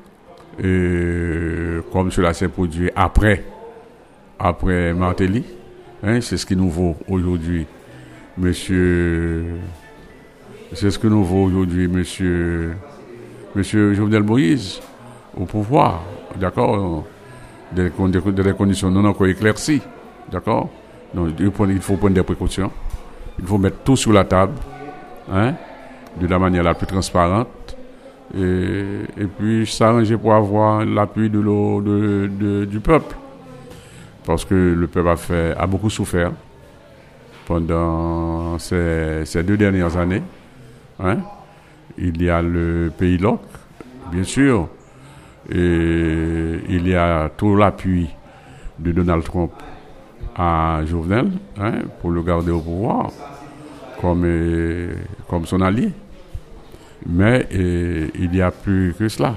comme 1.92 2.10
cela 2.10 2.32
s'est 2.32 2.48
produit 2.48 2.90
après, 2.94 3.42
après 4.38 4.92
Martelly, 4.94 5.44
hein? 6.04 6.20
c'est 6.20 6.36
ce 6.36 6.46
qui 6.46 6.54
nous 6.54 6.70
vaut 6.70 6.96
aujourd'hui, 7.08 7.66
monsieur, 8.38 9.46
c'est 10.74 10.90
ce 10.90 10.98
que 10.98 11.08
nous 11.08 11.24
vaut 11.24 11.44
aujourd'hui, 11.44 11.88
monsieur, 11.88 12.76
monsieur 13.56 13.94
Jovenel 13.94 14.22
Moïse 14.22 14.80
au 15.36 15.44
pouvoir, 15.44 16.02
d'accord 16.36 17.04
des, 17.72 17.90
des, 17.90 18.52
conditions 18.52 18.90
non 18.90 19.04
encore 19.04 19.26
éclaircies, 19.26 19.82
d'accord 20.30 20.68
Donc 21.14 21.30
il 21.38 21.80
faut 21.80 21.96
prendre 21.96 22.14
des 22.14 22.22
précautions, 22.22 22.70
il 23.38 23.46
faut 23.46 23.58
mettre 23.58 23.78
tout 23.78 23.96
sur 23.96 24.12
la 24.12 24.24
table, 24.24 24.54
hein, 25.32 25.54
de 26.20 26.26
la 26.26 26.38
manière 26.38 26.62
la 26.62 26.74
plus 26.74 26.86
transparente, 26.86 27.76
et, 28.36 29.26
puis 29.38 29.66
s'arranger 29.66 30.16
pour 30.16 30.34
avoir 30.34 30.84
l'appui 30.84 31.28
de, 31.28 31.40
de, 31.40 32.64
du 32.64 32.80
peuple. 32.80 33.14
Parce 34.24 34.44
que 34.44 34.54
le 34.54 34.86
peuple 34.86 35.08
a, 35.08 35.16
fait, 35.16 35.54
a 35.58 35.66
beaucoup 35.66 35.90
souffert 35.90 36.30
pendant 37.46 38.58
ces, 38.58 39.22
ces 39.24 39.42
deux 39.42 39.56
dernières 39.56 39.96
années. 39.96 40.22
Hein. 41.00 41.18
Il 41.98 42.22
y 42.22 42.30
a 42.30 42.40
le 42.40 42.90
pays 42.96 43.18
LOC, 43.18 43.40
bien 44.12 44.22
sûr, 44.22 44.68
et 45.50 46.60
il 46.68 46.88
y 46.88 46.94
a 46.94 47.30
tout 47.36 47.56
l'appui 47.56 48.08
de 48.78 48.92
Donald 48.92 49.24
Trump 49.24 49.52
à 50.36 50.80
Jovenel 50.86 51.30
hein, 51.58 51.80
pour 52.00 52.10
le 52.10 52.22
garder 52.22 52.50
au 52.50 52.60
pouvoir, 52.60 53.10
comme, 54.00 54.26
comme 55.28 55.46
son 55.46 55.60
allié. 55.60 55.90
Mais 57.06 57.48
il 57.52 58.30
n'y 58.30 58.40
a 58.40 58.50
plus 58.50 58.94
que 58.98 59.08
cela. 59.08 59.34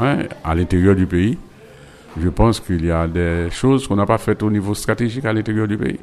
Hein, 0.00 0.24
à 0.42 0.54
l'intérieur 0.54 0.96
du 0.96 1.06
pays, 1.06 1.38
je 2.20 2.28
pense 2.28 2.60
qu'il 2.60 2.84
y 2.84 2.90
a 2.90 3.06
des 3.06 3.48
choses 3.50 3.86
qu'on 3.86 3.96
n'a 3.96 4.06
pas 4.06 4.18
faites 4.18 4.42
au 4.42 4.50
niveau 4.50 4.74
stratégique 4.74 5.24
à 5.24 5.32
l'intérieur 5.32 5.68
du 5.68 5.76
pays. 5.76 6.00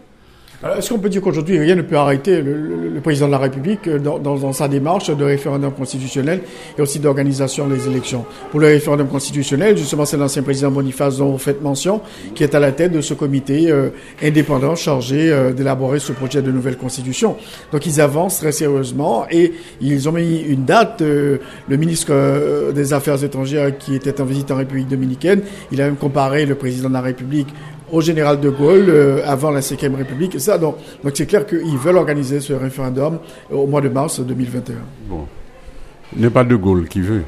Est-ce 0.64 0.90
qu'on 0.94 1.00
peut 1.00 1.10
dire 1.10 1.22
qu'aujourd'hui, 1.22 1.58
rien 1.58 1.74
ne 1.74 1.82
peut 1.82 1.98
arrêter 1.98 2.40
le, 2.40 3.00
président 3.02 3.26
de 3.26 3.32
la 3.32 3.40
République 3.40 3.88
euh, 3.88 3.98
dans, 3.98 4.54
sa 4.54 4.68
démarche 4.68 5.10
de 5.10 5.24
référendum 5.24 5.72
constitutionnel 5.72 6.42
et 6.78 6.82
aussi 6.82 7.00
d'organisation 7.00 7.68
des 7.68 7.88
élections? 7.88 8.26
Pour 8.52 8.60
le 8.60 8.68
référendum 8.68 9.08
constitutionnel, 9.08 9.76
justement, 9.76 10.06
c'est 10.06 10.18
l'ancien 10.18 10.44
président 10.44 10.70
Boniface 10.70 11.18
dont 11.18 11.32
vous 11.32 11.40
faites 11.40 11.64
mention, 11.64 12.02
qui 12.36 12.44
est 12.44 12.54
à 12.54 12.60
la 12.60 12.72
tête 12.74 12.92
de 12.92 13.02
ce 13.02 13.16
comité 13.16 13.72
euh, 13.72 13.90
indépendant 14.22 14.76
chargé 14.76 15.32
euh, 15.32 15.52
d'élaborer 15.52 15.98
ce 15.98 16.12
projet 16.12 16.44
de 16.44 16.52
nouvelle 16.52 16.78
constitution. 16.78 17.38
Donc 17.72 17.88
ils 17.88 18.00
avancent 18.00 18.38
très 18.38 18.52
sérieusement 18.52 19.26
et 19.32 19.54
ils 19.82 20.08
ont 20.08 20.12
mis 20.12 20.42
une 20.42 20.66
date. 20.66 21.02
le 21.02 21.40
ministre 21.70 22.72
des 22.72 22.94
Affaires 22.94 23.24
étrangères 23.24 23.76
qui 23.80 23.96
était 23.96 24.22
en 24.22 24.26
visite 24.26 24.52
en 24.52 24.58
République 24.58 24.88
dominicaine, 24.88 25.42
il 25.72 25.82
a 25.82 25.86
même 25.86 25.96
comparé 25.96 26.46
le 26.46 26.54
président 26.54 26.90
de 26.90 26.94
la 26.94 27.02
République 27.02 27.48
au 27.92 28.02
général 28.02 28.40
de 28.40 28.50
Gaulle 28.50 28.90
euh, 28.90 29.22
avant 29.26 29.52
la 29.52 29.60
5e 29.60 29.96
République. 29.96 30.40
Ça, 30.40 30.58
donc, 30.58 30.76
c'est 31.14 31.26
clair 31.26 31.46
qu'ils 31.46 31.78
veulent 31.78 31.98
organiser 31.98 32.40
ce 32.40 32.54
référendum 32.54 33.20
au 33.52 33.68
mois 33.68 33.82
de 33.82 33.90
mars 33.90 34.20
2021. 34.20 34.76
Bon. 35.08 35.28
Il 36.16 36.22
n'est 36.22 36.30
pas 36.30 36.44
de 36.44 36.56
Gaulle 36.56 36.88
qui 36.88 37.02
veut. 37.02 37.24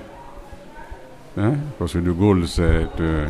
Hein? 1.38 1.54
Parce 1.80 1.94
que 1.94 2.00
de 2.00 2.12
Gaulle, 2.12 2.48
c'est 2.48 2.62
euh, 3.00 3.28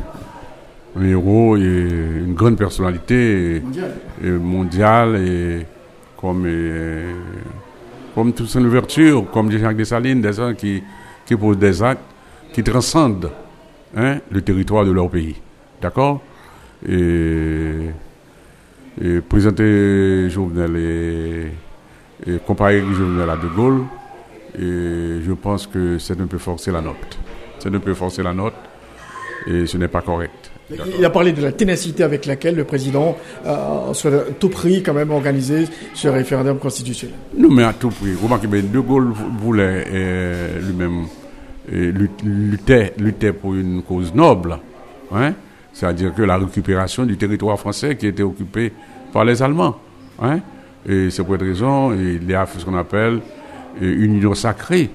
un 0.99 1.05
héros 1.05 1.57
et 1.57 1.61
une 1.61 2.33
grande 2.33 2.57
personnalité 2.57 3.61
mondiale 4.21 5.15
et, 5.17 5.65
comme, 6.17 6.47
comme 8.13 8.33
toute 8.33 8.47
son 8.47 8.63
ouverture, 8.63 9.25
comme 9.31 9.51
Jacques 9.51 9.77
Dessalines, 9.77 10.21
des 10.21 10.33
gens 10.33 10.53
qui, 10.53 10.83
qui 11.25 11.35
posent 11.35 11.57
des 11.57 11.81
actes 11.81 12.01
qui 12.53 12.63
transcendent 12.63 13.31
hein, 13.97 14.19
le 14.29 14.41
territoire 14.41 14.85
de 14.85 14.91
leur 14.91 15.09
pays. 15.09 15.35
D'accord? 15.81 16.21
Et, 16.87 17.89
et 19.01 19.21
présenter 19.21 20.29
Jovenel 20.29 20.75
et, 20.77 21.47
et 22.27 22.37
comparer 22.45 22.81
Jovenel 22.81 23.29
à 23.29 23.35
De 23.37 23.47
Gaulle, 23.47 23.83
et 24.57 25.21
je 25.25 25.33
pense 25.33 25.67
que 25.67 25.97
c'est 25.97 26.19
un 26.19 26.27
peu 26.27 26.37
forcer 26.37 26.71
la 26.71 26.81
note. 26.81 27.17
C'est 27.59 27.73
un 27.73 27.79
peu 27.79 27.93
forcer 27.93 28.23
la 28.23 28.33
note 28.33 28.53
et 29.47 29.65
ce 29.65 29.77
n'est 29.77 29.87
pas 29.87 30.01
correct. 30.01 30.51
Il 30.97 31.03
a 31.03 31.09
parlé 31.09 31.33
de 31.33 31.41
la 31.41 31.51
ténacité 31.51 32.03
avec 32.03 32.25
laquelle 32.25 32.55
le 32.55 32.63
président 32.63 33.17
euh, 33.45 33.91
à 33.91 34.31
tout 34.39 34.49
prix 34.49 34.81
quand 34.81 34.93
même 34.93 35.11
organiser 35.11 35.67
ce 35.93 36.07
référendum 36.07 36.57
constitutionnel. 36.57 37.15
Non, 37.37 37.49
mais 37.51 37.63
à 37.63 37.73
tout 37.73 37.89
prix. 37.89 38.15
Remarquez, 38.21 38.47
De 38.47 38.79
Gaulle 38.79 39.11
voulait 39.39 39.85
euh, 39.91 40.59
lui-même 40.61 41.05
euh, 41.71 41.91
lutter, 42.23 42.93
lutter 42.97 43.33
pour 43.33 43.55
une 43.55 43.83
cause 43.83 44.13
noble. 44.13 44.57
Hein? 45.13 45.33
C'est-à-dire 45.73 46.13
que 46.13 46.21
la 46.21 46.37
récupération 46.37 47.05
du 47.05 47.17
territoire 47.17 47.59
français 47.59 47.97
qui 47.97 48.07
était 48.07 48.23
occupé 48.23 48.71
par 49.11 49.25
les 49.25 49.41
Allemands. 49.41 49.75
Hein. 50.21 50.39
Et 50.87 51.09
c'est 51.09 51.23
pour 51.23 51.33
cette 51.33 51.43
raison, 51.43 51.93
il 51.93 52.29
y 52.29 52.35
a 52.35 52.45
ce 52.45 52.63
qu'on 52.63 52.77
appelle 52.77 53.21
une 53.81 54.15
union 54.15 54.35
sacrée, 54.35 54.89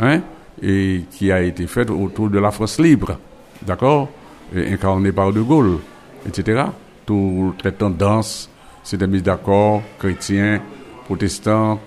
hein, 0.00 0.20
et 0.60 1.02
qui 1.10 1.30
a 1.30 1.42
été 1.42 1.66
faite 1.66 1.90
autour 1.90 2.30
de 2.30 2.38
la 2.38 2.50
France 2.50 2.80
libre, 2.80 3.18
d'accord, 3.62 4.08
incarnée 4.54 5.12
par 5.12 5.32
De 5.32 5.40
Gaulle, 5.40 5.78
etc. 6.26 6.64
Toutes 7.04 7.62
les 7.64 7.72
tendances 7.72 8.50
s'étaient 8.82 9.06
mises 9.06 9.22
d'accord, 9.22 9.82
chrétiens, 9.98 10.60
protestants, 11.04 11.78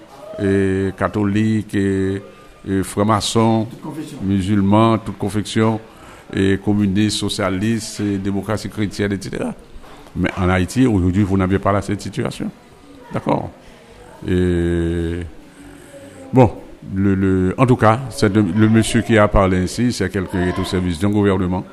et 0.41 0.91
catholiques, 0.97 1.75
et, 1.75 2.21
et 2.67 2.83
francs-maçons, 2.83 3.67
musulmans, 4.21 4.97
toute 4.99 5.17
confection 5.17 5.79
et 6.33 6.57
communistes, 6.57 7.17
socialistes, 7.17 7.99
et 7.99 8.17
démocratie 8.17 8.69
chrétienne, 8.69 9.11
etc. 9.13 9.45
Mais 10.15 10.29
en 10.37 10.49
Haïti, 10.49 10.85
aujourd'hui, 10.85 11.23
vous 11.23 11.37
n'avez 11.37 11.59
pas 11.59 11.71
là 11.71 11.81
cette 11.81 12.01
situation. 12.01 12.49
D'accord 13.13 13.49
Et 14.27 15.19
bon, 16.33 16.51
le, 16.95 17.53
en 17.57 17.65
tout 17.65 17.75
cas, 17.75 17.99
le, 18.21 18.69
monsieur 18.69 19.01
qui 19.01 19.17
a 19.17 19.27
parlé 19.27 19.57
ainsi, 19.57 19.91
c'est 19.91 20.09
quelqu'un 20.09 20.43
qui 20.43 20.49
est 20.49 20.61
au 20.61 20.65
service 20.65 20.99
d'un 20.99 21.09
gouvernement. 21.09 21.63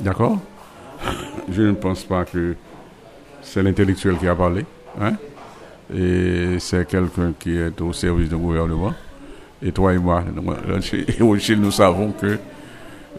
D'accord 0.00 0.38
Je 1.50 1.62
ne 1.62 1.72
pense 1.72 2.04
pas 2.04 2.24
que 2.24 2.54
c'est 3.42 3.62
l'intellectuel 3.62 4.16
qui 4.16 4.28
a 4.28 4.34
parlé. 4.34 4.64
Hein 5.00 5.12
et 5.94 6.56
c'est 6.58 6.86
quelqu'un 6.88 7.32
qui 7.38 7.56
est 7.56 7.80
au 7.80 7.92
service 7.92 8.28
d'un 8.28 8.38
gouvernement. 8.38 8.92
Et 9.62 9.72
toi 9.72 9.94
et 9.94 9.98
moi, 9.98 10.24
nous 11.20 11.70
savons 11.70 12.12
que 12.12 12.38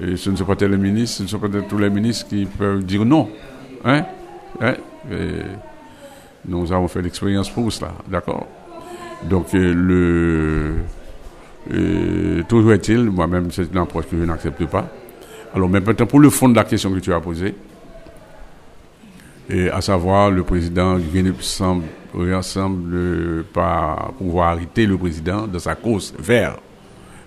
et 0.02 0.16
ce 0.16 0.30
ne 0.30 0.36
sont 0.36 0.45
pas 0.45 0.56
les 0.60 0.78
ministres, 0.78 1.18
ce 1.18 1.24
ne 1.24 1.28
sont 1.28 1.39
pas 1.39 1.48
tous 1.68 1.78
les 1.78 1.89
ministres 1.89 2.28
qui 2.28 2.45
peuvent 2.45 2.84
dire 2.84 3.04
non. 3.06 3.30
Hein? 3.84 4.06
hein? 4.62 4.76
nous 6.48 6.72
avons 6.72 6.88
fait 6.88 7.02
l'expérience 7.02 7.50
pour 7.50 7.72
cela, 7.72 7.93
d'accord 8.08 8.48
Donc, 9.24 9.54
euh, 9.54 9.74
le, 9.74 10.76
euh, 11.74 12.43
toujours 12.48 12.74
est-il, 12.74 13.04
moi-même, 13.06 13.52
c'est 13.52 13.72
une 13.72 13.78
approche 13.78 14.06
que 14.06 14.18
je 14.18 14.24
n'accepte 14.24 14.66
pas. 14.66 14.88
Alors, 15.54 15.70
maintenant, 15.70 16.06
pour 16.06 16.20
le 16.20 16.30
fond 16.30 16.50
de 16.50 16.56
la 16.56 16.64
question 16.64 16.91
que 16.93 17.00
tu 17.00 17.14
as 17.14 17.20
posée, 17.20 17.56
et 19.50 19.70
à 19.70 19.82
savoir, 19.82 20.30
le 20.30 20.43
président 20.43 20.98
ne 20.98 21.32
semble, 21.39 21.86
semble 22.41 23.43
pas 23.54 24.12
pouvoir 24.18 24.50
arrêter 24.50 24.86
le 24.86 24.98
président 24.98 25.48
de 25.48 25.58
sa 25.58 25.76
cause 25.76 26.14
vers 26.20 26.58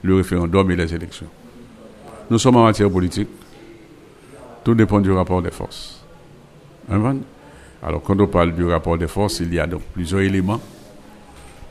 le 0.02 0.16
référendum 0.16 0.70
et 0.70 0.76
les 0.76 0.94
élections. 0.94 1.26
Nous 2.30 2.38
sommes 2.38 2.56
en 2.56 2.62
matière 2.62 2.88
politique. 2.88 3.28
Tout 4.62 4.74
dépend 4.76 5.00
du 5.00 5.10
rapport 5.10 5.42
des 5.42 5.50
forces. 5.50 6.00
Hein, 6.88 7.16
Alors, 7.82 8.00
quand 8.02 8.20
on 8.20 8.28
parle 8.28 8.54
du 8.54 8.64
rapport 8.66 8.96
des 8.96 9.08
forces, 9.08 9.40
il 9.40 9.52
y 9.52 9.58
a 9.58 9.66
donc 9.66 9.82
plusieurs 9.92 10.20
éléments, 10.20 10.60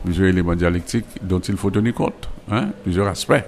plusieurs 0.04 0.28
éléments 0.28 0.54
dialectiques 0.54 1.06
dont 1.22 1.38
il 1.38 1.56
faut 1.56 1.70
tenir 1.70 1.94
compte, 1.94 2.28
hein, 2.50 2.68
plusieurs 2.82 3.08
aspects. 3.08 3.42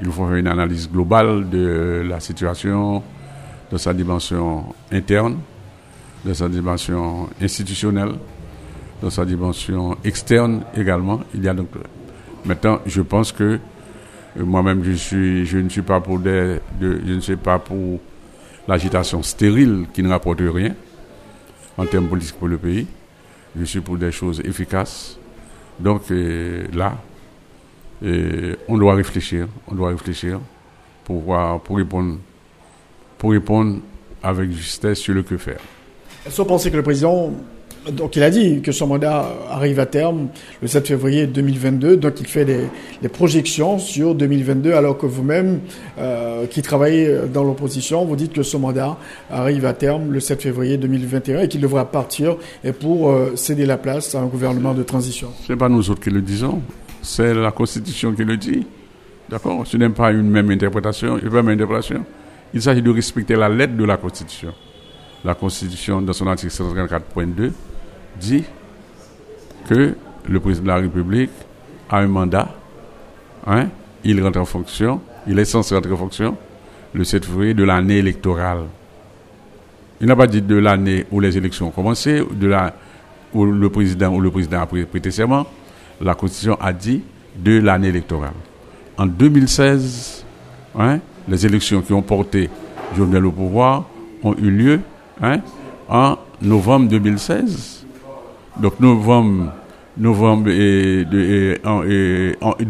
Il 0.00 0.06
faut 0.06 0.26
faire 0.26 0.36
une 0.36 0.46
analyse 0.46 0.90
globale 0.90 1.50
de 1.50 2.02
la 2.08 2.18
situation, 2.18 3.02
de 3.70 3.76
sa 3.76 3.92
dimension 3.92 4.74
interne, 4.90 5.36
de 6.24 6.32
sa 6.32 6.48
dimension 6.48 7.28
institutionnelle, 7.42 8.14
de 9.02 9.10
sa 9.10 9.26
dimension 9.26 9.98
externe 10.02 10.62
également. 10.74 11.20
Il 11.34 11.44
y 11.44 11.48
a 11.48 11.52
donc. 11.52 11.68
Maintenant, 12.46 12.80
je 12.86 13.02
pense 13.02 13.32
que 13.32 13.60
moi-même, 14.36 14.82
je, 14.84 15.56
ne 15.58 15.68
suis 15.68 15.82
pas 15.82 16.00
pour 16.00 16.18
des, 16.18 16.58
je 16.80 17.12
ne 17.32 17.34
pas 17.36 17.58
pour 17.58 18.00
l'agitation 18.66 19.22
stérile 19.22 19.86
qui 19.92 20.02
ne 20.02 20.08
rapporte 20.08 20.40
rien 20.40 20.74
en 21.76 21.86
termes 21.86 22.08
politiques 22.08 22.38
pour 22.38 22.48
le 22.48 22.58
pays. 22.58 22.86
Je 23.58 23.64
suis 23.64 23.80
pour 23.80 23.98
des 23.98 24.12
choses 24.12 24.40
efficaces. 24.44 25.18
Donc 25.78 26.10
euh, 26.10 26.64
là, 26.72 26.96
euh, 28.02 28.56
on 28.68 28.78
doit 28.78 28.94
réfléchir, 28.94 29.48
on 29.68 29.74
doit 29.74 29.90
réfléchir 29.90 30.40
pour 31.04 31.20
voir, 31.20 31.60
pour 31.60 31.76
répondre, 31.76 32.18
pour 33.18 33.32
répondre 33.32 33.78
avec 34.22 34.50
justesse 34.52 34.98
sur 34.98 35.14
le 35.14 35.22
que 35.22 35.36
faire. 35.36 35.60
Est-ce 36.24 36.36
que 36.36 36.42
vous 36.42 36.48
pensez 36.48 36.70
que 36.70 36.76
le 36.76 36.82
président 36.82 37.32
donc 37.90 38.16
il 38.16 38.22
a 38.22 38.30
dit 38.30 38.60
que 38.60 38.70
son 38.70 38.86
mandat 38.86 39.28
arrive 39.50 39.80
à 39.80 39.86
terme 39.86 40.28
le 40.60 40.68
7 40.68 40.86
février 40.86 41.26
2022, 41.26 41.96
donc 41.96 42.20
il 42.20 42.26
fait 42.26 42.44
des, 42.44 43.08
projections 43.08 43.78
sur 43.78 44.14
2022, 44.14 44.72
alors 44.72 44.96
que 44.96 45.06
vous-même, 45.06 45.60
euh, 45.98 46.46
qui 46.46 46.62
travaillez 46.62 47.12
dans 47.32 47.42
l'opposition, 47.42 48.04
vous 48.04 48.16
dites 48.16 48.32
que 48.32 48.42
son 48.42 48.60
mandat 48.60 48.96
arrive 49.30 49.66
à 49.66 49.72
terme 49.72 50.12
le 50.12 50.20
7 50.20 50.40
février 50.40 50.76
2021 50.76 51.40
et 51.40 51.48
qu'il 51.48 51.60
devra 51.60 51.90
partir 51.90 52.36
pour 52.80 53.10
euh, 53.10 53.32
céder 53.34 53.66
la 53.66 53.76
place 53.76 54.14
à 54.14 54.20
un 54.20 54.26
gouvernement 54.26 54.74
de 54.74 54.82
transition. 54.82 55.28
Ce 55.46 55.52
n'est 55.52 55.58
pas 55.58 55.68
nous 55.68 55.90
autres 55.90 56.00
qui 56.00 56.10
le 56.10 56.22
disons, 56.22 56.62
c'est 57.02 57.34
la 57.34 57.50
Constitution 57.50 58.12
qui 58.14 58.24
le 58.24 58.36
dit. 58.36 58.64
D'accord? 59.28 59.66
Ce 59.66 59.76
n'est 59.76 59.88
pas 59.88 60.12
une 60.12 60.28
même 60.28 60.50
interprétation, 60.50 61.18
une 61.18 61.30
même 61.30 61.48
interprétation. 61.48 62.04
Il 62.54 62.62
s'agit 62.62 62.82
de 62.82 62.90
respecter 62.90 63.34
la 63.34 63.48
lettre 63.48 63.76
de 63.76 63.84
la 63.84 63.96
Constitution. 63.96 64.52
La 65.24 65.34
Constitution, 65.34 66.02
dans 66.02 66.12
son 66.12 66.26
article 66.26 66.52
134.2, 66.52 67.50
dit 68.20 68.44
que 69.68 69.94
le 70.28 70.40
président 70.40 70.64
de 70.64 70.68
la 70.68 70.76
République 70.76 71.30
a 71.88 71.98
un 71.98 72.06
mandat, 72.06 72.48
hein, 73.46 73.68
il 74.04 74.22
rentre 74.22 74.40
en 74.40 74.44
fonction, 74.44 75.00
il 75.26 75.38
est 75.38 75.44
censé 75.44 75.74
rentrer 75.74 75.92
en 75.92 75.96
fonction 75.96 76.36
le 76.92 77.04
7 77.04 77.24
février 77.24 77.54
de 77.54 77.64
l'année 77.64 77.98
électorale. 77.98 78.64
Il 80.00 80.06
n'a 80.08 80.16
pas 80.16 80.26
dit 80.26 80.42
de 80.42 80.56
l'année 80.56 81.06
où 81.10 81.20
les 81.20 81.36
élections 81.36 81.68
ont 81.68 81.70
commencé, 81.70 82.22
de 82.32 82.46
la, 82.46 82.74
où 83.32 83.44
le 83.44 83.68
président, 83.70 84.12
où 84.12 84.20
le 84.20 84.30
président 84.30 84.60
a 84.60 84.66
prêté 84.66 85.10
serment. 85.10 85.46
La 86.00 86.14
Constitution 86.14 86.56
a 86.60 86.72
dit 86.72 87.02
de 87.36 87.60
l'année 87.60 87.88
électorale. 87.88 88.32
En 88.98 89.06
2016, 89.06 90.24
hein, 90.78 90.98
les 91.28 91.46
élections 91.46 91.80
qui 91.82 91.92
ont 91.92 92.02
porté 92.02 92.50
Jovenel 92.96 93.26
au 93.26 93.32
pouvoir 93.32 93.84
ont 94.22 94.34
eu 94.34 94.50
lieu 94.50 94.80
hein, 95.22 95.38
en 95.88 96.18
novembre 96.40 96.88
2016. 96.88 97.81
Donc 98.60 98.78
novembre 98.80 99.52
novembre 99.96 100.50
et 100.50 101.06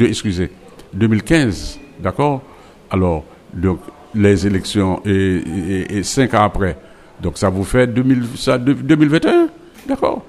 excusez, 0.01 0.51
2015, 0.93 1.79
d'accord? 2.01 2.43
Alors, 2.91 3.25
donc, 3.53 3.81
les 4.15 4.47
élections 4.47 5.01
et, 5.05 6.03
cinq 6.03 6.35
ans 6.35 6.45
après, 6.45 6.77
donc 7.21 7.39
ça 7.39 7.49
vous 7.49 7.65
fait 7.65 7.87
2000, 7.87 8.25
ça, 8.37 8.59
2021, 8.59 9.49
d'accord? 9.87 10.25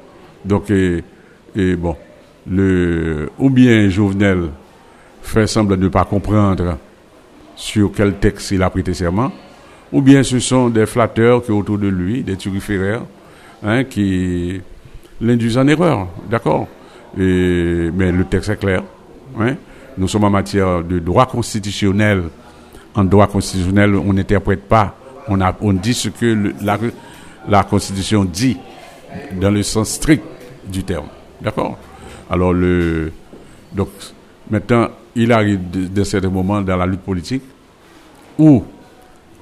Donc, 0.45 0.69
et, 0.69 1.03
bon, 1.75 1.95
le, 2.49 3.29
ou 3.39 3.49
bien 3.49 3.89
Jovenel 3.89 4.49
fait 5.21 5.47
semblant 5.47 5.77
de 5.77 5.83
ne 5.83 5.89
pas 5.89 6.05
comprendre 6.05 6.77
sur 7.55 7.91
quel 7.95 8.15
texte 8.15 8.51
il 8.51 8.61
a 8.61 8.69
prêté 8.69 8.93
serment, 8.93 9.31
ou 9.91 10.01
bien 10.01 10.23
ce 10.23 10.39
sont 10.39 10.69
des 10.69 10.85
flatteurs 10.85 11.43
qui 11.43 11.51
autour 11.51 11.77
de 11.77 11.87
lui, 11.87 12.23
des 12.23 12.35
turiféraires, 12.35 13.03
hein, 13.63 13.83
qui 13.83 14.61
l'induisent 15.21 15.57
en 15.57 15.67
erreur, 15.67 16.07
d'accord? 16.29 16.67
Mais 17.17 18.11
le 18.11 18.25
texte 18.29 18.49
est 18.49 18.57
clair. 18.57 18.83
Hein? 19.39 19.55
Nous 19.97 20.07
sommes 20.07 20.23
en 20.23 20.29
matière 20.29 20.83
de 20.83 20.99
droit 20.99 21.25
constitutionnel. 21.25 22.23
En 22.95 23.03
droit 23.03 23.27
constitutionnel, 23.27 23.95
on 23.95 24.13
n'interprète 24.13 24.67
pas, 24.67 24.95
on, 25.27 25.73
dit 25.73 25.93
ce 25.93 26.09
que 26.09 26.53
la, 27.47 27.63
Constitution 27.63 28.23
dit 28.23 28.57
dans 29.39 29.49
le 29.49 29.63
sens 29.63 29.89
strict 29.89 30.23
du 30.67 30.83
terme. 30.83 31.07
D'accord? 31.41 31.77
Alors, 32.29 32.53
le, 32.53 33.11
maintenant, 34.49 34.89
il 35.15 35.31
arrive 35.31 35.59
de 35.71 36.03
certains 36.03 36.29
moments 36.29 36.61
dans 36.61 36.77
la 36.77 36.85
lutte 36.85 37.01
politique 37.01 37.43
où 38.37 38.63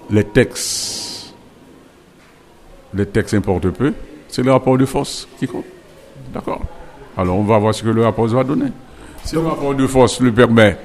les 0.10 0.24
textes, 0.24 1.34
les 2.94 3.06
textes 3.06 3.34
importent 3.34 3.70
peu, 3.70 3.94
c'est 4.32 4.44
le 4.44 4.52
rapport 4.52 4.78
de 4.78 4.86
force 4.86 5.28
qui 5.38 5.48
compte. 5.48 5.66
D'accord 6.34 6.62
Alors 7.18 7.38
on 7.38 7.44
va 7.44 7.60
voir 7.60 7.76
ce 7.76 7.84
que 7.84 7.90
le 7.90 8.04
rapport 8.04 8.26
va 8.28 8.44
donner. 8.44 8.72
Si 9.24 9.36
le 9.36 9.42
rapport 9.42 9.76
de 9.76 9.86
force 9.86 10.20
le 10.22 10.32
permet, 10.32 10.78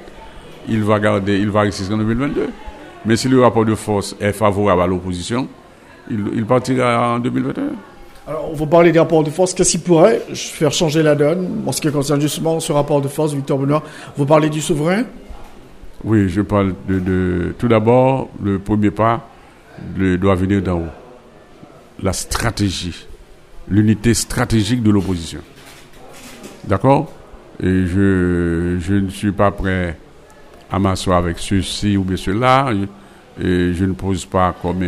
il 0.67 0.83
va 0.83 0.99
garder, 0.99 1.37
il 1.39 1.49
va 1.49 1.61
résister 1.61 1.93
en 1.93 1.97
2022. 1.97 2.49
Mais 3.05 3.15
si 3.15 3.29
le 3.29 3.41
rapport 3.41 3.65
de 3.65 3.73
force 3.73 4.15
est 4.19 4.33
favorable 4.33 4.81
à 4.81 4.87
l'opposition, 4.87 5.47
il, 6.11 6.45
partira 6.45 7.15
en 7.15 7.19
2021. 7.19 7.63
Alors, 8.27 8.51
on 8.51 8.55
va 8.55 8.65
parler 8.65 8.91
des 8.91 8.99
rapports 8.99 9.23
de 9.23 9.29
force. 9.29 9.53
Qu'est-ce 9.53 9.71
qui 9.71 9.77
pourrait 9.77 10.21
faire 10.33 10.73
changer 10.73 11.01
la 11.01 11.15
donne? 11.15 11.63
En 11.65 11.71
ce 11.71 11.79
qui 11.79 11.89
concerne 11.89 12.19
justement 12.19 12.59
ce 12.59 12.73
rapport 12.73 13.01
de 13.01 13.07
force, 13.07 13.33
Victor 13.33 13.57
Benoît 13.57 13.83
Vous 14.17 14.25
parlez 14.25 14.49
du 14.49 14.61
souverain? 14.61 15.03
Oui, 16.03 16.27
je 16.27 16.41
parle 16.41 16.73
de. 16.87 17.55
tout 17.57 17.67
d'abord, 17.69 18.29
le 18.43 18.59
premier 18.59 18.91
pas 18.91 19.27
doit 19.95 20.35
venir 20.35 20.61
d'en 20.61 20.79
haut. 20.79 22.03
La 22.03 22.13
stratégie 22.13 23.07
l'unité 23.69 24.13
stratégique 24.13 24.81
de 24.83 24.91
l'opposition. 24.91 25.39
D'accord? 26.63 27.11
Et 27.61 27.85
je, 27.87 28.77
je 28.79 28.93
ne 28.93 29.09
suis 29.09 29.31
pas 29.31 29.51
prêt 29.51 29.97
à 30.71 30.79
m'asseoir 30.79 31.17
avec 31.17 31.39
ceci 31.39 31.97
ou 31.97 32.03
bien 32.03 32.17
cela. 32.17 32.71
Et 33.39 33.73
je 33.73 33.85
ne 33.85 33.93
pose 33.93 34.25
pas 34.25 34.55
comme 34.61 34.83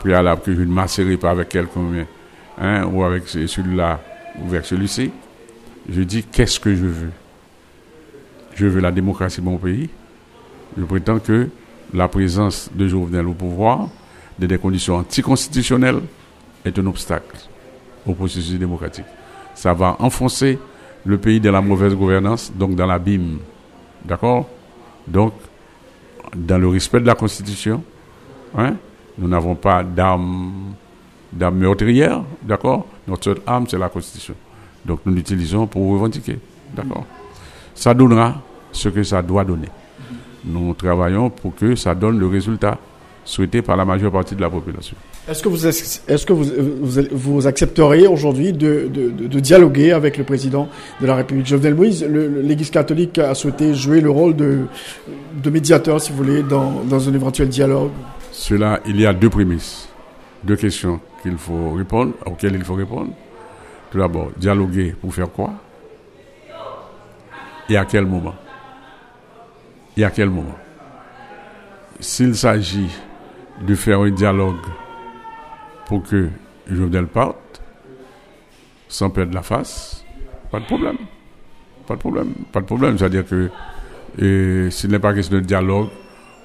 préalable 0.00 0.42
que 0.42 0.54
je 0.54 0.60
ne 0.60 0.72
m'asserai 0.72 1.16
pas 1.16 1.30
avec 1.30 1.48
quelqu'un 1.48 2.06
hein, 2.58 2.84
ou 2.84 3.02
avec 3.02 3.28
celui-là 3.28 4.00
ou 4.40 4.48
avec 4.48 4.64
celui-ci. 4.64 5.10
Je 5.88 6.02
dis 6.02 6.24
qu'est-ce 6.24 6.60
que 6.60 6.74
je 6.74 6.86
veux? 6.86 7.12
Je 8.54 8.66
veux 8.66 8.80
la 8.80 8.90
démocratie 8.90 9.40
de 9.40 9.46
mon 9.46 9.58
pays. 9.58 9.88
Je 10.76 10.84
prétends 10.84 11.18
que 11.18 11.48
la 11.94 12.08
présence 12.08 12.70
de 12.74 12.88
Jovenel 12.88 13.26
au 13.26 13.34
pouvoir, 13.34 13.88
dans 14.38 14.46
des 14.46 14.58
conditions 14.58 14.96
anticonstitutionnelles, 14.96 16.00
est 16.64 16.78
un 16.78 16.86
obstacle 16.86 17.36
au 18.06 18.14
processus 18.14 18.58
démocratique. 18.58 19.04
Ça 19.54 19.72
va 19.72 19.96
enfoncer 19.98 20.58
le 21.04 21.18
pays 21.18 21.40
dans 21.40 21.52
la 21.52 21.60
mauvaise 21.60 21.94
gouvernance, 21.94 22.52
donc 22.54 22.74
dans 22.74 22.86
l'abîme. 22.86 23.38
D'accord? 24.04 24.48
Donc, 25.06 25.32
dans 26.34 26.58
le 26.58 26.68
respect 26.68 27.00
de 27.00 27.06
la 27.06 27.14
Constitution, 27.14 27.82
hein, 28.56 28.74
nous 29.18 29.28
n'avons 29.28 29.54
pas 29.54 29.82
d'armes 29.82 30.74
meurtrières, 31.32 32.22
d'accord? 32.42 32.86
Notre 33.06 33.24
seule 33.24 33.40
arme, 33.46 33.66
c'est 33.68 33.78
la 33.78 33.88
Constitution. 33.88 34.34
Donc, 34.84 35.00
nous 35.06 35.14
l'utilisons 35.14 35.66
pour 35.66 35.90
revendiquer, 35.90 36.38
d'accord? 36.74 37.04
Ça 37.74 37.94
donnera 37.94 38.40
ce 38.72 38.88
que 38.88 39.02
ça 39.02 39.22
doit 39.22 39.44
donner. 39.44 39.68
Nous 40.44 40.74
travaillons 40.74 41.30
pour 41.30 41.54
que 41.54 41.74
ça 41.74 41.94
donne 41.94 42.18
le 42.18 42.26
résultat 42.26 42.78
souhaité 43.26 43.60
par 43.60 43.76
la 43.76 43.84
majeure 43.84 44.12
partie 44.12 44.34
de 44.34 44.40
la 44.40 44.48
population. 44.48 44.96
Est-ce 45.28 45.42
que 45.42 45.48
vous, 45.48 45.66
est-ce 45.66 46.24
que 46.24 46.32
vous, 46.32 46.46
vous, 47.10 47.46
accepteriez 47.46 48.06
aujourd'hui 48.06 48.52
de, 48.52 48.88
de, 48.88 49.40
dialoguer 49.40 49.92
avec 49.92 50.16
le 50.16 50.24
président 50.24 50.68
de 51.00 51.06
la 51.06 51.16
République 51.16 51.46
Jovenel 51.46 51.74
Moïse? 51.74 52.04
L'Église 52.04 52.70
catholique 52.70 53.18
a 53.18 53.34
souhaité 53.34 53.74
jouer 53.74 54.00
le 54.00 54.10
rôle 54.10 54.36
de, 54.36 54.60
de 55.42 55.50
médiateur, 55.50 56.00
si 56.00 56.12
vous 56.12 56.18
voulez, 56.18 56.42
dans, 56.44 56.84
dans 56.84 57.08
un 57.08 57.12
éventuel 57.12 57.48
dialogue. 57.48 57.90
Cela, 58.30 58.80
il 58.86 59.00
y 59.00 59.06
a 59.06 59.12
deux 59.12 59.28
prémices, 59.28 59.88
deux 60.44 60.56
questions 60.56 61.00
qu'il 61.22 61.36
faut 61.36 61.72
répondre, 61.72 62.12
auxquelles 62.24 62.54
il 62.54 62.64
faut 62.64 62.74
répondre. 62.74 63.10
Tout 63.90 63.98
d'abord, 63.98 64.30
dialoguer 64.36 64.94
pour 65.00 65.12
faire 65.12 65.30
quoi? 65.30 65.52
Et 67.68 67.76
à 67.76 67.84
quel 67.84 68.06
moment? 68.06 68.34
Et 69.96 70.04
à 70.04 70.10
quel 70.10 70.30
moment? 70.30 70.54
S'il 71.98 72.36
s'agit 72.36 72.90
de 73.62 73.74
faire 73.74 74.00
un 74.00 74.10
dialogue 74.10 74.56
pour 75.86 76.02
que 76.02 76.28
Jovenel 76.70 77.06
parte, 77.06 77.62
sans 78.88 79.10
perdre 79.10 79.34
la 79.34 79.42
face, 79.42 80.04
pas 80.50 80.60
de 80.60 80.64
problème. 80.64 80.96
Pas 81.86 81.94
de 81.94 82.00
problème. 82.00 82.32
Pas 82.52 82.60
de 82.60 82.66
problème. 82.66 82.98
C'est-à-dire 82.98 83.24
que 83.26 83.50
s'il 84.70 84.90
n'est 84.90 84.98
pas 84.98 85.14
question 85.14 85.36
de 85.36 85.42
dialogue, 85.42 85.88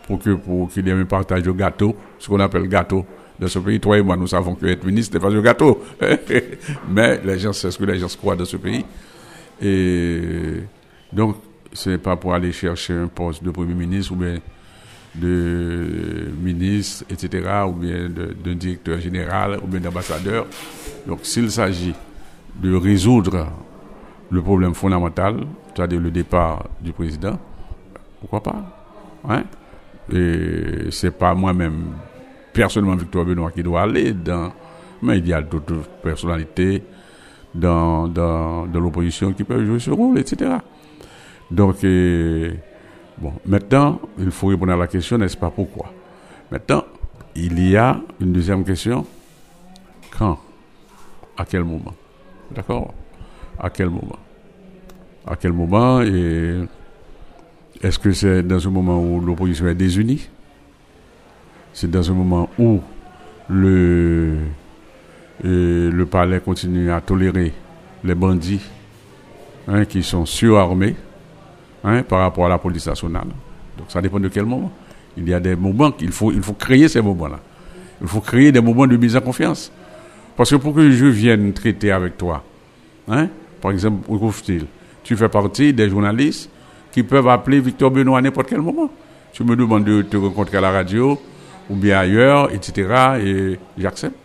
pour 0.08 0.20
que 0.20 0.32
pour 0.32 0.70
qu'il 0.70 0.88
y 0.88 0.90
ait 0.90 0.94
un 0.94 1.06
partage 1.06 1.44
de 1.44 1.52
gâteau, 1.52 1.96
ce 2.20 2.28
qu'on 2.28 2.40
appelle 2.40 2.68
gâteau 2.68 3.06
dans 3.40 3.48
ce 3.48 3.60
pays, 3.60 3.80
toi 3.80 3.98
et 3.98 4.02
moi, 4.02 4.18
nous 4.18 4.28
savons 4.28 4.56
que 4.56 4.66
être 4.66 4.84
ministre 4.84 5.16
n'est 5.16 5.22
pas 5.22 5.34
un 5.34 5.42
gâteau. 5.42 5.84
Mais 6.90 7.22
les 7.24 7.40
gens, 7.40 7.54
c'est 7.54 7.72
ce 7.72 7.78
que 7.78 7.86
les 7.86 7.98
gens 7.98 8.08
croient 8.18 8.36
dans 8.36 8.46
ce 8.46 8.58
pays. 8.58 8.86
Et 9.62 10.64
donc, 11.14 11.38
ce 11.74 11.92
n'est 11.92 11.98
pas 11.98 12.16
pour 12.18 12.34
aller 12.34 12.52
chercher 12.52 12.94
un 12.94 13.08
poste 13.08 13.44
de 13.44 13.52
Premier 13.52 13.74
ministre 13.74 14.12
ou 14.12 14.16
bien 14.16 14.38
de 15.16 16.32
ministre, 16.42 17.06
etc., 17.10 17.50
ou 17.68 17.74
bien 17.74 18.10
d'un 18.10 18.56
directeur 18.56 19.00
général, 19.00 19.60
ou 19.64 19.68
bien 19.68 19.80
d'ambassadeur. 19.80 20.46
Donc, 21.06 21.20
s'il 21.24 21.52
s'agit 21.52 21.94
de 22.62 22.76
résoudre 22.76 23.48
le 24.30 24.42
problème 24.42 24.74
fondamental, 24.74 25.36
c'est-à-dire 25.74 26.00
le 26.00 26.12
départ 26.12 26.66
du 26.80 26.94
président, 26.94 27.38
pourquoi 28.20 28.42
pas 28.42 28.64
hein? 29.28 29.44
Et 30.14 30.90
c'est 30.92 31.12
pas 31.12 31.34
moi-même, 31.34 31.94
personnellement, 32.54 32.96
Victor 32.96 33.26
Benoît, 33.26 33.52
qui 33.52 33.64
doit 33.64 33.82
aller. 33.82 34.16
Mais 35.02 35.18
il 35.20 35.28
y 35.28 35.34
a 35.34 35.42
d'autres 35.42 35.88
personnalités 36.04 36.84
dans, 37.54 38.08
dans, 38.08 38.68
dans 38.68 38.80
l'opposition 38.80 39.34
qui 39.34 39.44
peuvent 39.44 39.66
jouer 39.66 39.80
ce 39.80 39.92
rôle, 39.92 40.20
etc. 40.20 40.52
Donc, 41.50 41.78
Bon, 43.22 43.34
maintenant, 43.46 44.02
il 44.18 44.32
faut 44.32 44.48
répondre 44.48 44.72
à 44.72 44.76
la 44.76 44.88
question, 44.88 45.16
n'est-ce 45.16 45.38
pas 45.38 45.52
pourquoi? 45.52 45.94
Maintenant, 46.50 46.84
il 47.36 47.70
y 47.70 47.78
a 47.78 48.02
une 48.20 48.34
deuxième 48.34 48.64
question. 48.64 49.06
Quand? 50.10 50.40
À 51.38 51.46
quel 51.46 51.64
moment? 51.64 51.94
D'accord? 52.50 52.96
À 53.60 53.70
quel 53.70 53.92
moment? 53.92 54.18
À 55.28 55.36
quel 55.36 55.54
moment 55.54 56.02
et 56.02 56.62
est-ce 57.84 58.00
que 58.00 58.12
c'est 58.12 58.42
dans 58.42 58.68
un 58.68 58.72
moment 58.72 59.00
où 59.00 59.20
l'opposition 59.20 59.68
est 59.68 59.76
désunie? 59.76 60.28
C'est 61.74 61.92
dans 61.92 62.10
un 62.10 62.16
moment 62.16 62.50
où 62.58 62.82
le, 63.50 64.40
le 65.44 66.04
palais 66.06 66.40
continue 66.40 66.92
à 66.92 67.02
tolérer 67.02 67.54
les 68.04 68.16
bandits 68.16 68.68
hein, 69.68 69.86
qui 69.86 70.02
sont 70.02 70.26
surarmés? 70.26 70.96
Hein, 71.84 72.04
par 72.04 72.20
rapport 72.20 72.46
à 72.46 72.50
la 72.50 72.60
police 72.60 72.86
nationale. 72.86 73.28
Donc 73.78 73.88
ça 73.90 74.02
dépend 74.02 74.20
de 74.20 74.28
quel 74.28 74.46
moment. 74.46 74.72
Il 75.18 75.28
y 75.28 75.34
a 75.34 75.40
des 75.40 75.56
moments 75.56 75.92
qu'il 75.92 76.12
faut, 76.12 76.32
il 76.32 76.42
faut 76.42 76.54
créer 76.54 76.88
ces 76.88 77.02
moments-là. 77.02 77.40
Il 78.02 78.08
faut 78.08 78.22
créer 78.22 78.52
des 78.52 78.62
moments 78.62 78.86
de 78.86 78.96
mise 78.98 79.16
en 79.16 79.22
confiance. 79.22 79.72
Parce 80.38 80.52
que 80.52 80.56
pour 80.58 80.76
que 80.76 80.92
je 80.92 81.06
vienne 81.06 81.52
traiter 81.54 81.92
avec 81.92 82.18
toi, 82.18 82.44
hein, 83.10 83.28
par 83.60 83.72
exemple, 83.72 84.08
tu 85.04 85.16
fais 85.16 85.30
partie 85.30 85.74
des 85.74 85.90
journalistes 85.90 86.50
qui 86.92 87.04
peuvent 87.04 87.28
appeler 87.28 87.60
Victor 87.60 87.90
Benoît 87.90 88.20
à 88.20 88.22
n'importe 88.22 88.50
quel 88.50 88.62
moment. 88.62 88.92
Tu 89.34 89.44
me 89.44 89.56
demandes 89.56 89.84
de 89.84 90.02
te 90.04 90.18
rencontrer 90.18 90.58
à 90.58 90.62
la 90.62 90.72
radio 90.72 91.20
ou 91.70 91.76
bien 91.76 92.00
ailleurs, 92.00 92.52
etc. 92.54 92.90
Et 93.24 93.60
j'accepte. 93.78 94.16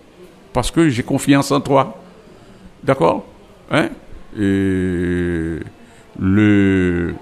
Parce 0.53 0.71
que 0.71 0.89
j'ai 0.89 1.03
confiance 1.03 1.51
en 1.53 1.61
toi. 1.61 1.99
D'accord? 2.83 3.25
Hein? 3.71 3.89
Et 4.39 5.59
le, 6.19 7.15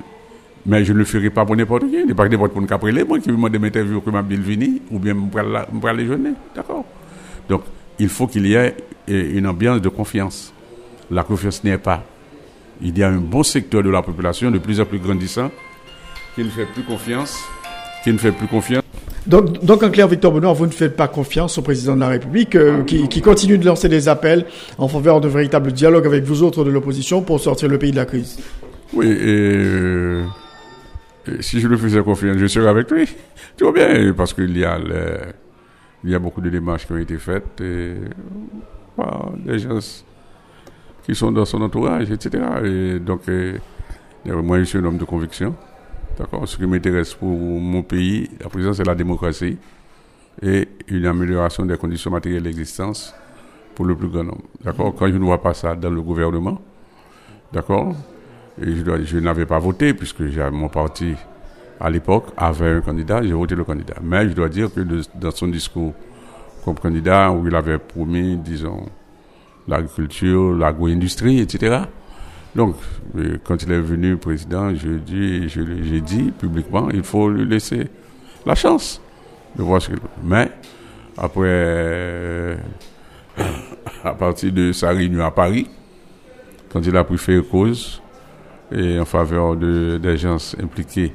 mais 0.66 0.84
je 0.84 0.92
ne 0.92 0.98
le 0.98 1.04
ferai 1.04 1.30
pas 1.30 1.44
pour 1.44 1.56
n'importe 1.56 1.82
qui. 1.88 1.96
Il 1.96 2.06
n'est 2.06 2.14
pas 2.14 2.28
n'importe 2.28 2.52
pour 2.52 2.62
nous 2.62 2.68
moi 3.06 3.18
qui 3.18 3.28
me 3.28 3.34
demande 3.36 3.58
m'interviewer 3.58 4.00
comme 4.00 4.20
Bill 4.22 4.40
Vini 4.40 4.82
ou 4.90 4.98
bien 4.98 5.14
me 5.14 5.92
les 5.92 6.06
jeunes. 6.06 6.34
D'accord 6.54 6.84
Donc, 7.48 7.62
il 7.98 8.08
faut 8.08 8.26
qu'il 8.26 8.46
y 8.46 8.54
ait 8.54 8.74
une 9.08 9.46
ambiance 9.46 9.80
de 9.80 9.88
confiance. 9.88 10.52
La 11.10 11.22
confiance 11.22 11.62
n'est 11.64 11.78
pas. 11.78 12.02
il 12.80 12.96
y 12.96 13.02
a 13.02 13.08
un 13.08 13.18
bon 13.18 13.42
secteur 13.42 13.82
de 13.82 13.90
la 13.90 14.02
population 14.02 14.50
de 14.50 14.58
plus 14.58 14.80
en 14.80 14.84
plus 14.86 14.98
grandissant 14.98 15.50
qui 16.34 16.42
ne 16.42 16.48
fait 16.48 16.66
plus 16.66 16.82
confiance, 16.82 17.38
qui 18.02 18.12
ne 18.12 18.18
fait 18.18 18.32
plus 18.32 18.48
confiance. 18.48 18.82
Donc, 19.26 19.64
donc 19.64 19.82
en 19.82 19.90
clair, 19.90 20.08
Victor 20.08 20.32
Benoît, 20.32 20.52
vous 20.52 20.66
ne 20.66 20.70
faites 20.70 20.96
pas 20.96 21.08
confiance 21.08 21.56
au 21.56 21.62
président 21.62 21.94
de 21.94 22.00
la 22.00 22.08
République 22.08 22.56
euh, 22.56 22.82
qui, 22.82 23.08
qui, 23.08 23.22
continue 23.22 23.56
de 23.56 23.64
lancer 23.64 23.88
des 23.88 24.08
appels 24.08 24.44
en 24.76 24.88
faveur 24.88 25.20
de 25.20 25.28
véritable 25.28 25.72
dialogue 25.72 26.06
avec 26.06 26.24
vous 26.24 26.42
autres 26.42 26.62
de 26.64 26.70
l'opposition 26.70 27.22
pour 27.22 27.40
sortir 27.40 27.68
le 27.68 27.78
pays 27.78 27.90
de 27.90 27.96
la 27.96 28.04
crise. 28.04 28.38
Oui, 28.92 29.06
et, 29.06 30.20
si 31.40 31.60
je 31.60 31.68
le 31.68 31.76
faisais 31.76 32.02
confiance, 32.02 32.36
je 32.38 32.46
serais 32.46 32.68
avec 32.68 32.90
lui. 32.90 33.08
Tu 33.56 33.64
vois 33.64 33.72
bien, 33.72 34.12
parce 34.14 34.34
qu'il 34.34 34.56
y 34.56 34.64
a 34.64 34.78
il 36.04 36.10
y 36.10 36.14
a 36.14 36.18
beaucoup 36.18 36.42
de 36.42 36.50
démarches 36.50 36.86
qui 36.86 36.92
ont 36.92 36.98
été 36.98 37.16
faites 37.16 37.60
et 37.62 37.94
par 38.94 39.32
des 39.38 39.58
gens 39.58 39.78
qui 41.04 41.14
sont 41.14 41.32
dans 41.32 41.44
son 41.44 41.62
entourage, 41.62 42.10
etc. 42.10 42.44
Et 42.64 42.98
donc, 42.98 43.22
moi, 44.26 44.58
je 44.58 44.64
suis 44.64 44.78
un 44.78 44.84
homme 44.84 44.98
de 44.98 45.04
conviction. 45.04 45.54
D'accord 46.18 46.46
Ce 46.46 46.56
qui 46.56 46.66
m'intéresse 46.66 47.14
pour 47.14 47.28
mon 47.28 47.82
pays, 47.82 48.30
la 48.40 48.48
présent, 48.48 48.72
c'est 48.72 48.84
la 48.84 48.94
démocratie 48.94 49.56
et 50.42 50.68
une 50.88 51.06
amélioration 51.06 51.64
des 51.64 51.76
conditions 51.76 52.10
matérielles 52.10 52.42
d'existence 52.42 53.14
pour 53.74 53.84
le 53.84 53.96
plus 53.96 54.08
grand 54.08 54.24
nombre. 54.24 54.44
D'accord 54.62 54.94
Quand 54.94 55.08
je 55.08 55.14
ne 55.14 55.24
vois 55.24 55.42
pas 55.42 55.54
ça 55.54 55.74
dans 55.74 55.90
le 55.90 56.02
gouvernement, 56.02 56.60
d'accord 57.52 57.94
Et 58.60 58.76
je, 58.76 59.04
je 59.04 59.18
n'avais 59.18 59.46
pas 59.46 59.58
voté 59.58 59.94
puisque 59.94 60.20
mon 60.52 60.68
parti, 60.68 61.14
à 61.80 61.90
l'époque, 61.90 62.26
avait 62.36 62.70
un 62.70 62.80
candidat, 62.80 63.22
j'ai 63.22 63.32
voté 63.32 63.54
le 63.54 63.64
candidat. 63.64 63.96
Mais 64.02 64.28
je 64.28 64.34
dois 64.34 64.48
dire 64.48 64.72
que 64.72 64.80
dans 65.14 65.30
son 65.30 65.48
discours 65.48 65.92
comme 66.64 66.78
candidat, 66.78 67.30
où 67.30 67.46
il 67.46 67.54
avait 67.54 67.78
promis, 67.78 68.36
disons, 68.36 68.86
l'agriculture, 69.68 70.52
l'agro-industrie, 70.54 71.40
etc., 71.40 71.84
donc, 72.54 72.76
euh, 73.16 73.38
quand 73.42 73.60
il 73.64 73.72
est 73.72 73.80
venu 73.80 74.16
président, 74.16 74.72
je 74.74 74.90
dis, 74.90 75.48
j'ai 75.48 76.00
dit 76.00 76.30
publiquement, 76.30 76.88
il 76.90 77.02
faut 77.02 77.28
lui 77.28 77.44
laisser 77.44 77.88
la 78.46 78.54
chance 78.54 79.00
de 79.56 79.62
voir 79.62 79.82
ce 79.82 79.88
qu'il 79.88 79.98
Mais, 80.22 80.50
après, 81.16 81.42
euh, 81.46 82.56
à 84.04 84.14
partir 84.14 84.52
de 84.52 84.70
sa 84.70 84.90
réunion 84.90 85.24
à 85.24 85.32
Paris, 85.32 85.68
quand 86.72 86.80
il 86.86 86.96
a 86.96 87.02
pris 87.02 87.18
fait 87.18 87.42
cause 87.42 88.00
et 88.74 88.98
en 88.98 89.04
faveur 89.04 89.56
de, 89.56 89.98
des 89.98 90.16
gens 90.16 90.36
impliqués 90.62 91.12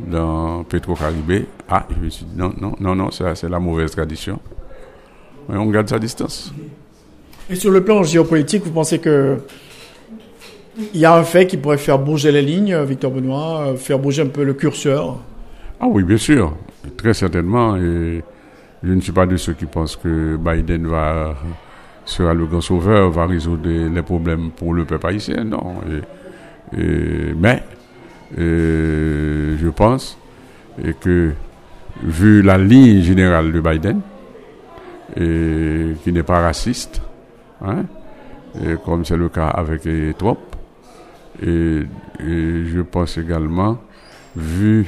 dans 0.00 0.64
Petro-Caribé, 0.64 1.46
ah, 1.68 1.86
je 1.90 2.04
me 2.04 2.08
suis 2.10 2.24
dit, 2.24 2.36
non, 2.36 2.52
non, 2.60 2.74
non, 2.80 2.94
non, 2.94 3.10
c'est 3.10 3.48
la 3.48 3.60
mauvaise 3.60 3.90
tradition. 3.90 4.40
Mais 5.48 5.56
on 5.56 5.66
garde 5.66 5.88
sa 5.88 5.98
distance. 5.98 6.52
Et 7.50 7.54
sur 7.54 7.70
le 7.70 7.84
plan 7.84 8.02
géopolitique, 8.02 8.64
vous 8.64 8.72
pensez 8.72 8.98
que 8.98 9.38
il 10.92 11.00
y 11.00 11.04
a 11.04 11.14
un 11.14 11.22
fait 11.22 11.46
qui 11.46 11.56
pourrait 11.56 11.78
faire 11.78 11.98
bouger 11.98 12.32
les 12.32 12.42
lignes, 12.42 12.76
Victor 12.82 13.12
Benoît, 13.12 13.66
euh, 13.66 13.76
faire 13.76 13.98
bouger 13.98 14.22
un 14.22 14.26
peu 14.26 14.42
le 14.42 14.54
curseur? 14.54 15.18
Ah 15.78 15.86
oui, 15.86 16.02
bien 16.02 16.16
sûr, 16.16 16.56
très 16.96 17.14
certainement. 17.14 17.76
Et 17.76 18.24
je 18.82 18.92
ne 18.92 19.00
suis 19.00 19.12
pas 19.12 19.26
de 19.26 19.36
ceux 19.36 19.52
qui 19.52 19.66
pensent 19.66 19.96
que 19.96 20.36
Biden 20.36 20.88
va 20.88 21.36
sera 22.06 22.34
le 22.34 22.46
grand 22.46 22.60
sauveur, 22.60 23.10
va 23.10 23.26
résoudre 23.26 23.68
les 23.68 24.02
problèmes 24.02 24.50
pour 24.50 24.74
le 24.74 24.84
peuple 24.84 25.06
haïtien, 25.06 25.44
non. 25.44 25.74
Mais 26.72 27.62
je 28.36 29.68
pense 29.68 30.18
que 31.00 31.32
vu 32.02 32.42
la 32.42 32.58
ligne 32.58 33.02
générale 33.02 33.52
de 33.52 33.60
Biden, 33.60 34.00
qui 35.14 36.12
n'est 36.12 36.22
pas 36.22 36.40
raciste, 36.40 37.00
hein, 37.62 37.84
comme 38.84 39.04
c'est 39.04 39.16
le 39.16 39.28
cas 39.28 39.48
avec 39.48 39.82
Trump, 40.18 40.38
et, 41.42 41.82
je 42.20 42.80
pense 42.82 43.18
également, 43.18 43.78
vu 44.36 44.86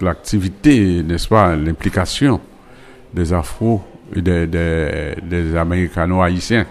l'activité, 0.00 1.02
n'est-ce 1.02 1.28
pas, 1.28 1.54
l'implication 1.56 2.40
des 3.12 3.32
Afro 3.32 3.82
et 4.14 4.22
des, 4.22 4.46
des, 4.46 5.56
Américano-Haïtiens, 5.56 6.66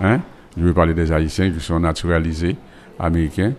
hein? 0.00 0.20
Je 0.56 0.62
veux 0.62 0.74
parler 0.74 0.94
des 0.94 1.12
Haïtiens 1.12 1.50
qui 1.50 1.60
sont 1.60 1.80
naturalisés 1.80 2.56
américains 2.98 3.52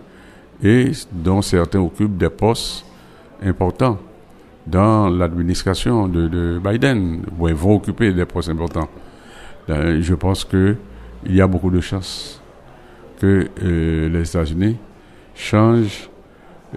et 0.62 0.92
dont 1.10 1.42
certains 1.42 1.80
occupent 1.80 2.16
des 2.16 2.28
postes 2.28 2.84
importants 3.42 3.98
dans 4.66 5.08
l'administration 5.08 6.06
de, 6.06 6.60
Biden, 6.62 7.22
ils 7.46 7.54
vont 7.54 7.76
occuper 7.76 8.12
des 8.12 8.24
postes 8.24 8.48
importants. 8.48 8.88
Euh, 9.68 10.00
je 10.00 10.14
pense 10.14 10.44
qu'il 10.44 10.76
y 11.26 11.40
a 11.40 11.46
beaucoup 11.46 11.70
de 11.70 11.80
chances 11.80 12.40
que 13.20 13.48
euh, 13.62 14.08
les 14.08 14.28
États-Unis 14.28 14.76
changent 15.34 16.10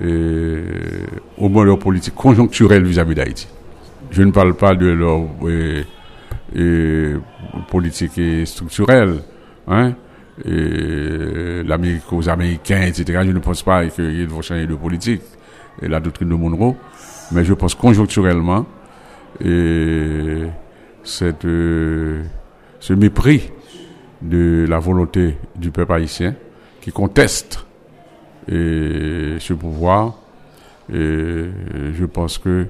euh, 0.02 1.06
au 1.38 1.50
moins 1.50 1.66
leur 1.66 1.80
politique 1.80 2.16
conjoncturelle 2.16 2.84
vis-à-vis 2.84 3.16
d'Haïti. 3.16 3.48
Je 4.12 4.22
ne 4.24 4.32
parle 4.32 4.54
pas 4.54 4.76
de 4.76 4.88
leur 4.88 5.22
euh, 5.44 7.18
politique 7.70 8.20
structurelle, 8.46 9.22
hein, 9.68 9.94
l'Amérique 10.44 12.12
aux 12.12 12.28
Américains, 12.30 12.82
etc. 12.82 13.22
Je 13.26 13.32
ne 13.32 13.40
pense 13.40 13.64
pas 13.64 13.86
qu'ils 13.88 14.28
vont 14.28 14.42
changer 14.42 14.68
de 14.68 14.76
politique, 14.76 15.22
et 15.82 15.88
la 15.88 16.00
doctrine 16.00 16.30
de 16.30 16.36
Monroe, 16.36 16.76
mais 17.32 17.44
je 17.46 17.54
pense 17.54 17.76
conjoncturellement, 17.76 18.66
et 19.44 20.44
cette, 21.04 21.44
ce 21.44 22.94
mépris 22.94 23.52
de 24.22 24.66
la 24.68 24.80
volonté 24.80 25.38
du 25.56 25.72
peuple 25.72 25.94
haïtien 25.94 26.36
qui 26.82 26.92
conteste 26.92 27.66
ce 28.48 29.54
pouvoir. 29.54 30.20
Je 30.90 32.06
pense 32.06 32.38
que 32.38 32.68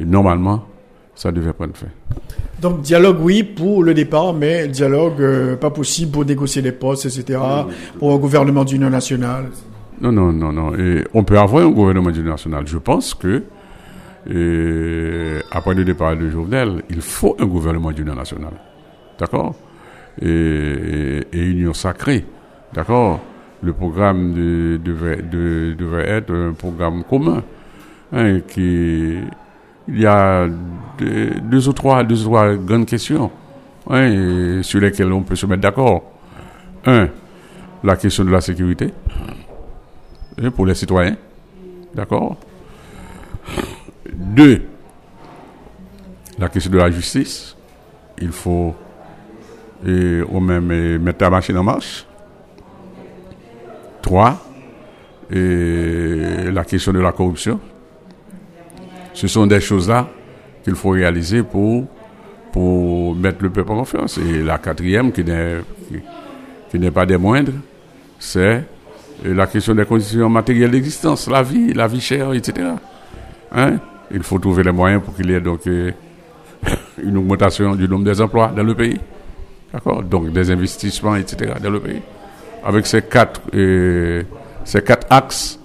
normalement, 0.00 0.66
ça 1.18 1.32
devait 1.32 1.52
prendre 1.52 1.76
fin. 1.76 1.88
Donc 2.62 2.80
dialogue 2.80 3.18
oui 3.20 3.42
pour 3.42 3.82
le 3.82 3.92
départ, 3.92 4.32
mais 4.32 4.68
dialogue 4.68 5.20
euh, 5.20 5.56
pas 5.56 5.70
possible 5.70 6.12
pour 6.12 6.24
négocier 6.24 6.62
les 6.62 6.70
postes, 6.70 7.06
etc. 7.06 7.40
pour 7.98 8.12
un 8.12 8.18
gouvernement 8.18 8.64
d'union 8.64 8.88
nationale. 8.88 9.46
Non, 10.00 10.12
non, 10.12 10.32
non, 10.32 10.52
non. 10.52 10.76
Et 10.76 11.02
on 11.12 11.24
peut 11.24 11.36
avoir 11.36 11.64
un 11.64 11.70
gouvernement 11.70 12.12
d'union 12.12 12.30
nationale. 12.30 12.68
Je 12.68 12.78
pense 12.78 13.14
que 13.14 13.42
après 15.50 15.74
le 15.74 15.84
départ 15.84 16.16
de 16.16 16.30
Jovenel, 16.30 16.82
il 16.88 17.00
faut 17.00 17.34
un 17.40 17.46
gouvernement 17.46 17.90
d'union 17.90 18.14
nationale. 18.14 18.54
D'accord? 19.18 19.56
Et, 20.22 21.26
union 21.32 21.74
sacrée. 21.74 22.24
D'accord? 22.72 23.18
Le 23.60 23.72
programme 23.72 24.34
devait, 24.34 25.18
être 26.08 26.32
un 26.32 26.52
programme 26.52 27.02
commun. 27.02 27.42
Hein, 28.12 28.38
qui, 28.46 29.16
il 29.88 30.00
y 30.00 30.06
a 30.06 30.46
deux, 30.98 31.68
ou 31.68 31.72
trois, 31.72 32.04
deux 32.04 32.22
ou 32.22 32.28
trois 32.28 32.54
grandes 32.54 32.86
questions 32.86 33.30
hein, 33.88 34.60
sur 34.62 34.80
lesquelles 34.80 35.12
on 35.12 35.22
peut 35.22 35.36
se 35.36 35.46
mettre 35.46 35.62
d'accord. 35.62 36.02
Un, 36.86 37.08
la 37.82 37.96
question 37.96 38.24
de 38.24 38.30
la 38.30 38.40
sécurité 38.40 38.92
hein, 40.42 40.50
pour 40.50 40.66
les 40.66 40.74
citoyens. 40.74 41.16
D'accord 41.94 42.36
Deux, 44.14 44.62
la 46.38 46.48
question 46.48 46.70
de 46.70 46.78
la 46.78 46.90
justice. 46.90 47.56
Il 48.20 48.32
faut 48.32 48.74
et 49.86 50.22
même 50.40 50.98
mettre 50.98 51.22
la 51.22 51.30
machine 51.30 51.56
en 51.56 51.62
marche. 51.62 52.04
Trois, 54.02 54.38
et 55.30 56.50
la 56.50 56.64
question 56.64 56.92
de 56.92 57.00
la 57.00 57.12
corruption. 57.12 57.60
Ce 59.18 59.26
sont 59.26 59.48
des 59.48 59.60
choses-là 59.60 60.08
qu'il 60.62 60.76
faut 60.76 60.90
réaliser 60.90 61.42
pour, 61.42 61.86
pour 62.52 63.16
mettre 63.16 63.42
le 63.42 63.50
peuple 63.50 63.72
en 63.72 63.78
confiance. 63.78 64.16
Et 64.16 64.44
la 64.44 64.58
quatrième, 64.58 65.10
qui 65.10 65.24
n'est, 65.24 65.56
qui, 66.70 66.78
n'est 66.78 66.92
pas 66.92 67.04
des 67.04 67.16
moindres, 67.16 67.50
c'est 68.20 68.62
la 69.24 69.48
question 69.48 69.74
des 69.74 69.84
conditions 69.86 70.28
matérielles 70.28 70.70
d'existence, 70.70 71.28
la 71.28 71.42
vie, 71.42 71.72
la 71.74 71.88
vie 71.88 72.00
chère, 72.00 72.32
etc. 72.32 72.68
Hein? 73.50 73.78
Il 74.12 74.22
faut 74.22 74.38
trouver 74.38 74.62
les 74.62 74.70
moyens 74.70 75.02
pour 75.02 75.16
qu'il 75.16 75.28
y 75.28 75.34
ait 75.34 75.40
donc 75.40 75.66
euh, 75.66 75.90
une 77.02 77.16
augmentation 77.16 77.74
du 77.74 77.88
nombre 77.88 78.04
des 78.04 78.20
emplois 78.20 78.52
dans 78.54 78.62
le 78.62 78.76
pays. 78.76 79.00
D'accord? 79.72 80.04
Donc 80.04 80.30
des 80.30 80.48
investissements, 80.48 81.16
etc. 81.16 81.54
dans 81.60 81.70
le 81.70 81.80
pays. 81.80 82.02
Avec 82.64 82.86
ces 82.86 83.02
quatre, 83.02 83.40
euh, 83.52 84.22
ces 84.64 84.80
quatre 84.80 85.08
axes, 85.10 85.58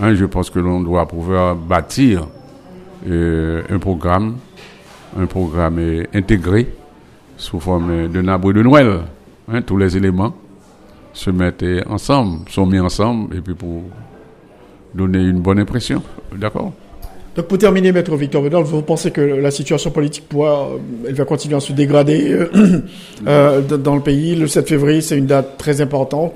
hein, 0.00 0.14
je 0.14 0.24
pense 0.24 0.48
que 0.48 0.58
l'on 0.58 0.80
doit 0.80 1.06
pouvoir 1.06 1.54
bâtir 1.54 2.26
un 3.06 3.78
programme, 3.78 4.36
un 5.18 5.26
programme 5.26 5.78
euh, 5.78 6.04
intégré 6.14 6.66
sous 7.36 7.60
forme 7.60 8.08
de 8.08 8.28
arbre 8.28 8.52
de 8.52 8.62
Noël. 8.62 9.00
Hein, 9.52 9.62
tous 9.62 9.76
les 9.76 9.96
éléments 9.96 10.34
se 11.12 11.30
mettent 11.30 11.64
ensemble, 11.88 12.48
sont 12.48 12.66
mis 12.66 12.80
ensemble, 12.80 13.36
et 13.36 13.40
puis 13.40 13.54
pour 13.54 13.82
donner 14.94 15.22
une 15.22 15.40
bonne 15.40 15.58
impression. 15.58 16.02
D'accord? 16.34 16.72
Donc 17.34 17.48
pour 17.48 17.58
terminer, 17.58 17.90
Maître 17.90 18.14
Victor 18.16 18.42
Bedol, 18.42 18.62
vous 18.62 18.82
pensez 18.82 19.10
que 19.10 19.20
la 19.20 19.50
situation 19.50 19.90
politique 19.90 20.28
pourra, 20.28 20.68
euh, 20.68 20.78
elle 21.08 21.14
va 21.14 21.24
continuer 21.24 21.56
à 21.56 21.60
se 21.60 21.72
dégrader 21.72 22.32
euh, 22.32 22.80
euh, 23.26 23.60
dans 23.60 23.96
le 23.96 24.02
pays. 24.02 24.36
Le 24.36 24.46
7 24.46 24.68
février, 24.68 25.00
c'est 25.00 25.18
une 25.18 25.26
date 25.26 25.58
très 25.58 25.80
importante, 25.80 26.32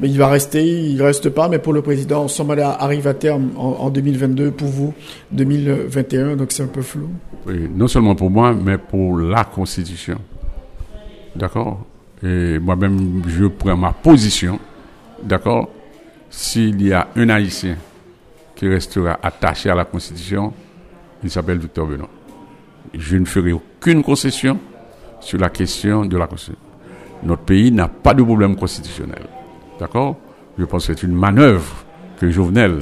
mais 0.00 0.08
il 0.08 0.18
va 0.18 0.26
rester, 0.26 0.64
il 0.64 1.00
reste 1.00 1.30
pas. 1.30 1.48
Mais 1.48 1.60
pour 1.60 1.72
le 1.72 1.82
président, 1.82 2.26
son 2.26 2.50
arrive 2.50 3.06
à 3.06 3.14
terme 3.14 3.50
en, 3.56 3.90
2022, 3.90 4.50
pour 4.50 4.68
vous 4.68 4.92
2021, 5.30 6.34
donc 6.34 6.50
c'est 6.50 6.64
un 6.64 6.68
peu 6.68 6.82
flou. 6.82 7.10
Oui, 7.46 7.68
non 7.72 7.86
seulement 7.86 8.16
pour 8.16 8.30
moi, 8.30 8.52
mais 8.52 8.76
pour 8.76 9.18
la 9.18 9.44
Constitution. 9.44 10.18
D'accord? 11.36 11.86
Et 12.24 12.58
moi-même, 12.58 13.22
je 13.28 13.46
prends 13.46 13.76
ma 13.76 13.92
position. 13.92 14.58
D'accord? 15.22 15.68
S'il 16.28 16.82
y 16.82 16.92
a 16.92 17.06
un 17.14 17.28
Haïtien 17.28 17.76
qui 18.60 18.68
restera 18.68 19.18
attaché 19.22 19.70
à 19.70 19.74
la 19.74 19.86
Constitution, 19.86 20.52
il 21.24 21.30
s'appelle 21.30 21.56
Victor 21.56 21.86
Benoît. 21.86 22.10
Je 22.92 23.16
ne 23.16 23.24
ferai 23.24 23.52
aucune 23.52 24.02
concession 24.02 24.58
sur 25.18 25.38
la 25.38 25.48
question 25.48 26.04
de 26.04 26.14
la 26.18 26.26
Constitution. 26.26 26.60
Notre 27.22 27.44
pays 27.44 27.72
n'a 27.72 27.88
pas 27.88 28.12
de 28.12 28.22
problème 28.22 28.56
constitutionnel. 28.56 29.22
D'accord? 29.78 30.18
Je 30.58 30.64
pense 30.66 30.86
que 30.86 30.92
c'est 30.92 31.06
une 31.06 31.14
manœuvre 31.14 31.86
que 32.18 32.30
Jovenel 32.30 32.80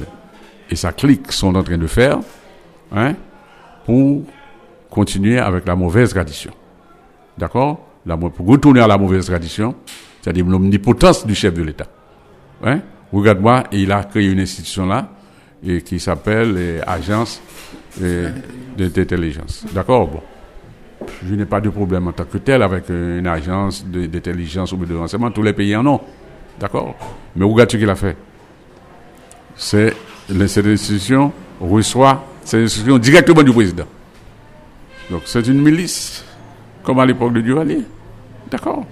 et 0.69 0.75
sa 0.75 0.91
clique 0.91 1.31
sont 1.31 1.55
en 1.55 1.63
train 1.63 1.77
de 1.77 1.87
faire 1.87 2.19
hein, 2.91 3.15
pour 3.85 4.23
continuer 4.89 5.39
avec 5.39 5.65
la 5.65 5.77
mauvaise 5.77 6.09
tradition. 6.09 6.51
D'accord? 7.37 7.87
Pour 8.35 8.47
retourner 8.47 8.81
à 8.81 8.87
la 8.87 8.97
mauvaise 8.97 9.27
tradition, 9.27 9.75
c'est-à-dire 10.21 10.45
l'omnipotence 10.45 11.25
du 11.25 11.35
chef 11.35 11.53
de 11.53 11.63
l'État. 11.63 11.87
Hein? 12.65 12.81
Regarde-moi, 13.13 13.63
il 13.71 13.93
a 13.93 14.03
créé 14.03 14.29
une 14.29 14.41
institution 14.41 14.85
là 14.85 15.09
et 15.65 15.81
qui 15.81 15.99
s'appelle 15.99 16.81
Agence 16.85 17.41
d'intelligence. 18.77 19.65
D'accord 19.73 20.07
Bon. 20.07 20.21
Je 21.25 21.33
n'ai 21.33 21.45
pas 21.45 21.61
de 21.61 21.69
problème 21.69 22.07
en 22.07 22.11
tant 22.11 22.25
que 22.25 22.37
tel 22.37 22.61
avec 22.61 22.89
une 22.89 23.27
agence 23.27 23.85
d'intelligence 23.85 24.71
ou 24.73 24.77
de 24.77 24.95
renseignement. 24.95 25.31
Tous 25.31 25.43
les 25.43 25.53
pays 25.53 25.75
en 25.75 25.85
ont. 25.85 26.01
D'accord? 26.59 26.95
Mais 27.35 27.45
regarde 27.45 27.71
ce 27.71 27.77
qu'il 27.77 27.89
a 27.89 27.95
fait? 27.95 28.17
C'est 29.55 29.95
cette 30.47 30.65
institution 30.65 31.31
reçoit 31.59 32.23
cette 32.43 32.63
institution 32.63 32.97
directement 32.97 33.43
du 33.43 33.51
président. 33.51 33.85
Donc 35.09 35.23
c'est 35.25 35.45
une 35.47 35.61
milice, 35.61 36.23
comme 36.83 36.99
à 36.99 37.05
l'époque 37.05 37.33
de 37.33 37.41
Duvalier. 37.41 37.81
D'accord? 38.49 38.85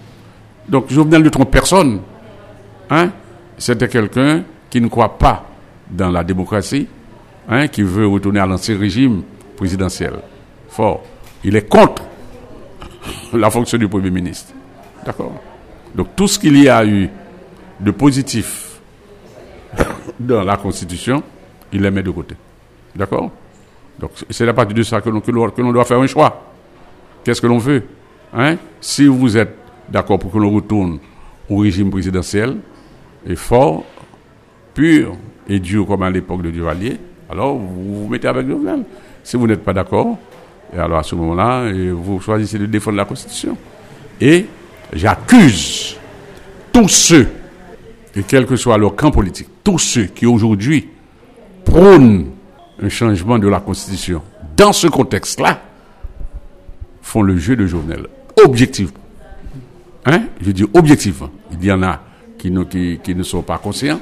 Donc 0.68 0.86
je 0.90 1.00
viens 1.02 1.20
de 1.20 1.30
tromper 1.30 1.52
personne. 1.52 2.02
Hein? 2.90 3.10
C'était 3.58 3.88
quelqu'un 3.88 4.44
qui 4.70 4.82
ne 4.82 4.88
croit 4.88 5.18
pas 5.18 5.46
dans 5.90 6.10
la 6.10 6.24
démocratie, 6.24 6.88
hein, 7.48 7.68
qui 7.68 7.82
veut 7.82 8.08
retourner 8.08 8.40
à 8.40 8.46
l'ancien 8.46 8.78
régime 8.78 9.24
présidentiel. 9.56 10.14
Fort. 10.70 11.04
Il 11.44 11.56
est 11.56 11.68
contre 11.68 12.04
la 13.34 13.50
fonction 13.50 13.78
du 13.78 13.88
Premier 13.88 14.12
ministre. 14.12 14.54
D'accord? 15.06 15.34
Donc 15.96 16.16
tout 16.16 16.28
ce 16.28 16.38
qu'il 16.38 16.62
y 16.62 16.68
a 16.70 16.86
eu 16.86 17.10
de 17.80 17.92
positif 17.92 18.80
dans 20.20 20.44
la 20.44 20.58
Constitution, 20.58 21.24
il 21.72 21.82
les 21.82 21.92
met 21.92 22.04
de 22.04 22.12
côté. 22.12 22.36
D'accord? 22.96 23.32
Donc 24.00 24.12
c'est 24.30 24.48
à 24.48 24.54
partir 24.54 24.76
de 24.76 24.84
ça 24.84 25.02
que 25.02 25.10
l'on, 25.10 25.22
que 25.22 25.72
doit 25.72 25.86
faire 25.86 26.00
un 26.00 26.08
choix. 26.08 26.54
Qu'est-ce 27.24 27.42
que 27.42 27.48
l'on 27.48 27.58
veut 27.58 27.84
hein? 28.34 28.58
Si 28.80 29.06
vous 29.08 29.38
êtes 29.38 29.56
d'accord 29.90 30.20
pour 30.20 30.32
que 30.32 30.38
l'on 30.38 30.52
retourne 30.52 31.00
au 31.50 31.58
régime 31.58 31.90
présidentiel, 31.90 32.58
et 33.26 33.36
fort, 33.36 33.84
pur, 34.74 35.16
et 35.48 35.60
Dieu 35.60 35.84
comme 35.84 36.04
à 36.04 36.10
l'époque 36.10 36.42
de 36.42 36.52
Duvalier, 36.52 36.98
alors 37.30 37.58
vous 37.58 38.04
vous 38.04 38.10
mettez 38.10 38.28
avec 38.28 38.48
Jovenel. 38.48 38.84
Si 39.24 39.38
vous 39.38 39.48
n'êtes 39.48 39.64
pas 39.64 39.74
d'accord, 39.74 40.18
alors 40.78 41.00
à 41.00 41.04
ce 41.04 41.16
moment-là, 41.16 41.72
vous 41.94 42.20
choisissez 42.20 42.60
de 42.60 42.66
défendre 42.66 42.98
la 42.98 43.06
Constitution. 43.06 43.58
Et 44.20 44.46
j'accuse 44.94 45.98
tous 46.72 46.88
ceux, 46.88 47.28
et 48.16 48.24
quel 48.24 48.46
que 48.46 48.56
soit 48.56 48.78
leur 48.78 48.96
camp 48.96 49.12
politique, 49.12 49.48
tous 49.64 49.80
ceux 49.80 50.06
qui 50.06 50.26
aujourd'hui 50.26 50.88
prônent 51.66 52.28
un 52.82 52.90
changement 52.90 53.40
de 53.40 53.48
la 53.48 53.60
Constitution 53.60 54.22
dans 54.56 54.74
ce 54.74 54.88
contexte-là, 54.88 55.62
font 57.02 57.22
le 57.22 57.38
jeu 57.38 57.56
de 57.56 57.66
Jovenel. 57.66 58.08
Objectivement. 58.44 58.92
Hein? 60.06 60.24
Je 60.42 60.52
dis 60.52 60.66
objectivement. 60.74 61.30
Il 61.52 61.64
y 61.64 61.72
en 61.72 61.84
a 61.84 62.02
qui 62.38 62.52
ne 62.52 63.24
sont 63.24 63.42
pas 63.42 63.58
conscients 63.58 64.00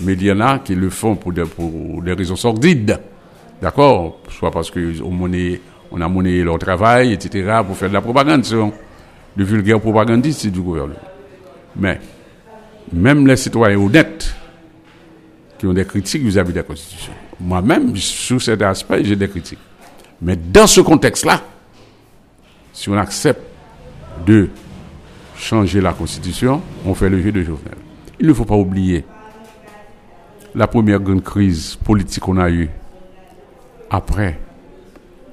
mais 0.00 0.12
il 0.12 0.22
y 0.24 0.32
en 0.32 0.40
a 0.40 0.58
qui 0.58 0.74
le 0.74 0.90
font 0.90 1.16
pour 1.16 1.32
des, 1.32 1.44
pour 1.44 2.02
des 2.02 2.12
raisons 2.12 2.36
sordides. 2.36 3.00
D'accord? 3.60 4.20
Soit 4.28 4.50
parce 4.50 4.70
qu'on 4.70 4.80
on 5.90 6.00
a 6.00 6.08
monnaie 6.08 6.42
leur 6.42 6.58
travail, 6.58 7.12
etc., 7.12 7.60
pour 7.66 7.76
faire 7.76 7.88
de 7.88 7.94
la 7.94 8.00
propagande. 8.00 8.42
de 8.42 9.44
vulgaires 9.44 9.80
propagandistes 9.80 10.46
du 10.48 10.60
gouvernement. 10.60 10.96
Mais, 11.76 12.00
même 12.92 13.26
les 13.26 13.36
citoyens 13.36 13.78
honnêtes 13.78 14.34
qui 15.58 15.66
ont 15.66 15.72
des 15.72 15.84
critiques 15.84 16.22
vis-à-vis 16.22 16.52
de 16.52 16.58
la 16.58 16.62
Constitution. 16.62 17.12
Moi-même, 17.40 17.96
sur 17.96 18.40
cet 18.40 18.62
aspect, 18.62 19.04
j'ai 19.04 19.16
des 19.16 19.28
critiques. 19.28 19.58
Mais 20.20 20.36
dans 20.36 20.66
ce 20.66 20.80
contexte-là, 20.80 21.42
si 22.72 22.88
on 22.88 22.96
accepte 22.96 23.42
de 24.26 24.48
changer 25.36 25.80
la 25.80 25.92
Constitution, 25.92 26.60
on 26.84 26.94
fait 26.94 27.08
le 27.08 27.20
jeu 27.22 27.32
de 27.32 27.42
Jovenel. 27.42 27.76
Il 28.18 28.26
ne 28.26 28.32
faut 28.32 28.44
pas 28.44 28.56
oublier 28.56 29.04
la 30.56 30.66
première 30.66 30.98
grande 31.00 31.22
crise 31.22 31.76
politique 31.76 32.22
qu'on 32.22 32.38
a 32.38 32.50
eue 32.50 32.70
après 33.90 34.38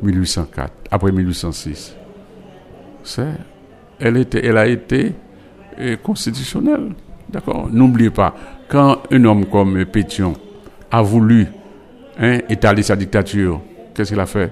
1804, 0.01 0.71
après 0.91 1.11
1806, 1.13 1.95
c'est, 3.03 3.33
elle, 3.99 4.57
a 4.57 4.67
été 4.67 5.13
euh, 5.79 5.95
constitutionnelle. 5.97 6.91
D'accord? 7.29 7.69
N'oubliez 7.71 8.09
pas, 8.09 8.35
quand 8.67 9.01
un 9.11 9.23
homme 9.23 9.45
comme 9.45 9.85
Pétion 9.85 10.33
a 10.91 11.01
voulu 11.01 11.47
hein, 12.19 12.39
étaler 12.49 12.83
sa 12.83 12.97
dictature, 12.97 13.61
qu'est-ce 13.95 14.11
qu'il 14.11 14.19
a 14.19 14.25
fait? 14.25 14.51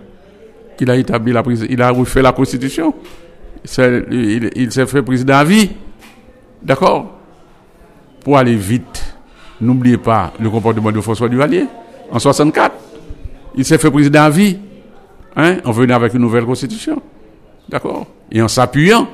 Il 0.80 0.90
a 0.90 0.96
établi 0.96 1.32
la 1.32 1.44
il 1.70 1.80
a 1.80 1.92
refait 1.92 2.24
la 2.24 2.32
constitution. 2.32 2.96
Il, 3.78 4.50
il 4.56 4.72
s'est 4.72 4.88
fait 4.88 5.04
président 5.04 5.36
à 5.36 5.44
vie. 5.44 5.70
D'accord? 6.64 7.20
Pour 8.24 8.40
aller 8.40 8.56
vite 8.56 9.01
N'oubliez 9.62 9.98
pas 9.98 10.34
le 10.40 10.50
comportement 10.50 10.92
de 10.92 11.00
François 11.02 11.30
Duvalier. 11.30 11.66
En 12.12 12.20
64, 12.20 12.76
il 13.56 13.64
s'est 13.64 13.78
fait 13.78 13.92
président 13.92 14.24
à 14.24 14.30
vie. 14.30 14.58
Hein, 15.36 15.58
en 15.64 15.72
venant 15.72 15.96
avec 15.96 16.14
une 16.14 16.22
nouvelle 16.22 16.46
constitution. 16.46 17.02
D'accord 17.70 18.06
Et 18.32 18.42
en 18.42 18.50
s'appuyant 18.50 19.08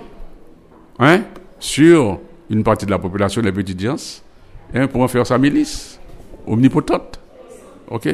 hein, 0.97 1.21
sur 1.59 2.19
une 2.49 2.63
partie 2.63 2.87
de 2.87 2.91
la 2.91 2.97
population, 2.97 3.41
les 3.41 3.51
petites 3.51 3.79
gens, 3.79 3.97
hein, 4.73 4.87
pour 4.87 5.01
en 5.01 5.07
faire 5.07 5.27
sa 5.27 5.37
milice 5.37 5.99
omnipotente. 6.47 7.19
OK 7.89 8.09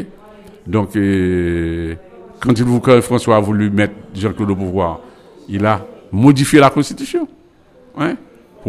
Donc, 0.68 0.96
euh, 0.98 1.96
quand, 2.42 2.58
il, 2.60 2.66
quand 2.82 3.02
François 3.02 3.38
a 3.38 3.40
voulu 3.40 3.70
mettre 3.70 3.94
Jean-Claude 4.14 4.52
au 4.52 4.56
pouvoir, 4.56 5.00
il 5.48 5.66
a 5.66 5.86
modifié 6.12 6.60
la 6.60 6.70
constitution. 6.70 7.28
Hein 7.98 8.16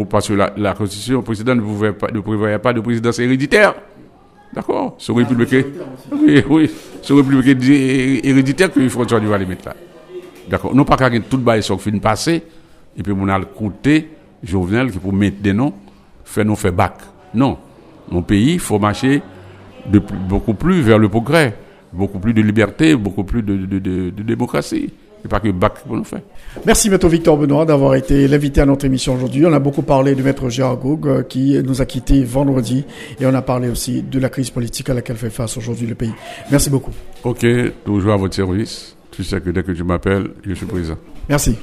parce 0.03 0.27
que 0.27 0.33
la, 0.33 0.73
Constitution, 0.73 1.17
le 1.19 1.23
président 1.23 1.55
ne, 1.55 1.61
pouvait 1.61 1.93
pas, 1.93 2.11
ne 2.11 2.19
prévoyait 2.19 2.59
pas 2.59 2.73
de 2.73 2.81
présidence 2.81 3.19
héréditaire. 3.19 3.73
D'accord? 4.53 4.95
Ce 4.97 5.11
républicain. 5.11 5.63
Oui, 6.11 6.43
oui. 6.49 6.71
Ce 7.01 7.13
républicain 7.13 7.57
héréditaire 7.61 8.71
que 8.71 8.87
François 8.89 9.19
va 9.19 9.37
les 9.37 9.45
mettre 9.45 9.65
là. 9.67 9.75
D'accord 10.49 10.75
Non 10.75 10.83
pas 10.83 11.09
qu'il 11.09 11.21
tout 11.23 11.39
le 11.43 11.61
sur 11.61 11.81
fin 11.81 11.97
passé, 11.99 12.43
et 12.97 13.01
puis 13.03 13.13
on 13.17 13.27
a 13.27 13.39
le 13.39 13.45
côté 13.45 14.09
Jovenel 14.43 14.91
qui 14.91 14.99
pour 14.99 15.13
mettre 15.13 15.41
des 15.41 15.53
noms, 15.53 15.73
faire 16.23 16.45
nous 16.45 16.55
faire 16.55 16.73
bac. 16.73 16.97
Non. 17.33 17.57
Mon 18.11 18.21
pays, 18.21 18.53
il 18.53 18.59
faut 18.59 18.77
marcher 18.77 19.21
de, 19.87 19.99
beaucoup 19.99 20.53
plus 20.53 20.81
vers 20.81 20.99
le 20.99 21.09
progrès, 21.09 21.57
beaucoup 21.91 22.19
plus 22.19 22.33
de 22.33 22.41
liberté, 22.41 22.95
beaucoup 22.95 23.23
plus 23.23 23.41
de 23.41 24.09
démocratie 24.21 24.91
pas 25.27 25.39
que 25.39 25.49
bac 25.49 25.79
pour 25.85 25.95
nous 25.95 26.03
faire. 26.03 26.21
Merci 26.65 26.89
Maître 26.89 27.07
Victor 27.07 27.37
Benoît 27.37 27.65
d'avoir 27.65 27.95
été 27.95 28.27
l'invité 28.27 28.61
à 28.61 28.65
notre 28.65 28.85
émission 28.85 29.15
aujourd'hui. 29.15 29.45
On 29.45 29.53
a 29.53 29.59
beaucoup 29.59 29.81
parlé 29.81 30.15
de 30.15 30.23
Maître 30.23 30.49
Gérard 30.49 30.77
Goug 30.77 31.07
euh, 31.07 31.23
qui 31.23 31.61
nous 31.63 31.81
a 31.81 31.85
quittés 31.85 32.23
vendredi 32.23 32.85
et 33.19 33.25
on 33.25 33.33
a 33.33 33.41
parlé 33.41 33.69
aussi 33.69 34.01
de 34.01 34.19
la 34.19 34.29
crise 34.29 34.49
politique 34.49 34.89
à 34.89 34.93
laquelle 34.93 35.17
fait 35.17 35.29
face 35.29 35.57
aujourd'hui 35.57 35.87
le 35.87 35.95
pays. 35.95 36.13
Merci 36.51 36.69
beaucoup. 36.69 36.91
Ok, 37.23 37.45
toujours 37.83 38.13
à 38.13 38.17
votre 38.17 38.35
service. 38.35 38.95
Tu 39.11 39.23
sais 39.23 39.39
que 39.39 39.49
dès 39.49 39.63
que 39.63 39.71
tu 39.71 39.83
m'appelles, 39.83 40.29
je 40.45 40.53
suis 40.53 40.65
présent. 40.65 40.95
Merci. 41.29 41.55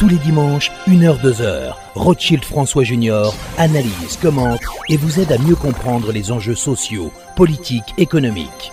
Tous 0.00 0.08
les 0.08 0.16
dimanches, 0.16 0.72
1h, 0.88 1.20
2h, 1.20 1.74
Rothschild 1.94 2.42
François 2.42 2.84
Junior 2.84 3.34
analyse, 3.58 4.16
commente 4.20 4.62
et 4.88 4.96
vous 4.96 5.20
aide 5.20 5.30
à 5.30 5.36
mieux 5.36 5.54
comprendre 5.54 6.10
les 6.10 6.32
enjeux 6.32 6.54
sociaux, 6.54 7.12
politiques, 7.36 7.94
économiques. 7.98 8.72